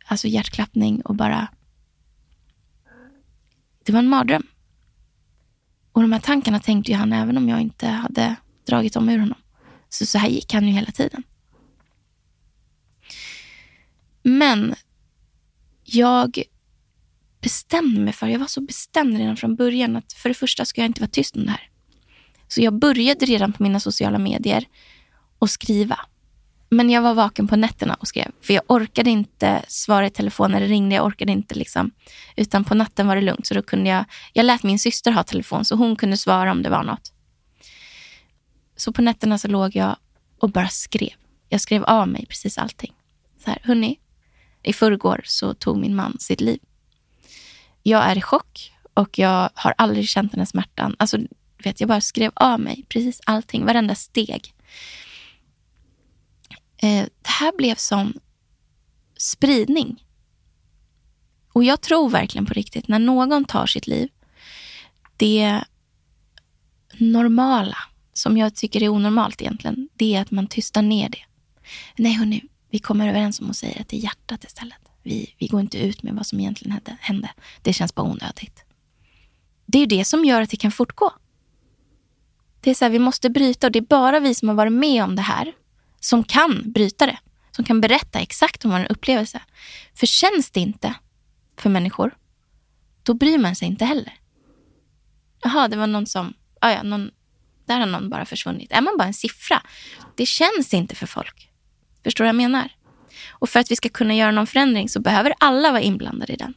[0.06, 1.48] alltså hjärtklappning och bara...
[3.84, 4.46] Det var en mardröm.
[5.98, 9.18] Och de här tankarna tänkte ju han även om jag inte hade dragit dem ur
[9.18, 9.38] honom.
[9.88, 11.22] Så så här gick han ju hela tiden.
[14.22, 14.74] Men
[15.84, 16.42] jag
[17.40, 20.80] bestämde mig för, jag var så bestämd redan från början att för det första ska
[20.80, 21.70] jag inte vara tyst om det här.
[22.48, 24.64] Så jag började redan på mina sociala medier
[25.38, 25.98] och skriva.
[26.70, 28.30] Men jag var vaken på nätterna och skrev.
[28.40, 30.94] För jag orkade inte svara i telefon när det ringde.
[30.94, 31.90] Jag orkade inte liksom.
[32.36, 33.46] Utan på natten var det lugnt.
[33.46, 36.62] Så då kunde jag, jag lät min syster ha telefon så hon kunde svara om
[36.62, 37.12] det var något.
[38.76, 39.96] Så på nätterna så låg jag
[40.38, 41.14] och bara skrev.
[41.48, 42.92] Jag skrev av mig precis allting.
[43.44, 43.98] Så här, hörni,
[44.62, 46.58] i förrgår så tog min man sitt liv.
[47.82, 50.96] Jag är i chock och jag har aldrig känt den här smärtan.
[50.98, 51.18] Alltså,
[51.64, 54.54] vet, jag bara skrev av mig precis allting, varenda steg.
[56.78, 58.20] Eh, det här blev sån
[59.16, 60.04] spridning.
[61.52, 64.08] Och jag tror verkligen på riktigt, när någon tar sitt liv,
[65.16, 65.64] det
[66.98, 67.76] normala,
[68.12, 71.24] som jag tycker är onormalt egentligen, det är att man tystar ner det.
[71.96, 74.78] Nej hörni, vi kommer överens om att säga att det är hjärtat istället.
[75.02, 77.30] Vi, vi går inte ut med vad som egentligen hände.
[77.62, 78.64] Det känns bara onödigt.
[79.66, 81.12] Det är det som gör att det kan fortgå.
[82.60, 84.72] Det är så här, vi måste bryta och det är bara vi som har varit
[84.72, 85.52] med om det här
[86.00, 87.18] som kan bryta det.
[87.50, 89.40] Som kan berätta exakt om en upplevelse.
[89.94, 90.94] För känns det inte
[91.56, 92.16] för människor,
[93.02, 94.12] då bryr man sig inte heller.
[95.42, 97.10] Jaha, det var någon som, ah ja, någon,
[97.66, 98.72] där har någon bara försvunnit.
[98.72, 99.62] Är man bara en siffra?
[100.14, 101.50] Det känns inte för folk.
[102.04, 102.70] Förstår du vad jag menar?
[103.28, 106.36] Och för att vi ska kunna göra någon förändring så behöver alla vara inblandade i
[106.36, 106.54] den.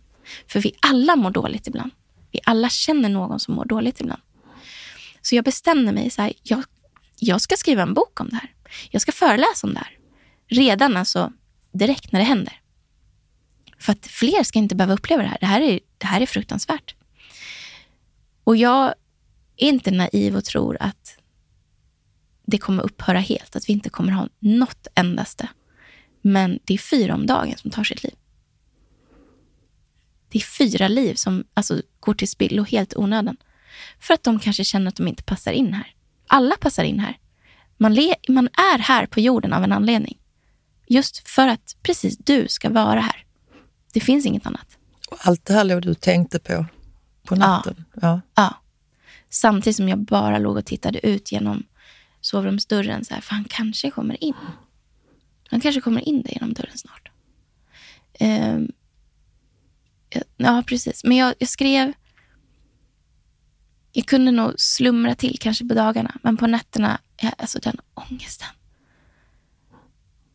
[0.47, 1.91] För vi alla mår dåligt ibland.
[2.31, 4.21] Vi alla känner någon som mår dåligt ibland.
[5.21, 6.63] Så jag bestämde mig, så här, jag,
[7.23, 8.53] jag ska skriva en bok om det här.
[8.89, 9.97] Jag ska föreläsa om det här.
[10.47, 11.33] Redan alltså
[11.71, 12.61] direkt när det händer.
[13.79, 15.37] För att fler ska inte behöva uppleva det här.
[15.39, 16.95] Det här är, det här är fruktansvärt.
[18.43, 18.87] Och jag
[19.57, 21.17] är inte naiv och tror att
[22.45, 23.55] det kommer upphöra helt.
[23.55, 25.47] Att vi inte kommer ha något endaste.
[26.21, 28.15] Men det är fyra om dagen som tar sitt liv.
[30.29, 33.37] Det är fyra liv som alltså, går till spillo helt onödan.
[33.99, 35.95] För att de kanske känner att de inte passar in här.
[36.33, 37.17] Alla passar in här.
[37.77, 37.97] Man,
[38.29, 40.17] man är här på jorden av en anledning.
[40.87, 43.25] Just för att precis du ska vara här.
[43.93, 44.77] Det finns inget annat.
[45.09, 46.65] Och allt det här låg du tänkte på
[47.23, 47.85] på natten?
[47.93, 47.99] Ja.
[48.01, 48.21] ja.
[48.35, 48.55] ja.
[49.29, 51.63] Samtidigt som jag bara låg och tittade ut genom
[52.21, 53.05] sovrumsdörren.
[53.05, 54.33] Så här, för han kanske kommer in.
[55.49, 57.09] Han kanske kommer in där genom dörren snart.
[58.19, 58.71] Um,
[60.37, 61.03] ja, precis.
[61.03, 61.93] Men jag, jag, skrev...
[63.91, 66.99] Jag kunde nog slumra till kanske på dagarna, men på nätterna,
[67.37, 68.47] alltså den ångesten.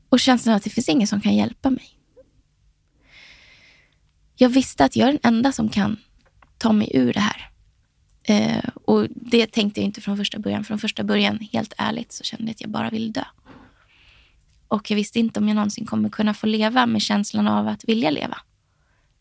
[0.08, 1.98] Och känslan av att det finns ingen som kan hjälpa mig.
[4.36, 5.96] Jag visste att jag är den enda som kan
[6.58, 7.50] ta mig ur det här.
[8.22, 10.64] Eh, och det tänkte jag inte från första början.
[10.64, 13.24] Från första början, helt ärligt, så kände jag att jag bara ville dö.
[14.68, 17.84] Och jag visste inte om jag någonsin kommer kunna få leva med känslan av att
[17.84, 18.38] vilja leva.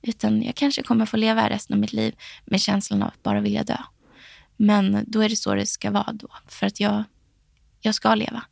[0.02, 3.42] Utan jag kanske kommer få leva resten av mitt liv med känslan av att bara
[3.42, 3.78] vilja dö.
[4.58, 6.28] Men då är det så det ska vara då.
[6.48, 7.04] För att jag,
[7.82, 8.44] jag ska leva.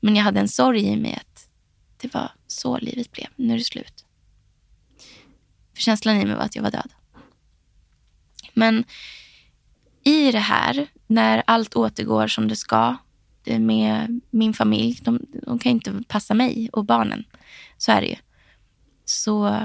[0.00, 1.48] Men jag hade en sorg i mig att
[1.96, 3.26] det var så livet blev.
[3.36, 4.04] Nu är det slut.
[5.74, 6.92] För känslan i mig var att jag var död.
[8.54, 8.84] Men
[10.04, 12.96] i det här, när allt återgår som det ska
[13.44, 17.24] med min familj, de, de kan inte passa mig och barnen.
[17.78, 18.16] Så är det ju.
[19.04, 19.60] Så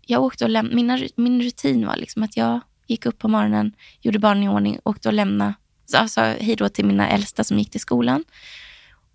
[0.00, 4.18] jag åkte och lämnade, min rutin var liksom att jag gick upp på morgonen, gjorde
[4.18, 5.54] barnen i ordning, åkte och lämnade,
[5.90, 8.24] Sa alltså, hej då till mina äldsta som gick till skolan.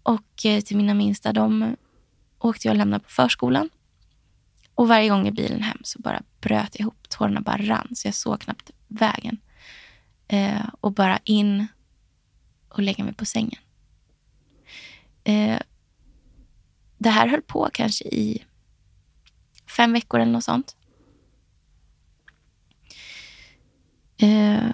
[0.04, 1.76] Och eh, till mina minsta, de
[2.40, 3.70] åkte jag och lämnade på förskolan.
[4.76, 7.10] Och varje gång i bilen hem så bara bröt jag ihop.
[7.10, 9.38] Tårarna bara rann, så jag såg knappt vägen.
[10.28, 11.68] Eh, och bara in
[12.70, 13.62] och lägga mig på sängen.
[15.24, 15.60] Eh,
[16.98, 18.44] det här höll på kanske i
[19.78, 20.76] fem veckor eller något sånt.
[24.18, 24.70] Eh,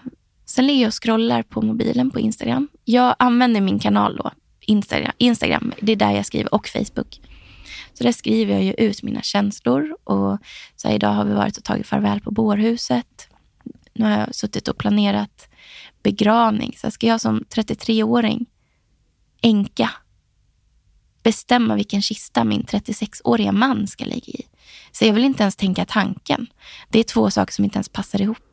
[0.45, 2.67] sen ligger jag och scrollar på mobilen på Instagram.
[2.85, 5.11] Jag använder min kanal då, Instagram.
[5.17, 7.21] Instagram det är där jag skriver och Facebook.
[7.93, 9.97] Så där skriver jag ju ut mina känslor.
[10.03, 10.37] Och
[10.75, 13.27] så här, idag har vi varit och tagit farväl på bårhuset.
[13.93, 15.49] Nu har jag suttit och planerat
[16.03, 16.73] begravning.
[16.77, 18.45] Så ska jag som 33-åring,
[19.41, 19.89] enka,
[21.23, 24.45] bestämma vilken kista min 36-åriga man ska ligga i.
[24.91, 26.47] Så jag vill inte ens tänka tanken.
[26.89, 28.50] Det är två saker som inte ens passar ihop.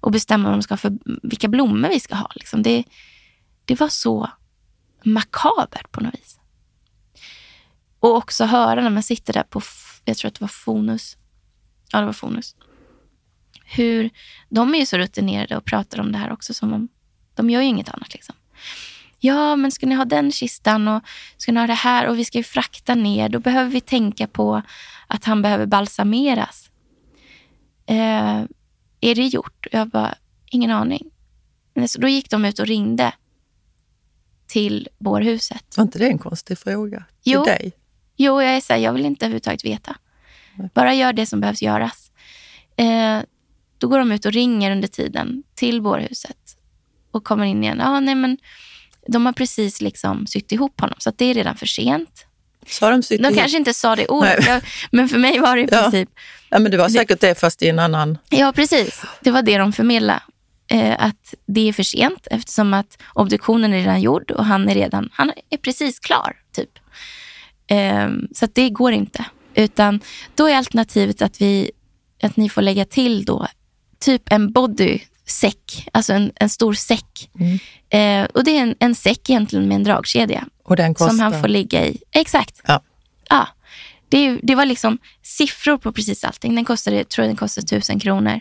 [0.00, 2.30] Och bestämma vad de ska för, vilka blommor vi ska ha.
[2.34, 2.62] Liksom.
[2.62, 2.84] Det,
[3.64, 4.30] det var så
[5.02, 6.40] makabert på något vis.
[8.00, 9.60] Och också höra när man sitter där på,
[10.04, 11.16] jag tror att det var Fonus.
[11.92, 12.56] Ja, det var Fonus.
[13.64, 14.10] Hur,
[14.48, 16.88] de är ju så rutinerade och pratar om det här också som om,
[17.34, 18.34] de gör ju inget annat liksom.
[19.18, 21.02] Ja, men ska ni ha den kistan och
[21.36, 24.26] ska ni ha det här och vi ska ju frakta ner, då behöver vi tänka
[24.26, 24.62] på
[25.06, 26.70] att han behöver balsameras.
[27.86, 28.42] Eh,
[29.00, 29.66] är det gjort?
[29.72, 30.14] Jag bara,
[30.50, 31.10] ingen aning.
[31.88, 33.12] Så då gick de ut och ringde
[34.46, 35.76] till bårhuset.
[35.76, 37.72] Var inte det en konstig fråga till jo, dig?
[38.16, 39.96] Jo, jag är så här, jag vill inte överhuvudtaget veta.
[40.74, 42.10] Bara gör det som behövs göras.
[42.76, 43.20] Eh,
[43.78, 46.56] då går de ut och ringer under tiden till bårhuset
[47.10, 47.80] och kommer in igen.
[47.80, 48.38] Ah, nej, men
[49.06, 52.26] de har precis liksom sytt ihop honom, så det är redan för sent.
[52.70, 55.66] Sa de sytt De kanske inte sa det ordet, men för mig var det i
[55.66, 56.08] princip...
[56.48, 58.18] Ja, men det var säkert det, fast i en annan...
[58.28, 59.02] Ja, precis.
[59.20, 60.20] Det var det de förmedlade.
[60.70, 64.74] Eh, att det är för sent eftersom att obduktionen är redan gjord och han är
[64.74, 66.36] redan han är precis klar.
[66.52, 66.70] typ.
[67.70, 69.24] Um, så det går inte.
[69.54, 70.00] Utan
[70.34, 71.70] då är alternativet att, vi,
[72.22, 73.46] att ni får lägga till då
[73.98, 74.52] typ en
[75.30, 77.30] bodysäck, alltså en, en stor säck.
[77.38, 78.22] Mm.
[78.22, 80.44] Uh, och det är en, en säck egentligen med en dragkedja.
[80.64, 81.08] Och den kostar?
[81.08, 81.98] Som han får ligga i.
[82.12, 82.60] Exakt.
[82.66, 82.82] Ja.
[83.28, 83.48] ja.
[84.08, 86.54] Det, det var liksom siffror på precis allting.
[86.54, 88.40] Den kostade, tror jag den kostade tusen kronor.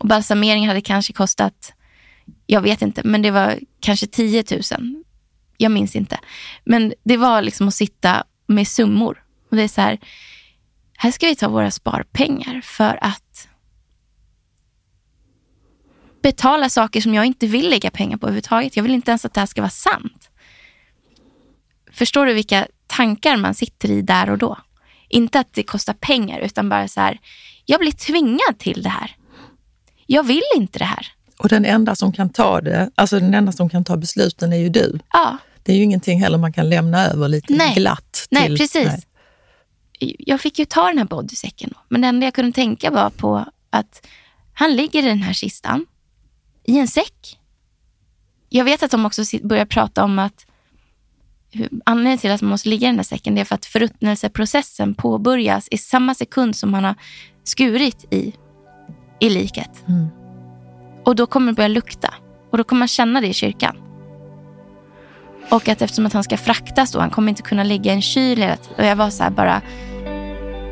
[0.00, 1.72] Och balsamering hade kanske kostat,
[2.46, 5.02] jag vet inte, men det var kanske 10 000.
[5.56, 6.18] Jag minns inte.
[6.64, 9.22] Men det var liksom att sitta med summor.
[9.50, 9.98] Och det är så här,
[10.96, 13.48] här ska vi ta våra sparpengar för att
[16.22, 18.76] betala saker som jag inte vill lägga pengar på överhuvudtaget.
[18.76, 20.30] Jag vill inte ens att det här ska vara sant.
[21.92, 24.58] Förstår du vilka tankar man sitter i där och då?
[25.08, 27.20] Inte att det kostar pengar, utan bara så här,
[27.66, 29.16] jag blir tvingad till det här.
[30.06, 31.06] Jag vill inte det här.
[31.38, 34.56] Och den enda som kan ta det, alltså den enda som kan ta besluten är
[34.56, 34.98] ju du.
[35.12, 35.36] Ja.
[35.62, 37.74] Det är ju ingenting heller man kan lämna över lite nej.
[37.74, 38.26] glatt.
[38.30, 38.86] Nej, till, precis.
[38.86, 40.16] Nej.
[40.18, 41.74] Jag fick ju ta den här bodysäcken.
[41.88, 44.06] Men det enda jag kunde tänka var på att
[44.52, 45.86] han ligger i den här kistan
[46.64, 47.38] i en säck.
[48.48, 50.46] Jag vet att de också börjar prata om att
[51.84, 55.68] anledningen till att man måste ligga i den här säcken är för att förruttnelseprocessen påbörjas
[55.70, 56.94] i samma sekund som man har
[57.44, 58.34] skurit i,
[59.20, 59.88] i liket.
[59.88, 60.08] Mm.
[61.04, 62.14] Och då kommer det börja lukta.
[62.50, 63.76] Och då kommer man känna det i kyrkan.
[65.50, 68.02] Och att eftersom att han ska fraktas då, han kommer inte kunna ligga i en
[68.02, 68.44] kyl.
[68.78, 69.62] Och jag var så här bara,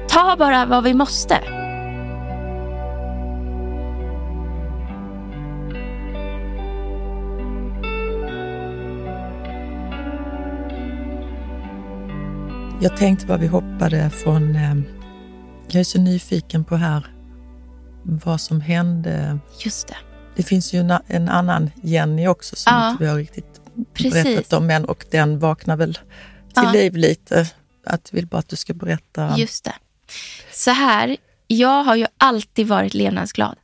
[0.08, 1.60] ta bara vad vi måste.
[12.82, 14.57] Jag tänkte bara vi hoppade från...
[14.57, 14.74] Eh,
[15.69, 17.07] jag är så nyfiken på här
[18.02, 19.39] vad som hände.
[19.65, 19.97] Just det.
[20.36, 22.90] Det finns ju en, en annan Jenny också som ja.
[22.90, 23.61] inte vi har riktigt
[23.94, 24.12] Precis.
[24.12, 26.02] berättat om än och den vaknar väl till
[26.55, 26.73] ja.
[26.73, 27.51] liv lite.
[27.86, 29.35] Att vill bara att du ska berätta.
[29.39, 29.74] Just det.
[30.52, 31.16] Så här,
[31.47, 33.57] jag har ju alltid varit levnadsglad.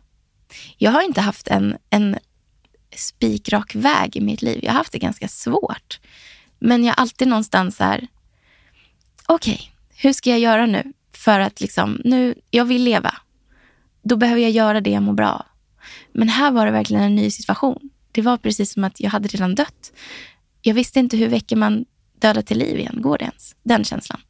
[0.76, 2.18] Jag har inte haft en, en
[2.96, 4.60] spikrak väg i mitt liv.
[4.62, 6.00] Jag har haft det ganska svårt.
[6.58, 8.06] Men jag har alltid någonstans så här,
[9.26, 9.66] okej, okay,
[9.96, 13.14] hur ska jag göra nu för att liksom, nu, jag vill leva.
[14.02, 15.44] Då behöver jag göra det jag mår bra av.
[16.12, 17.90] Men här var det verkligen en ny situation.
[18.12, 19.92] Det var precis som att jag hade redan dött.
[20.62, 21.84] Jag visste inte hur väcker man
[22.18, 22.98] döda till liv igen.
[23.02, 23.56] Går det ens?
[23.62, 24.20] Den känslan.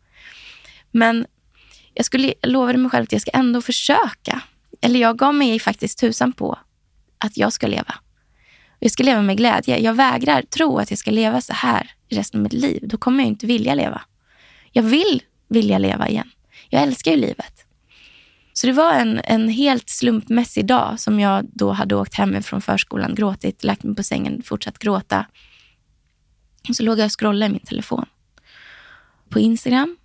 [0.91, 1.27] Men
[1.95, 4.41] jag, skulle, jag lovade mig själv att jag ska ändå försöka.
[4.81, 6.59] Eller jag gav mig faktiskt tusan på
[7.19, 7.95] att jag ska leva.
[8.79, 9.79] Jag ska leva med glädje.
[9.79, 12.83] Jag vägrar tro att jag ska leva så här resten av mitt liv.
[12.89, 14.03] Då kommer jag inte vilja leva.
[14.77, 16.31] Jag vill vilja leva igen.
[16.69, 17.67] Jag älskar ju livet.
[18.53, 22.63] Så det var en, en helt slumpmässig dag som jag då hade åkt hem från
[22.63, 25.27] förskolan, gråtit, lagt mig på sängen, fortsatt gråta.
[26.69, 28.07] Och så låg jag och scrollade i min telefon
[29.29, 29.97] på Instagram.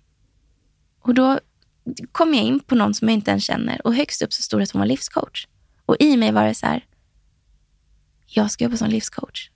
[1.00, 1.40] Och då
[2.12, 4.60] kom jag in på någon som jag inte ens känner och högst upp så stod
[4.60, 5.46] det att hon var livscoach.
[5.86, 6.84] Och i mig var det så här,
[8.26, 9.50] jag ska jobba som livscoach.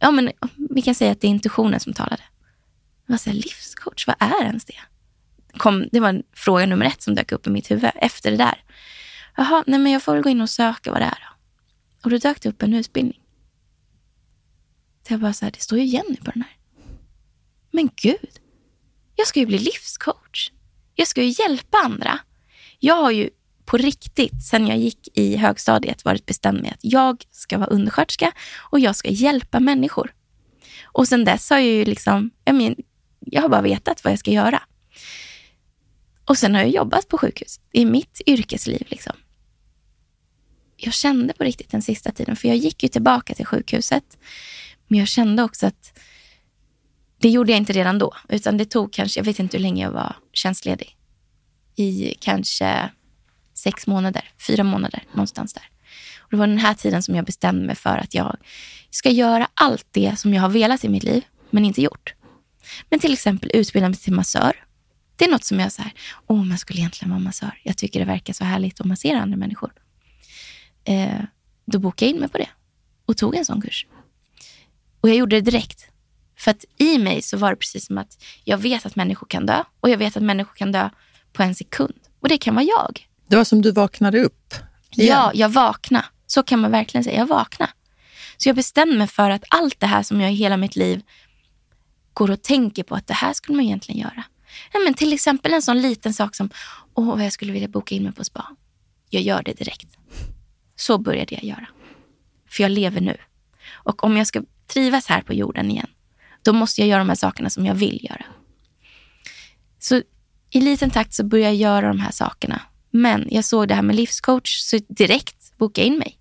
[0.00, 0.30] Ja, men
[0.70, 2.22] vi kan säga att det är intuitionen som talade.
[3.06, 4.06] Vad säger livscoach?
[4.06, 4.80] Vad är ens det?
[5.58, 8.64] Kom, det var fråga nummer ett som dök upp i mitt huvud efter det där.
[9.36, 11.36] Jaha, nej men jag får väl gå in och söka vad det är då.
[12.04, 13.20] Och då dök det upp en utbildning.
[15.06, 16.56] Så jag bara så här, det står ju Jenny på den här.
[17.70, 18.40] Men gud,
[19.16, 20.50] jag ska ju bli livscoach.
[20.94, 22.18] Jag ska ju hjälpa andra.
[22.78, 23.30] Jag har ju
[23.64, 28.32] på riktigt, sen jag gick i högstadiet, varit bestämd med att jag ska vara undersköterska
[28.70, 30.14] och jag ska hjälpa människor.
[30.84, 32.76] Och sen dess har jag ju liksom, jag, men,
[33.30, 34.62] jag har bara vetat vad jag ska göra.
[36.24, 38.86] Och sen har jag jobbat på sjukhus i mitt yrkesliv.
[38.86, 39.12] Liksom.
[40.76, 44.18] Jag kände på riktigt den sista tiden, för jag gick ju tillbaka till sjukhuset.
[44.88, 45.98] Men jag kände också att
[47.18, 49.82] det gjorde jag inte redan då, utan det tog kanske, jag vet inte hur länge
[49.84, 50.96] jag var tjänstledig.
[51.76, 52.90] I kanske
[53.54, 55.68] sex månader, fyra månader, någonstans där.
[56.18, 58.36] Och det var den här tiden som jag bestämde mig för att jag
[58.90, 62.14] ska göra allt det som jag har velat i mitt liv, men inte gjort.
[62.90, 64.64] Men till exempel utbilda mig till massör.
[65.16, 65.92] Det är något som jag så här,
[66.26, 67.60] åh, man skulle egentligen vara massör.
[67.62, 69.72] Jag tycker det verkar så härligt att massera andra människor.
[70.84, 71.20] Eh,
[71.64, 72.48] då bokade jag in mig på det
[73.06, 73.86] och tog en sån kurs.
[75.00, 75.86] Och jag gjorde det direkt.
[76.38, 79.46] För att i mig så var det precis som att jag vet att människor kan
[79.46, 80.90] dö och jag vet att människor kan dö
[81.32, 81.94] på en sekund.
[82.20, 83.06] Och det kan vara jag.
[83.28, 84.54] Det var som du vaknade upp?
[84.90, 85.16] Igen.
[85.16, 86.04] Ja, jag vaknade.
[86.26, 87.18] Så kan man verkligen säga.
[87.18, 87.72] Jag vaknade.
[88.36, 91.02] Så jag bestämde mig för att allt det här som jag i hela mitt liv
[92.16, 94.24] går och tänker på att det här skulle man egentligen göra.
[94.72, 96.50] Ja, men till exempel en sån liten sak som,
[96.94, 98.46] åh vad jag skulle vilja boka in mig på spa.
[99.10, 99.96] Jag gör det direkt.
[100.76, 101.66] Så började jag göra.
[102.50, 103.16] För jag lever nu.
[103.72, 105.86] Och om jag ska trivas här på jorden igen,
[106.42, 108.24] då måste jag göra de här sakerna som jag vill göra.
[109.78, 110.02] Så
[110.50, 112.60] i liten takt så började jag göra de här sakerna.
[112.90, 116.18] Men jag såg det här med livscoach, så direkt bokade jag in mig.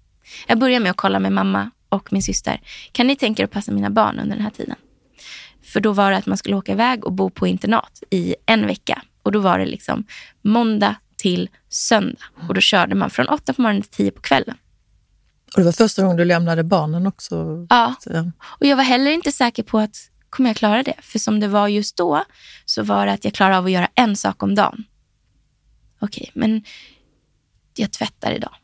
[0.47, 2.61] Jag började med att kolla med mamma och min syster.
[2.91, 4.75] Kan ni tänka er att passa mina barn under den här tiden?
[5.75, 8.67] För då var det att man skulle åka iväg och bo på internat i en
[8.67, 9.01] vecka.
[9.23, 10.05] Och då var det liksom
[10.41, 12.23] måndag till söndag.
[12.47, 14.57] Och då körde man från åtta på morgonen till tio på kvällen.
[15.53, 17.67] Och det var första gången du lämnade barnen också?
[17.69, 17.95] Ja,
[18.43, 20.95] och jag var heller inte säker på att kommer jag klara det?
[21.01, 22.23] För som det var just då
[22.65, 24.83] så var det att jag klarade av att göra en sak om dagen.
[25.99, 26.63] Okej, men
[27.75, 28.55] jag tvättar idag.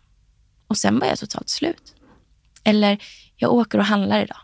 [0.67, 1.95] Och sen var jag totalt slut.
[2.63, 3.03] Eller
[3.35, 4.39] jag åker och handlar idag.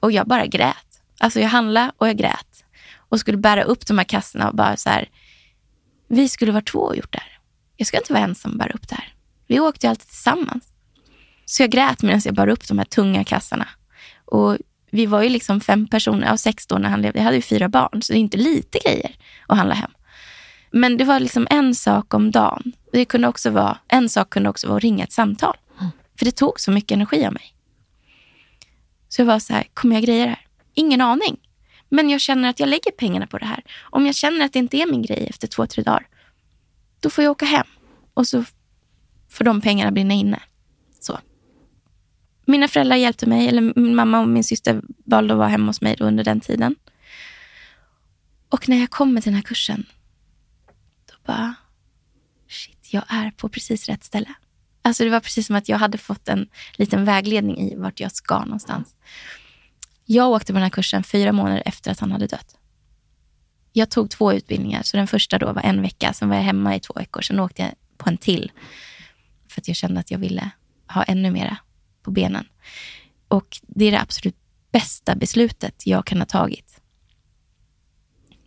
[0.00, 0.85] Och jag bara grät.
[1.18, 2.64] Alltså jag handlade och jag grät.
[3.08, 5.08] Och skulle bära upp de här kassorna och bara så här,
[6.08, 7.38] vi skulle vara två och gjort det här.
[7.76, 9.14] Jag ska inte vara ensam och bära upp det här.
[9.46, 10.72] Vi åkte ju alltid tillsammans.
[11.44, 13.68] Så jag grät medan jag bar upp de här tunga kassarna.
[14.24, 14.56] Och
[14.90, 17.18] vi var ju liksom fem personer av sex då när han levde.
[17.18, 19.16] Jag hade ju fyra barn, så det är inte lite grejer
[19.46, 19.90] att handla hem.
[20.70, 22.72] Men det var liksom en sak om dagen.
[22.92, 25.56] Det kunde också vara, en sak kunde också vara att ringa ett samtal.
[26.18, 27.54] För det tog så mycket energi av mig.
[29.08, 30.45] Så jag var så här, kommer jag greja det här?
[30.76, 31.36] Ingen aning.
[31.88, 33.64] Men jag känner att jag lägger pengarna på det här.
[33.82, 36.08] Om jag känner att det inte är min grej efter två, tre dagar,
[37.00, 37.66] då får jag åka hem.
[38.14, 38.44] Och så
[39.28, 40.42] får de pengarna brinna inne.
[41.00, 41.18] Så.
[42.46, 45.80] Mina föräldrar hjälpte mig, eller min mamma och min syster valde att vara hemma hos
[45.80, 46.76] mig under den tiden.
[48.48, 49.86] Och när jag kommer till den här kursen,
[51.06, 51.54] då bara,
[52.48, 54.34] shit, jag är på precis rätt ställe.
[54.82, 58.12] Alltså det var precis som att jag hade fått en liten vägledning i vart jag
[58.12, 58.94] ska någonstans.
[60.08, 62.56] Jag åkte på den här kursen fyra månader efter att han hade dött.
[63.72, 66.76] Jag tog två utbildningar, så den första då var en vecka, sen var jag hemma
[66.76, 68.52] i två veckor, sen åkte jag på en till.
[69.48, 70.50] För att jag kände att jag ville
[70.88, 71.56] ha ännu mera
[72.02, 72.48] på benen.
[73.28, 74.36] Och det är det absolut
[74.72, 76.80] bästa beslutet jag kan ha tagit.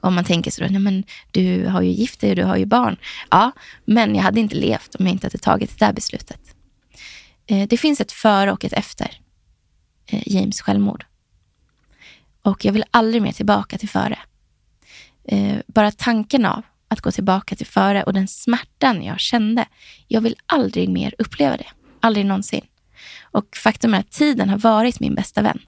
[0.02, 2.65] Om man tänker så, nej men du har ju gift dig och du har ju
[2.65, 2.98] barn.
[3.31, 3.52] Ja,
[3.86, 6.56] men jag hade inte levt om jag inte hade tagit det där beslutet.
[7.45, 9.22] Eh, det finns ett före och ett efter
[10.06, 11.06] eh, James självmord.
[12.41, 14.20] Och jag vill aldrig mer tillbaka till före.
[15.28, 19.66] Eh, bara tanken av att gå tillbaka till före och den smärtan jag kände.
[20.07, 21.68] Jag vill aldrig mer uppleva det.
[21.99, 22.66] Aldrig någonsin.
[23.22, 25.60] Och faktum är att tiden har varit min bästa vän.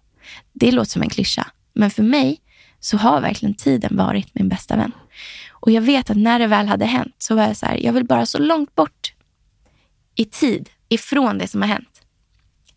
[0.53, 2.41] Det låter som en klyscha, men för mig
[2.79, 4.91] så har verkligen tiden varit min bästa vän.
[5.49, 7.93] Och jag vet att när det väl hade hänt så var jag så här, jag
[7.93, 9.13] vill bara så långt bort
[10.15, 12.01] i tid ifrån det som har hänt.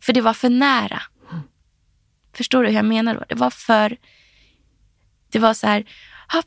[0.01, 1.03] För det var för nära.
[2.35, 3.25] Förstår du hur jag menar då?
[3.29, 3.97] Det var för...
[5.31, 5.85] Det var så här,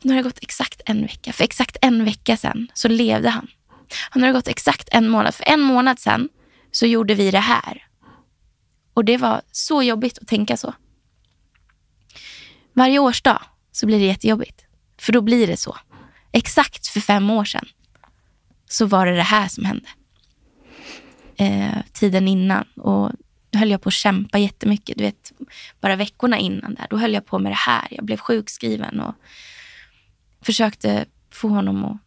[0.02, 1.34] nu har det gått exakt en vecka.
[1.34, 3.48] För exakt en vecka sen så levde han.
[4.16, 5.36] Nu har det gått exakt en månad.
[5.36, 6.30] För en månad sen
[6.72, 7.88] så gjorde vi det här.
[8.94, 10.74] Och det var så jobbigt att tänka så.
[12.74, 13.42] Varje årsdag
[13.72, 14.66] så blir det jättejobbigt.
[15.00, 15.78] För då blir det så.
[16.32, 17.66] Exakt för fem år sedan
[18.70, 19.88] så var det det här som hände.
[21.38, 22.68] Eh, tiden innan.
[22.76, 23.12] Och
[23.54, 24.98] höll jag på att kämpa jättemycket.
[24.98, 25.32] Du vet,
[25.82, 27.88] bara veckorna innan där, då höll jag på med det här.
[27.92, 29.16] Jag blev sjukskriven och
[30.42, 31.98] försökte få honom att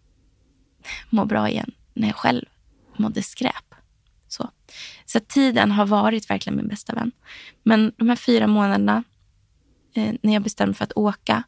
[1.11, 2.45] må bra igen när jag själv
[2.97, 3.75] mådde skräp.
[4.29, 4.51] Så,
[5.05, 7.13] så tiden har varit verkligen min bästa vän.
[7.63, 9.05] Men de här fyra månaderna
[9.95, 11.43] eh, när jag bestämde mig för att åka.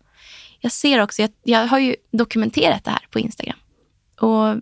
[0.61, 3.59] Jag ser också, jag, jag har ju dokumenterat det här på Instagram.
[4.21, 4.61] Och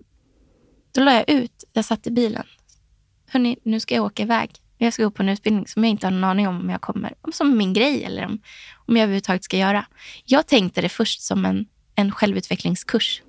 [0.93, 2.47] då la jag ut, jag satt i bilen.
[3.27, 4.51] Hörni, nu ska jag åka iväg.
[4.83, 6.81] Jag ska gå på en utbildning som jag inte har någon aning om om jag
[6.81, 8.41] kommer, som min grej eller om,
[8.75, 9.87] om jag överhuvudtaget ska göra.
[10.25, 13.23] Jag tänkte det först som en, en självutvecklingskurs.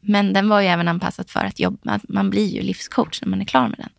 [0.00, 3.40] Men den var ju även anpassad för att jobba, man blir ju livscoach när man
[3.40, 3.90] är klar med den.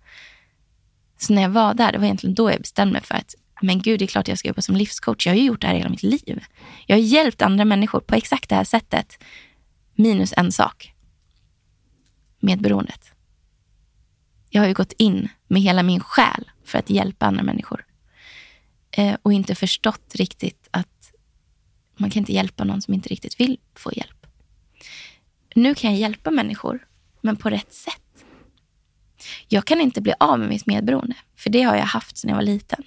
[1.17, 3.81] Så när jag var där, det var egentligen då jag bestämde mig för att men
[3.81, 5.27] gud, det är klart jag ska jobba som livscoach.
[5.27, 6.43] Jag har ju gjort det här hela mitt liv.
[6.85, 9.23] Jag har hjälpt andra människor på exakt det här sättet.
[9.95, 10.93] Minus en sak.
[12.39, 13.10] Medberoendet.
[14.53, 17.85] Jag har ju gått in med hela min själ för att hjälpa andra människor.
[18.91, 21.11] Eh, och inte förstått riktigt att
[21.97, 24.27] man kan inte hjälpa någon som inte riktigt vill få hjälp.
[25.55, 26.87] Nu kan jag hjälpa människor,
[27.21, 28.25] men på rätt sätt.
[29.47, 32.35] Jag kan inte bli av med mitt medberoende, för det har jag haft sedan jag
[32.35, 32.83] var liten.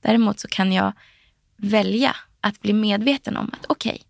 [0.00, 0.92] Däremot så kan jag
[1.56, 4.04] välja att bli medveten om att okej, okay,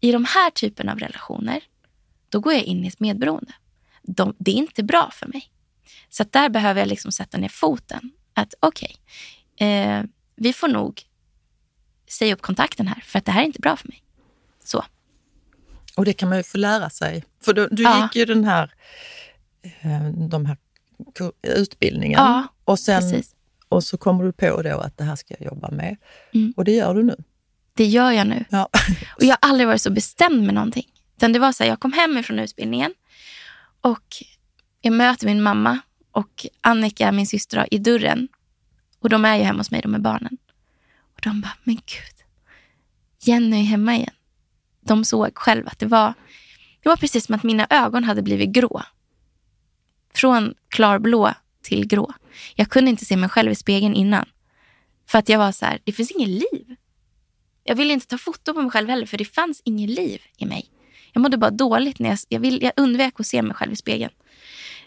[0.00, 1.60] i de här typen av relationer,
[2.28, 3.52] då går jag in i ett medberoende.
[4.02, 5.50] De, det är inte bra för mig.
[6.08, 8.10] Så där behöver jag liksom sätta ner foten.
[8.34, 8.96] Att okej,
[9.54, 10.04] okay, eh,
[10.36, 11.02] vi får nog
[12.08, 14.02] säga upp kontakten här för att det här är inte bra för mig.
[14.64, 14.84] Så.
[15.96, 17.24] Och det kan man ju få lära sig.
[17.42, 18.02] För du, du ja.
[18.02, 18.74] gick ju den här,
[19.62, 20.56] eh, de här
[21.42, 23.34] utbildningen ja, och sen precis.
[23.68, 25.96] Och så kommer du på då att det här ska jag jobba med.
[26.34, 26.54] Mm.
[26.56, 27.16] Och det gör du nu.
[27.74, 28.44] Det gör jag nu.
[28.50, 28.68] Ja.
[29.16, 30.86] Och jag har aldrig varit så bestämd med någonting.
[31.16, 32.94] Utan det var så här, jag kom hem från utbildningen
[33.80, 34.16] och
[34.80, 35.78] jag möter min mamma
[36.10, 38.28] och Annika, min syster, i dörren.
[39.00, 40.38] Och de är ju hemma hos mig, de är barnen.
[41.14, 42.24] Och de bara, men gud,
[43.20, 44.14] Jenny är hemma igen.
[44.80, 46.14] De såg själva att det var,
[46.82, 48.82] det var precis som att mina ögon hade blivit grå.
[50.14, 52.12] Från klarblå till grå.
[52.54, 54.28] Jag kunde inte se mig själv i spegeln innan.
[55.06, 56.76] För att jag var så här, det finns inget liv.
[57.64, 60.46] Jag ville inte ta foto på mig själv heller, för det fanns inget liv i
[60.46, 60.70] mig.
[61.12, 63.76] Jag mådde bara dåligt när jag, jag, vill, jag undvek att se mig själv i
[63.76, 64.12] spegeln.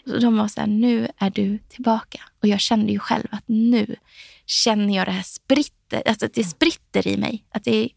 [0.06, 2.20] Så de var så här, nu är du tillbaka.
[2.42, 3.96] Och jag kände ju själv att nu
[4.46, 7.44] känner jag det här spritter, alltså att det spritter i mig.
[7.50, 7.88] Att det,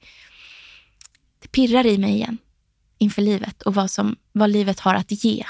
[1.41, 2.37] det pirrar i mig igen.
[2.97, 5.45] inför livet och vad, som, vad livet har att ge.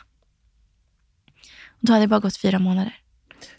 [1.67, 2.95] Och då hade det bara gått fyra månader.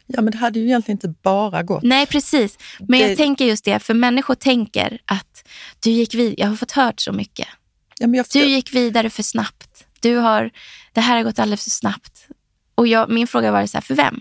[0.06, 1.82] Ja, men det hade ju egentligen inte bara gått.
[1.82, 2.58] Nej, precis.
[2.78, 5.48] Men Det- jag tänker just det, för människor tänker att
[5.80, 6.34] du gick vid.
[6.38, 7.48] Jag har fått hört så mycket.
[7.98, 9.86] Ja, jag Du gick vidare för snabbt.
[10.00, 10.50] Du har,
[10.92, 12.28] det här har gått alldeles för snabbt.
[12.76, 14.20] Och jag, min fråga var så här, för vem?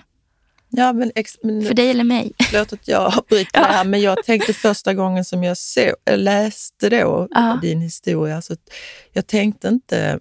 [0.70, 2.32] Ja, men, ex, men För dig eller mig?
[2.52, 6.90] Förlåt att jag avbryter det här, men jag tänkte första gången som jag så, läste
[6.90, 7.60] då Ja.
[7.62, 8.56] din historia, så
[9.14, 10.20] jag tänkte inte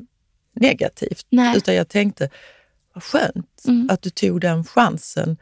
[0.54, 1.56] negativt, Nej.
[1.56, 2.28] utan jag tänkte
[2.94, 3.88] vad skönt Mm.
[3.90, 5.36] att du tog den chansen.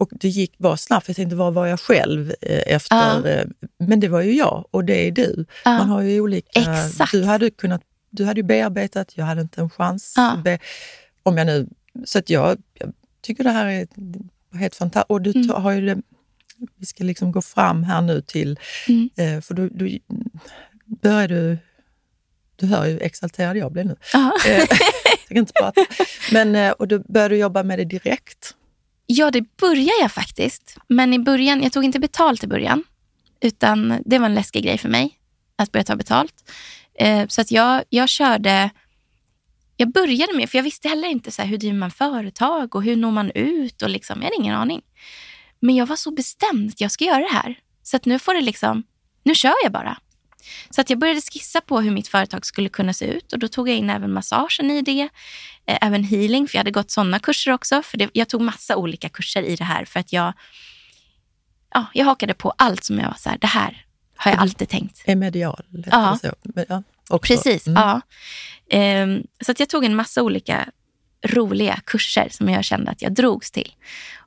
[0.00, 1.08] Och det gick bara snabbt.
[1.08, 3.38] Jag tänkte, var var jag själv eh, efter?
[3.38, 3.44] eh,
[3.78, 5.44] Men det var ju jag och det är du.
[5.64, 5.70] Ja.
[5.78, 6.60] Man har ju olika...
[6.60, 7.12] Exakt.
[7.12, 10.12] Du hade, kunnat, du hade ju bearbetat, jag hade inte en chans.
[10.16, 10.40] Ja.
[10.44, 10.58] Be,
[11.22, 11.68] om jag nu,
[12.04, 13.86] så att jag, jag tycker det här är
[14.58, 15.10] helt fantastiskt.
[15.10, 15.50] Och du Mm.
[15.62, 16.02] har ju
[16.76, 18.58] vi ska liksom gå fram här nu till,
[18.88, 19.10] Mm.
[19.16, 19.98] eh, för du, du
[21.02, 21.58] börjar du,
[22.56, 23.96] du hör ju exalterad jag blir nu.
[24.14, 24.68] Eh, jag
[25.28, 25.84] kan inte prata.
[26.32, 28.54] Men, eh, och då började du jobba med det direkt.
[29.06, 30.76] Ja, det började jag faktiskt.
[30.88, 32.84] Men i början, jag tog inte betalt i början.
[33.40, 35.18] Utan det var en läskig grej för mig
[35.56, 36.34] att börja ta betalt.
[36.98, 38.70] Eh, så att jag, jag körde,
[39.76, 42.82] jag började med, för jag visste heller inte så här, hur driver man företag och
[42.82, 44.82] hur når man ut och liksom, jag hade ingen aning.
[45.60, 47.58] Men jag var så bestämd att jag ska göra det här.
[47.82, 48.82] Så att nu får det liksom,
[49.22, 49.98] nu kör jag bara.
[50.70, 53.48] Så att jag började skissa på hur mitt företag skulle kunna se ut och då
[53.48, 55.08] tog jag in även massagen i det.
[55.66, 57.82] Eh, även healing, för jag hade gått sådana kurser också.
[57.82, 60.32] För det, jag tog massa olika kurser i det här för att jag,
[61.74, 63.86] ja, jag hakade på allt som jag var så här, det här
[64.16, 65.02] har jag alltid tänkt.
[65.04, 65.64] Är medial.
[65.86, 66.18] Ja.
[66.22, 66.34] det Så.
[66.42, 67.34] Men, ja, också.
[67.34, 67.82] Precis, Mm.
[67.82, 68.00] ja.
[68.70, 70.68] Ehm, så att jag tog en massa olika
[71.26, 73.74] roliga kurser som jag kände att jag drogs till.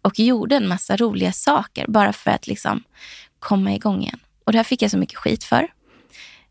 [0.01, 2.83] Och gjorde en massa roliga saker bara för att liksom
[3.39, 4.19] komma igång igen.
[4.45, 5.67] Och det här fick jag så mycket skit för.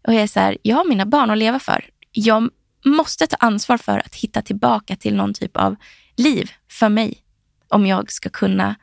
[0.06, 1.84] Och jag är så här, jag har mina barn att leva för.
[2.12, 2.50] Jag
[2.84, 5.76] måste ta ansvar för att hitta tillbaka till någon typ av
[6.16, 7.22] liv för mig.
[7.68, 8.74] Om jag ska kunna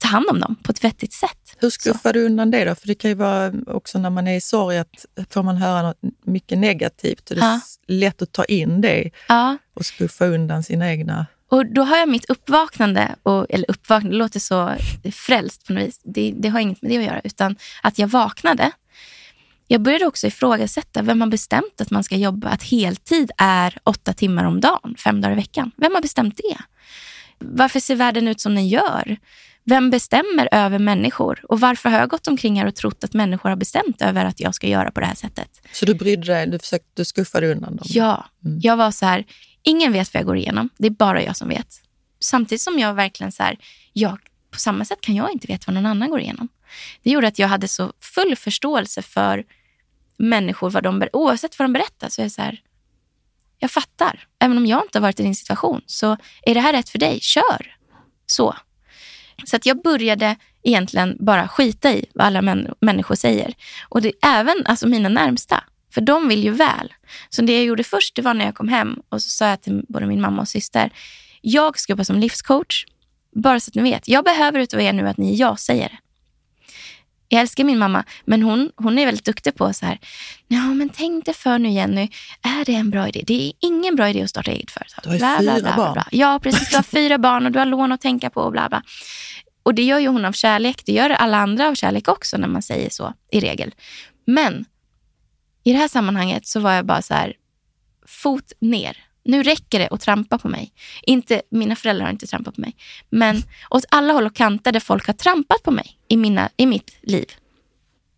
[0.00, 1.56] ta hand om dem på ett vettigt sätt.
[1.58, 2.74] Hur skuffar du undan det då?
[2.74, 5.82] För det kan ju vara också när man är i sorg att får man höra
[5.82, 7.60] något mycket negativt och det är Ja.
[7.86, 11.26] lätt att ta in det Ja, och skuffa undan sina egna...
[11.48, 14.74] Och då har jag mitt uppvaknande, och, eller uppvaknande, det låter så
[15.12, 16.00] frälst på något vis.
[16.04, 18.72] Det, det har inget med det att göra, utan att jag vaknade.
[19.66, 24.12] Jag började också ifrågasätta vem har bestämt att man ska jobba, att heltid är åtta
[24.12, 25.70] timmar om dagen, fem dagar i veckan.
[25.76, 26.58] Vem har bestämt det?
[27.38, 29.16] Varför ser världen ut som den gör?
[29.64, 31.40] Vem bestämmer över människor?
[31.48, 34.40] Och varför har jag gått omkring här och trott att människor har bestämt över att
[34.40, 35.60] jag ska göra på det här sättet?
[35.72, 37.86] Så du brydde dig, du, försökte, du skuffade undan dem?
[37.88, 38.58] Ja, Mm.
[38.62, 39.24] jag var så här,
[39.62, 40.68] ingen vet vad jag går igenom.
[40.78, 41.66] Det är bara jag som vet.
[42.20, 43.58] Samtidigt som jag verkligen så här,
[43.92, 44.18] jag,
[44.50, 46.48] på samma sätt kan jag inte veta vad någon annan går igenom.
[47.02, 49.44] Det gjorde att jag hade så full förståelse för
[50.18, 52.08] människor, vad de, oavsett vad de berättar.
[52.08, 52.60] Så är jag så här,
[53.58, 54.26] jag fattar.
[54.38, 56.98] Även om jag inte har varit i din situation, så är det här rätt för
[56.98, 57.74] dig, kör.
[58.26, 58.56] Så.
[59.44, 63.54] Så att jag började egentligen bara skita i vad alla män, människor säger.
[63.88, 65.64] Och det även alltså mina närmsta,
[65.94, 66.92] för de vill ju väl.
[67.28, 69.62] Så det jag gjorde först det var när jag kom hem och så sa jag
[69.62, 70.90] till både min mamma och syster,
[71.40, 72.84] jag ska jobba som livscoach.
[73.36, 75.98] Bara så att ni vet, jag behöver utav er nu att ni ja-sägare.
[77.32, 79.98] Jag älskar min mamma, men hon, hon är väldigt duktig på så här,
[80.48, 82.10] ja men tänk dig för nu Jenny,
[82.42, 83.24] är det en bra idé?
[83.26, 85.02] Det är ingen bra idé att starta eget företag.
[85.02, 85.92] Du har bla, fyra bla, bla, barn.
[85.92, 86.06] bla.
[86.10, 86.70] Ja, precis.
[86.70, 88.82] Du har fyra barn och du har lån att tänka på och bla bla.
[89.62, 90.82] Och det gör ju hon av kärlek.
[90.86, 93.74] Det gör alla andra av kärlek också när man säger så i regel.
[94.26, 94.64] Men
[95.64, 97.34] i det här sammanhanget så var jag bara så här,
[98.06, 98.96] fot ner.
[99.24, 100.72] Nu räcker det att trampa på mig.
[101.02, 102.76] Inte, mina föräldrar har inte trampat på mig.
[103.10, 106.66] Men åt alla håll och kanter där folk har trampat på mig i, mina, i
[106.66, 107.26] mitt liv.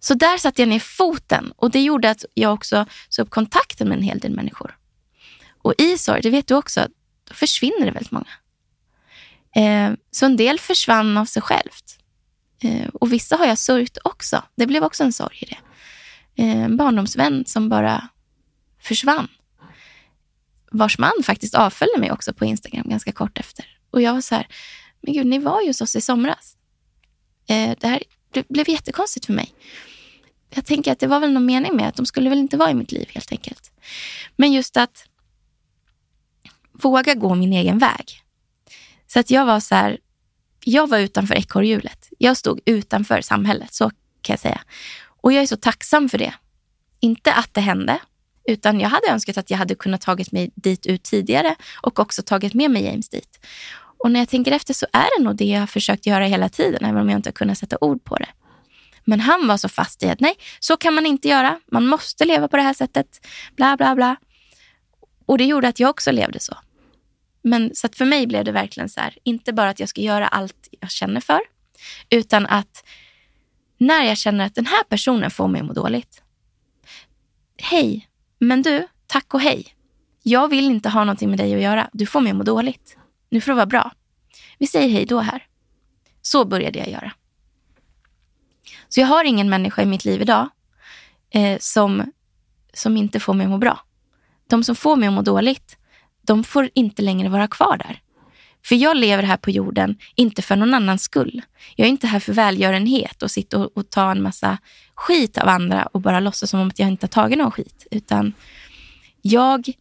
[0.00, 3.88] Så där satte jag ner foten och det gjorde att jag också såg upp kontakten
[3.88, 4.76] med en hel del människor.
[5.62, 6.88] Och i sorg, det vet du också,
[7.28, 8.30] då försvinner det väldigt många.
[9.56, 11.98] Eh, så en del försvann av sig självt.
[12.62, 14.42] Eh, och vissa har jag sörjt också.
[14.56, 15.58] Det blev också en sorg i det.
[16.42, 18.08] Eh, en barndomsvän som bara
[18.80, 19.28] försvann.
[20.72, 23.64] Vars man faktiskt avföljde mig också på Instagram ganska kort efter.
[23.90, 24.46] Och jag var så här,
[25.00, 26.56] men gud, ni var ju hos oss i somras.
[27.48, 29.54] Eh, det här det blev jättekonstigt för mig.
[30.54, 32.70] Jag tänker att det var väl någon mening med att de skulle väl inte vara
[32.70, 33.72] i mitt liv helt enkelt.
[34.36, 35.04] Men just att
[36.72, 38.22] våga gå min egen väg.
[39.06, 39.98] Så att jag var så här,
[40.64, 42.08] jag var utanför ekorrhjulet.
[42.18, 43.90] Jag stod utanför samhället, så
[44.22, 44.60] kan jag säga.
[45.04, 46.34] Och jag är så tacksam för det.
[47.00, 47.98] Inte att det hände,
[48.44, 52.22] utan jag hade önskat att jag hade kunnat tagit mig dit ut tidigare och också
[52.22, 53.46] tagit med mig James dit.
[54.04, 56.48] Och när jag tänker efter så är det nog det jag har försökt göra hela
[56.48, 58.28] tiden, även om jag inte har kunnat sätta ord på det.
[59.04, 61.60] Men han var så fast i att nej, så kan man inte göra.
[61.66, 63.26] Man måste leva på det här sättet.
[63.56, 64.16] Bla, bla, bla.
[65.26, 66.56] Och det gjorde att jag också levde så.
[67.42, 70.00] Men så att för mig blev det verkligen så här, inte bara att jag ska
[70.00, 71.40] göra allt jag känner för,
[72.10, 72.84] utan att
[73.78, 76.22] när jag känner att den här personen får mig att må dåligt.
[77.56, 78.08] Hej,
[78.42, 79.66] men du, tack och hej.
[80.22, 81.90] Jag vill inte ha någonting med dig att göra.
[81.92, 82.96] Du får mig att må dåligt.
[83.28, 83.92] Nu får det vara bra.
[84.58, 85.46] Vi säger hej då här.
[86.22, 87.12] Så började jag göra.
[88.88, 90.48] Så jag har ingen människa i mitt liv idag
[91.30, 92.12] eh, som,
[92.72, 93.80] som inte får mig att må bra.
[94.48, 95.76] De som får mig att må dåligt,
[96.22, 98.02] de får inte längre vara kvar där.
[98.64, 101.42] För jag lever här på jorden, inte för någon annans skull.
[101.76, 104.58] Jag är inte här för välgörenhet och sitta och, och ta en massa
[104.94, 107.86] skit av andra och bara låtsas som om att jag inte har tagit någon skit.
[107.90, 108.32] Utan
[109.22, 109.72] jag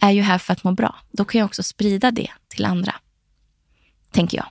[0.00, 0.96] är ju här för att må bra.
[1.10, 2.94] Då kan jag också sprida det till andra.
[4.10, 4.46] Tänker jag.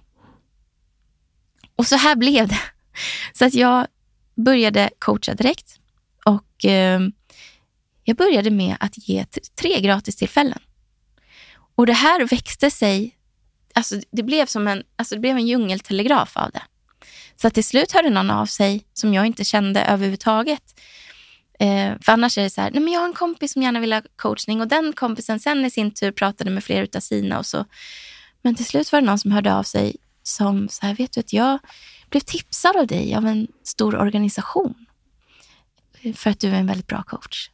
[1.75, 2.61] Och så här blev det.
[3.33, 3.87] Så att jag
[4.35, 5.79] började coacha direkt.
[6.25, 7.01] Och eh,
[8.03, 9.25] jag började med att ge
[9.55, 10.59] tre gratistillfällen.
[11.75, 13.15] Och det här växte sig,
[13.79, 16.61] alltså det blev som en, alltså det blev en djungeltelegraf av det.
[17.35, 20.79] Så att till slut hörde någon av sig som jag inte kände överhuvudtaget.
[21.59, 23.79] Eh, för annars är det så här, nej men jag har en kompis som gärna
[23.79, 27.39] vill ha coachning och den kompisen sen i sin tur pratade med flera av sina
[27.39, 27.65] och så.
[28.41, 31.19] Men till slut var det någon som hörde av sig som så här, vet du
[31.19, 31.59] att jag
[32.09, 34.85] blev tipsad av dig av en stor organisation
[36.01, 37.49] eh, för att du är en väldigt bra coach.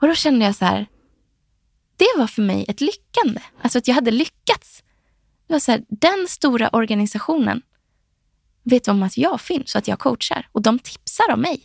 [0.00, 0.86] Och då kände jag så här,
[1.96, 3.40] det var för mig ett lyckande.
[3.62, 4.82] Alltså att jag hade lyckats.
[5.46, 7.62] Det var så här, den stora organisationen
[8.62, 10.48] vet om att jag finns och att jag coachar.
[10.52, 11.60] Och de tipsar om mig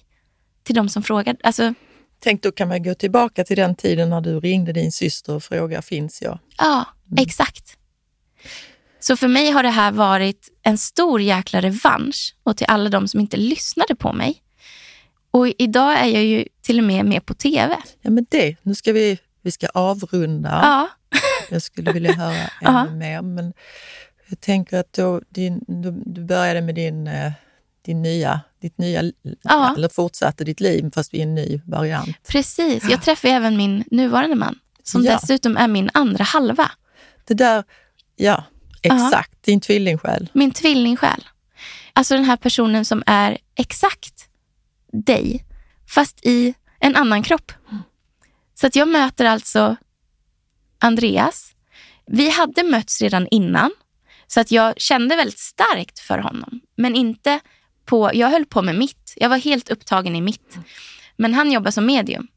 [0.63, 1.37] till de som frågar.
[1.43, 1.73] Alltså,
[2.19, 5.43] Tänk, då kan man gå tillbaka till den tiden när du ringde din syster och
[5.43, 6.39] frågade, finns jag?
[6.57, 7.23] Ja, mm.
[7.23, 7.77] exakt.
[8.99, 13.07] Så för mig har det här varit en stor jäkla revansch och till alla de
[13.07, 14.43] som inte lyssnade på mig.
[15.31, 17.75] Och idag är jag ju till och med med på TV.
[18.01, 20.59] Ja, men det, nu ska vi, vi ska avrunda.
[20.63, 20.89] Ja.
[21.51, 23.53] Jag skulle vilja höra ännu mer, men
[24.29, 27.31] jag tänker att då, din, du, du började med din, eh,
[27.81, 29.03] din nya, ditt nya,
[29.41, 29.73] ja.
[29.77, 32.27] eller fortsatte ditt liv fast i en ny variant.
[32.27, 35.13] Precis, jag träffade även min nuvarande man som ja.
[35.13, 36.71] dessutom är min andra halva.
[37.27, 37.63] Det där,
[38.15, 38.43] ja,
[38.81, 39.39] exakt, ja.
[39.41, 40.29] din tvillingsjäl.
[40.33, 41.23] Min tvillingsjäl.
[41.93, 44.29] Alltså den här personen som är exakt
[44.91, 45.45] dig,
[45.87, 47.51] fast i en annan kropp.
[48.59, 49.75] Så att jag möter alltså
[50.79, 51.55] Andreas.
[52.05, 53.71] Vi hade mötts redan innan,
[54.27, 56.61] så att jag kände väldigt starkt för honom.
[56.75, 57.39] Men inte
[57.85, 59.13] på, jag höll på med mitt.
[59.15, 60.57] Jag var helt upptagen i mitt.
[61.17, 62.27] Men han jobbar som medium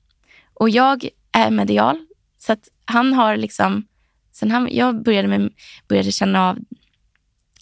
[0.54, 2.06] och jag är medial.
[2.38, 3.86] Så att han har liksom,
[4.32, 5.52] sen han, jag började, med,
[5.88, 6.58] började känna av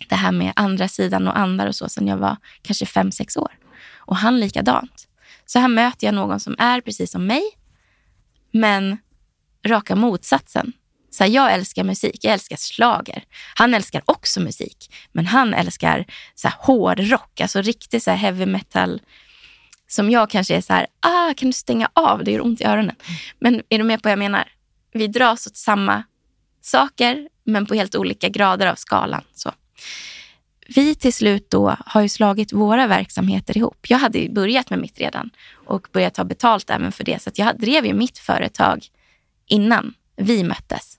[0.09, 3.37] det här med andra sidan och andar och så sen jag var kanske fem, sex
[3.37, 3.59] år.
[3.97, 5.09] Och han likadant.
[5.47, 7.43] Så här möter jag någon som är precis som mig,
[8.53, 8.99] men
[9.67, 10.73] raka motsatsen.
[11.11, 13.25] Så här, jag älskar musik, jag älskar slager.
[13.55, 18.47] Han älskar också musik, men han älskar så här, hårdrock, alltså riktig så här, heavy
[18.47, 19.03] metal.
[19.89, 22.65] Som jag kanske är så här, ah, kan du stänga av, det gör ont i
[22.65, 22.97] öronen.
[23.39, 24.49] Men är du med på vad jag menar?
[24.93, 26.03] Vi dras åt samma
[26.61, 29.23] saker, men på helt olika grader av skalan.
[29.35, 29.53] Så.
[30.75, 33.87] Vi till slut då har ju slagit våra verksamheter ihop.
[33.89, 35.31] Jag hade börjat med mitt redan
[35.67, 37.23] och börjat ta betalt även för det.
[37.23, 38.87] Så jag drev ju mitt företag
[39.51, 40.99] innan vi möttes.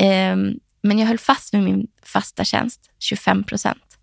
[0.00, 3.98] Um, men jag höll fast vid min fasta tjänst, 25 procent.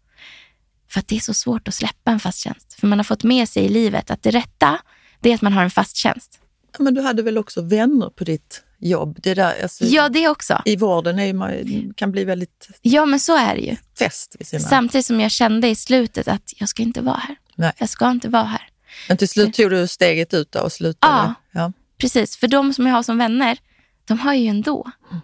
[0.90, 2.74] För att det är så svårt att släppa en fast tjänst.
[2.74, 4.80] För man har fått med sig i livet att det rätta,
[5.20, 6.40] det är att man har en fast tjänst.
[6.80, 9.20] Men du hade väl också vänner på ditt jobb.
[9.24, 10.62] Det där, alltså, ja, det också.
[10.66, 13.76] I vården är man, kan bli väldigt Ja, men så är det ju.
[14.00, 14.36] Fest.
[14.70, 17.36] Samtidigt som jag kände i slutet att jag ska inte vara här.
[17.56, 17.74] Nej.
[17.78, 18.70] Jag ska inte vara här.
[19.08, 21.14] Men till slut tog du steget ut och slutade?
[21.14, 21.72] Ja, ja,
[22.02, 22.38] precis.
[22.38, 23.58] För de som jag har som vänner,
[24.06, 24.92] de har ju ändå.
[25.10, 25.22] Mm.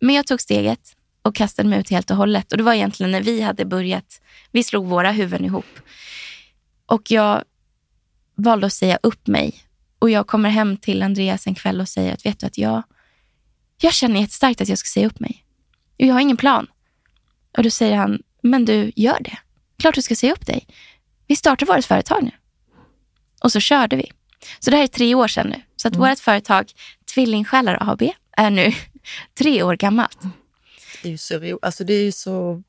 [0.00, 2.52] Men jag tog steget och kastade mig ut helt och hållet.
[2.52, 4.20] Och det var egentligen när vi hade börjat,
[4.50, 5.80] vi slog våra huvuden ihop.
[6.86, 7.44] Och jag
[8.34, 9.62] valde att säga upp mig
[9.98, 12.82] och jag kommer hem till Andreas en kväll och säger att vet du att jag,
[13.80, 15.44] jag känner jättestarkt att jag ska säga upp mig.
[15.96, 16.66] Jag har ingen plan.
[17.56, 19.38] Och då säger han, men du, gör det.
[19.78, 20.66] Klart du ska säga upp dig.
[21.26, 22.30] Vi startar vårt företag nu.
[23.42, 24.12] Och så körde vi.
[24.58, 25.62] Så det här är tre år sedan nu.
[25.76, 26.08] Så att mm.
[26.08, 26.72] vårt företag
[27.14, 28.02] Tvillingsjälar AB
[28.36, 28.72] är nu
[29.38, 30.18] tre år gammalt.
[31.02, 32.62] Det är ju så, alltså det är så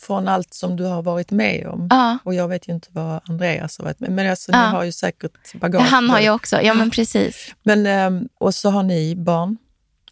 [0.00, 1.88] från allt som du har varit med om.
[1.90, 2.18] Ja.
[2.24, 4.66] Och jag vet ju inte vad Andreas har varit med Men alltså, ja.
[4.66, 5.82] ni har ju säkert bagage.
[5.82, 7.54] Ja, han har ju också, ja men precis.
[7.62, 9.56] Men, ehm, och så har ni barn?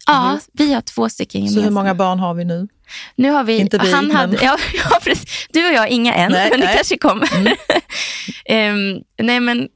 [0.05, 1.61] Ja, vi har två stycken gemensamma.
[1.61, 2.67] Så hur många barn har vi nu?
[3.15, 4.15] Nu har vi, inte vi, han men...
[4.15, 5.47] hade, ja, ja, precis.
[5.49, 6.75] Du och jag, inga än, nej, men det nej.
[6.75, 7.29] kanske kommer.
[8.45, 8.95] Mm.
[8.97, 9.69] um, nej, men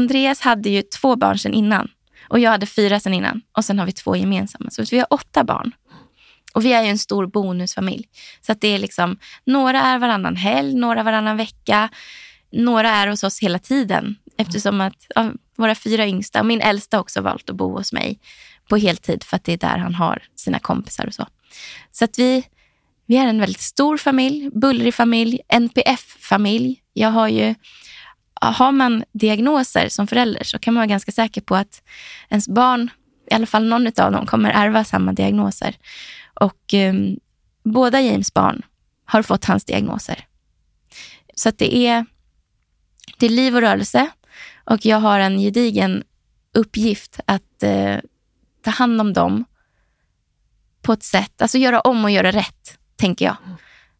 [0.00, 1.88] Andreas hade ju två barn sen innan.
[2.28, 4.70] Och jag hade fyra sen innan och sen har vi två gemensamma.
[4.70, 5.72] Så vi har åtta barn.
[6.54, 8.08] Och vi är ju en stor bonusfamilj.
[8.40, 11.88] Så att det är liksom, några är varannan helg, några varannan vecka.
[12.52, 14.16] Några är hos oss hela tiden.
[14.38, 18.20] Eftersom att ja, våra fyra yngsta och min äldsta också valt att bo hos mig
[18.68, 21.26] på heltid för att det är där han har sina kompisar och så.
[21.92, 22.44] Så att vi,
[23.06, 26.80] vi är en väldigt stor familj, bullrig familj, NPF-familj.
[26.92, 27.54] Jag har ju,
[28.40, 31.82] har man diagnoser som förälder så kan man vara ganska säker på att
[32.28, 32.90] ens barn,
[33.30, 35.76] i alla fall någon av dem, kommer ärva samma diagnoser.
[36.34, 36.94] Och eh,
[37.64, 38.62] båda James barn
[39.04, 40.24] har fått hans diagnoser.
[41.34, 42.06] Så att det är,
[43.18, 44.10] det är liv och rörelse
[44.64, 46.04] och jag har en gedigen
[46.54, 47.96] uppgift att eh,
[48.62, 49.44] ta hand om dem
[50.82, 53.36] på ett sätt, alltså göra om och göra rätt, tänker jag.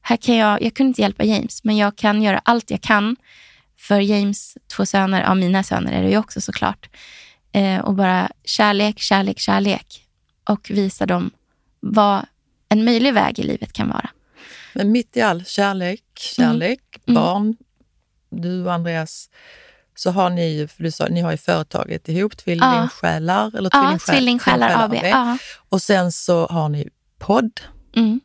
[0.01, 3.17] Här kan jag, jag kunde inte hjälpa James, men jag kan göra allt jag kan
[3.81, 6.89] för James två söner, ja mina söner är det ju också såklart.
[7.53, 10.07] Eh, och bara kärlek, kärlek, kärlek.
[10.45, 11.31] Och visa dem
[11.81, 12.27] vad
[12.69, 14.11] en möjlig väg i livet kan vara.
[14.75, 17.15] Men mitt i all kärlek, kärlek, mm.
[17.15, 17.57] barn,
[18.31, 19.31] du och Andreas,
[19.95, 23.59] så har ni ju, för du sa, ni har ju företaget ihop, Tvillingsjälar, ja.
[23.59, 24.95] eller ja, Tvillingsjälar AB.
[24.95, 25.39] Ja.
[25.69, 26.89] Och sen så har ni
[27.19, 27.61] podd.
[27.97, 28.21] Mm.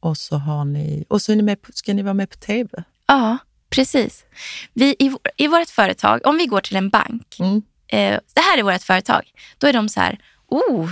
[0.00, 2.84] Och så har ni, och så är ni med, ska ni vara med på TV.
[3.06, 3.38] Ja,
[3.72, 4.24] precis.
[4.72, 7.62] Vi, i, I vårt företag, om vi går till en bank, mm.
[7.88, 9.22] eh, det här är vårt företag,
[9.58, 10.18] då är de så här,
[10.48, 10.90] oh,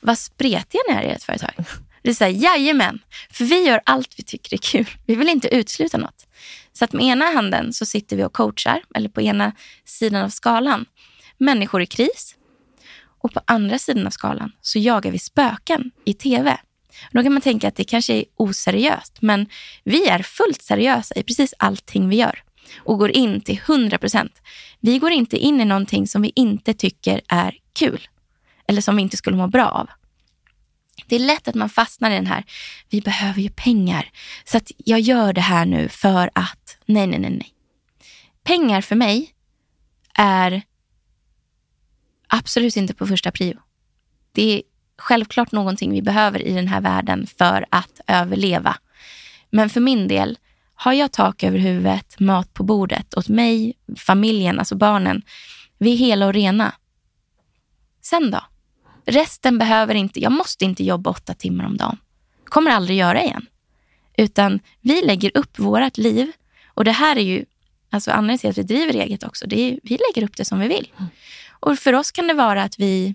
[0.00, 1.54] vad spretiga ni är i ert företag.
[2.02, 2.98] Det är så här, jajamän,
[3.30, 4.90] för vi gör allt vi tycker är kul.
[5.06, 6.26] Vi vill inte utesluta något.
[6.72, 9.52] Så att med ena handen så sitter vi och coachar, eller på ena
[9.84, 10.86] sidan av skalan,
[11.38, 12.36] människor i kris.
[13.22, 16.58] Och på andra sidan av skalan så jagar vi spöken i tv.
[17.10, 19.46] Då kan man tänka att det kanske är oseriöst, men
[19.84, 22.42] vi är fullt seriösa i precis allting vi gör
[22.78, 24.42] och går in till 100 procent.
[24.80, 28.08] Vi går inte in i någonting som vi inte tycker är kul
[28.68, 29.90] eller som vi inte skulle må bra av.
[31.06, 32.44] Det är lätt att man fastnar i den här,
[32.88, 34.10] vi behöver ju pengar,
[34.44, 37.54] så att jag gör det här nu för att, nej, nej, nej, nej.
[38.44, 39.30] Pengar för mig
[40.14, 40.62] är
[42.26, 43.58] absolut inte på första prio.
[44.32, 44.62] Det är
[45.02, 48.76] självklart någonting vi behöver i den här världen för att överleva.
[49.50, 50.38] Men för min del,
[50.74, 55.22] har jag tak över huvudet, mat på bordet åt mig, familjen, alltså barnen,
[55.78, 56.74] vi är hela och rena.
[58.02, 58.40] Sen då?
[59.04, 61.98] Resten behöver inte, jag måste inte jobba åtta timmar om dagen.
[62.44, 63.46] Kommer aldrig göra igen.
[64.16, 66.32] Utan vi lägger upp vårt liv
[66.66, 67.44] och det här är ju,
[67.90, 70.60] alltså anledningen till att vi driver eget också, det är, vi lägger upp det som
[70.60, 70.92] vi vill.
[71.50, 73.14] Och för oss kan det vara att vi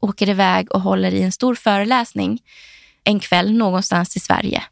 [0.00, 2.42] åker iväg och håller i en stor föreläsning
[3.04, 4.62] en kväll någonstans i Sverige.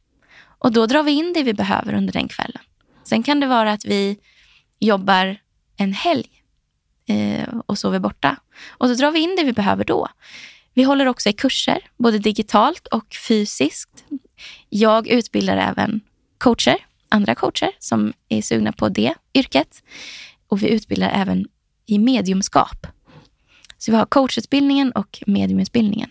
[0.58, 2.62] Och då drar vi in det vi behöver under den kvällen.
[3.04, 4.18] Sen kan det vara att vi
[4.78, 5.36] jobbar
[5.76, 6.28] en helg
[7.08, 8.36] eh, och sover borta.
[8.68, 10.08] Och så drar vi in det vi behöver då.
[10.74, 14.04] Vi håller också i kurser, både digitalt och fysiskt.
[14.68, 16.00] Jag utbildar även
[16.38, 16.76] coacher,
[17.08, 19.82] andra coacher som är sugna på det yrket.
[20.48, 21.46] Och vi utbildar även
[21.86, 22.86] i mediumskap.
[23.78, 26.10] Så vi har coachutbildningen och mediumutbildningen.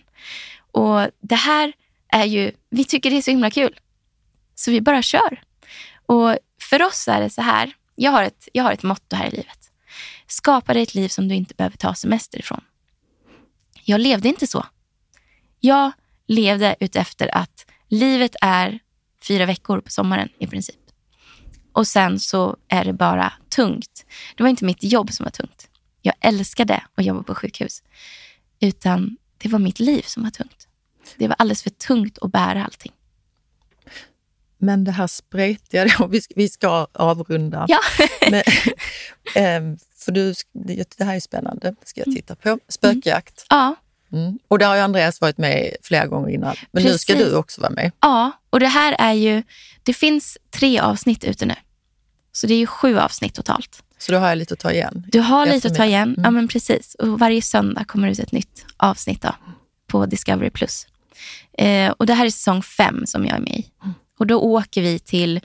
[0.72, 1.72] Och det här
[2.08, 3.80] är ju, vi tycker det är så himla kul.
[4.54, 5.42] Så vi bara kör.
[6.06, 9.26] Och för oss är det så här, jag har ett, jag har ett motto här
[9.26, 9.70] i livet.
[10.26, 12.60] Skapa dig ett liv som du inte behöver ta semester ifrån.
[13.84, 14.66] Jag levde inte så.
[15.60, 15.92] Jag
[16.26, 18.78] levde utefter att livet är
[19.22, 20.76] fyra veckor på sommaren i princip.
[21.72, 24.06] Och sen så är det bara tungt.
[24.36, 25.68] Det var inte mitt jobb som var tungt.
[26.02, 27.82] Jag älskade att jobba på sjukhus.
[28.60, 30.68] Utan det var mitt liv som var tungt.
[31.16, 32.92] Det var alldeles för tungt att bära allting.
[34.58, 37.66] Men det här spretiga, vi, vi ska avrunda.
[37.68, 37.80] Ja.
[38.30, 38.42] Men,
[39.34, 40.34] ähm, för du,
[40.96, 42.58] det här är spännande, det ska jag titta på.
[42.68, 43.46] Spökjakt.
[43.48, 43.74] Ja.
[44.12, 44.38] Mm.
[44.48, 46.56] Och där har ju Andreas varit med flera gånger innan.
[46.70, 46.92] Men Precis.
[46.92, 47.92] nu ska du också vara med.
[48.00, 49.42] Ja, och det här är ju,
[49.82, 51.54] det finns tre avsnitt ute nu.
[52.32, 53.82] Så det är ju sju avsnitt totalt.
[53.98, 55.04] Så då har jag lite att ta igen?
[55.06, 56.20] Du har lite att ta igen, mm.
[56.24, 56.94] ja men precis.
[56.94, 59.34] Och varje söndag kommer det ut ett nytt avsnitt då,
[59.86, 60.50] på Discovery+.
[60.50, 60.86] Plus.
[61.52, 63.70] Eh, och det här är säsong fem som jag är med i.
[63.82, 63.94] Mm.
[64.18, 65.40] Och då åker vi till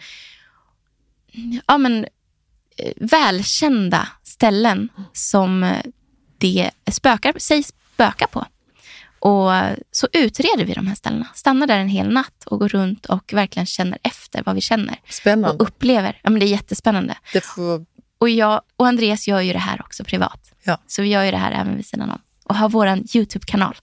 [1.68, 2.06] ja, men,
[2.78, 5.76] eh, välkända ställen som
[6.38, 8.46] det spökar, sägs spöka på.
[9.20, 9.52] Och
[9.92, 11.28] så utreder vi de här ställena.
[11.36, 14.96] Stannar där en hel natt och går runt och verkligen känner efter vad vi känner.
[15.10, 15.50] Spännande.
[15.50, 16.20] Och upplever.
[16.24, 17.18] Ja, men det är jättespännande.
[17.34, 17.86] Det får...
[18.24, 20.52] och, jag, och Andreas gör ju det här också privat.
[20.64, 20.78] Ja.
[20.88, 22.22] Så vi gör ju det här även vid sidan om.
[22.46, 23.76] Och har vår YouTube-kanal.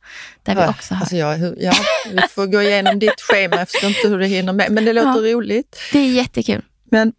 [0.42, 1.00] Där ja, vi också har...
[1.00, 1.72] Alltså jag, ja,
[2.12, 3.56] vi får gå igenom ditt schema.
[3.56, 4.70] Jag förstår inte hur det hinner med.
[4.70, 5.76] Men det låter ja, roligt.
[5.92, 6.62] Det är jättekul.
[6.84, 7.12] Men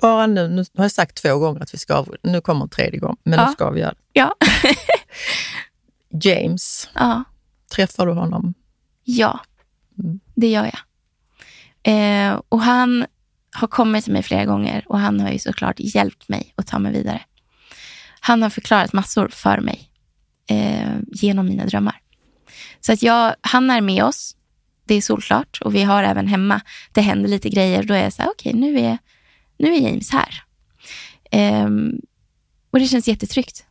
[0.00, 2.68] bara nu, nu har jag sagt två gånger att vi ska avrunda, nu kommer en
[2.68, 3.46] tredje gång, men Ja.
[3.46, 3.98] nu ska vi göra det.
[4.12, 4.34] Ja.
[6.22, 7.24] James, ja.
[7.74, 8.54] träffar du honom?
[9.04, 9.40] Ja,
[9.98, 10.20] Mm.
[10.34, 10.78] det gör jag.
[12.28, 13.06] Eh, och han
[13.52, 16.78] har kommit till mig flera gånger och han har ju såklart hjälpt mig att ta
[16.78, 17.22] mig vidare.
[18.20, 19.90] Han har förklarat massor för mig
[20.46, 22.00] eh, genom mina drömmar.
[22.80, 24.36] Så att jag, han är med oss,
[24.84, 25.58] det är solklart.
[25.62, 26.60] Och vi har även hemma,
[26.92, 27.82] det händer lite grejer.
[27.82, 28.98] Då är jag så här, okej nu, är,
[29.58, 30.42] nu är James här.
[31.30, 32.00] Ehm,
[32.70, 33.66] och det känns jättetryggt.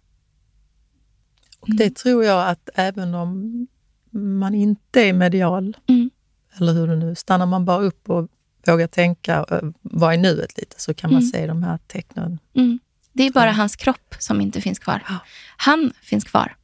[1.60, 3.68] Och det tror jag att även om
[4.12, 6.10] man inte är medial, Mm.
[6.58, 8.30] eller hur det nu stannar man bara upp och
[8.68, 11.32] vågar tänka och vara i nuet lite så kan man Mm.
[11.32, 12.40] se de här tecknen.
[12.56, 12.80] Mm.
[13.14, 13.52] Det är bara Ja.
[13.52, 15.04] hans kropp som inte finns kvar.
[15.08, 15.18] Ja.
[15.58, 16.56] Han finns kvar.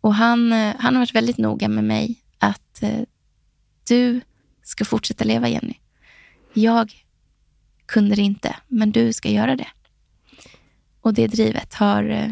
[0.00, 3.00] Och han, eh, han har varit väldigt noga med mig att eh,
[3.88, 4.20] du
[4.62, 5.74] ska fortsätta leva, Jenny.
[6.54, 6.92] Jag
[7.86, 9.68] kunde det inte, men du ska göra det.
[11.00, 12.30] Och det drivet har eh,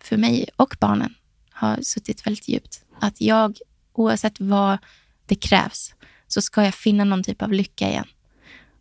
[0.00, 1.14] för mig och barnen
[1.50, 2.84] har suttit väldigt djupt.
[3.00, 3.58] Att jag,
[3.92, 4.78] oavsett vad
[5.26, 5.94] det krävs,
[6.32, 8.06] så ska jag finna någon typ av lycka igen.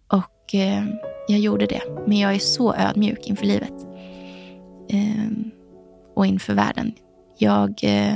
[0.07, 0.83] Och eh,
[1.27, 1.81] jag gjorde det.
[2.07, 3.73] Men jag är så ödmjuk inför livet.
[4.89, 5.31] Eh,
[6.15, 6.93] och inför världen.
[7.37, 8.15] Jag, eh,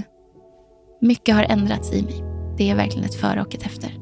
[1.01, 2.23] mycket har ändrats i mig.
[2.57, 3.97] Det är verkligen ett före och ett efter.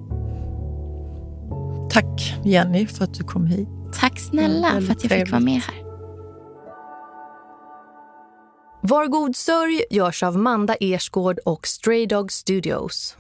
[1.90, 3.68] Tack Jenny för att du kom hit.
[4.00, 5.82] Tack snälla för att jag fick vara med här.
[8.84, 13.18] Var god sörj görs av Manda Ersgård och Stray Dog Studios.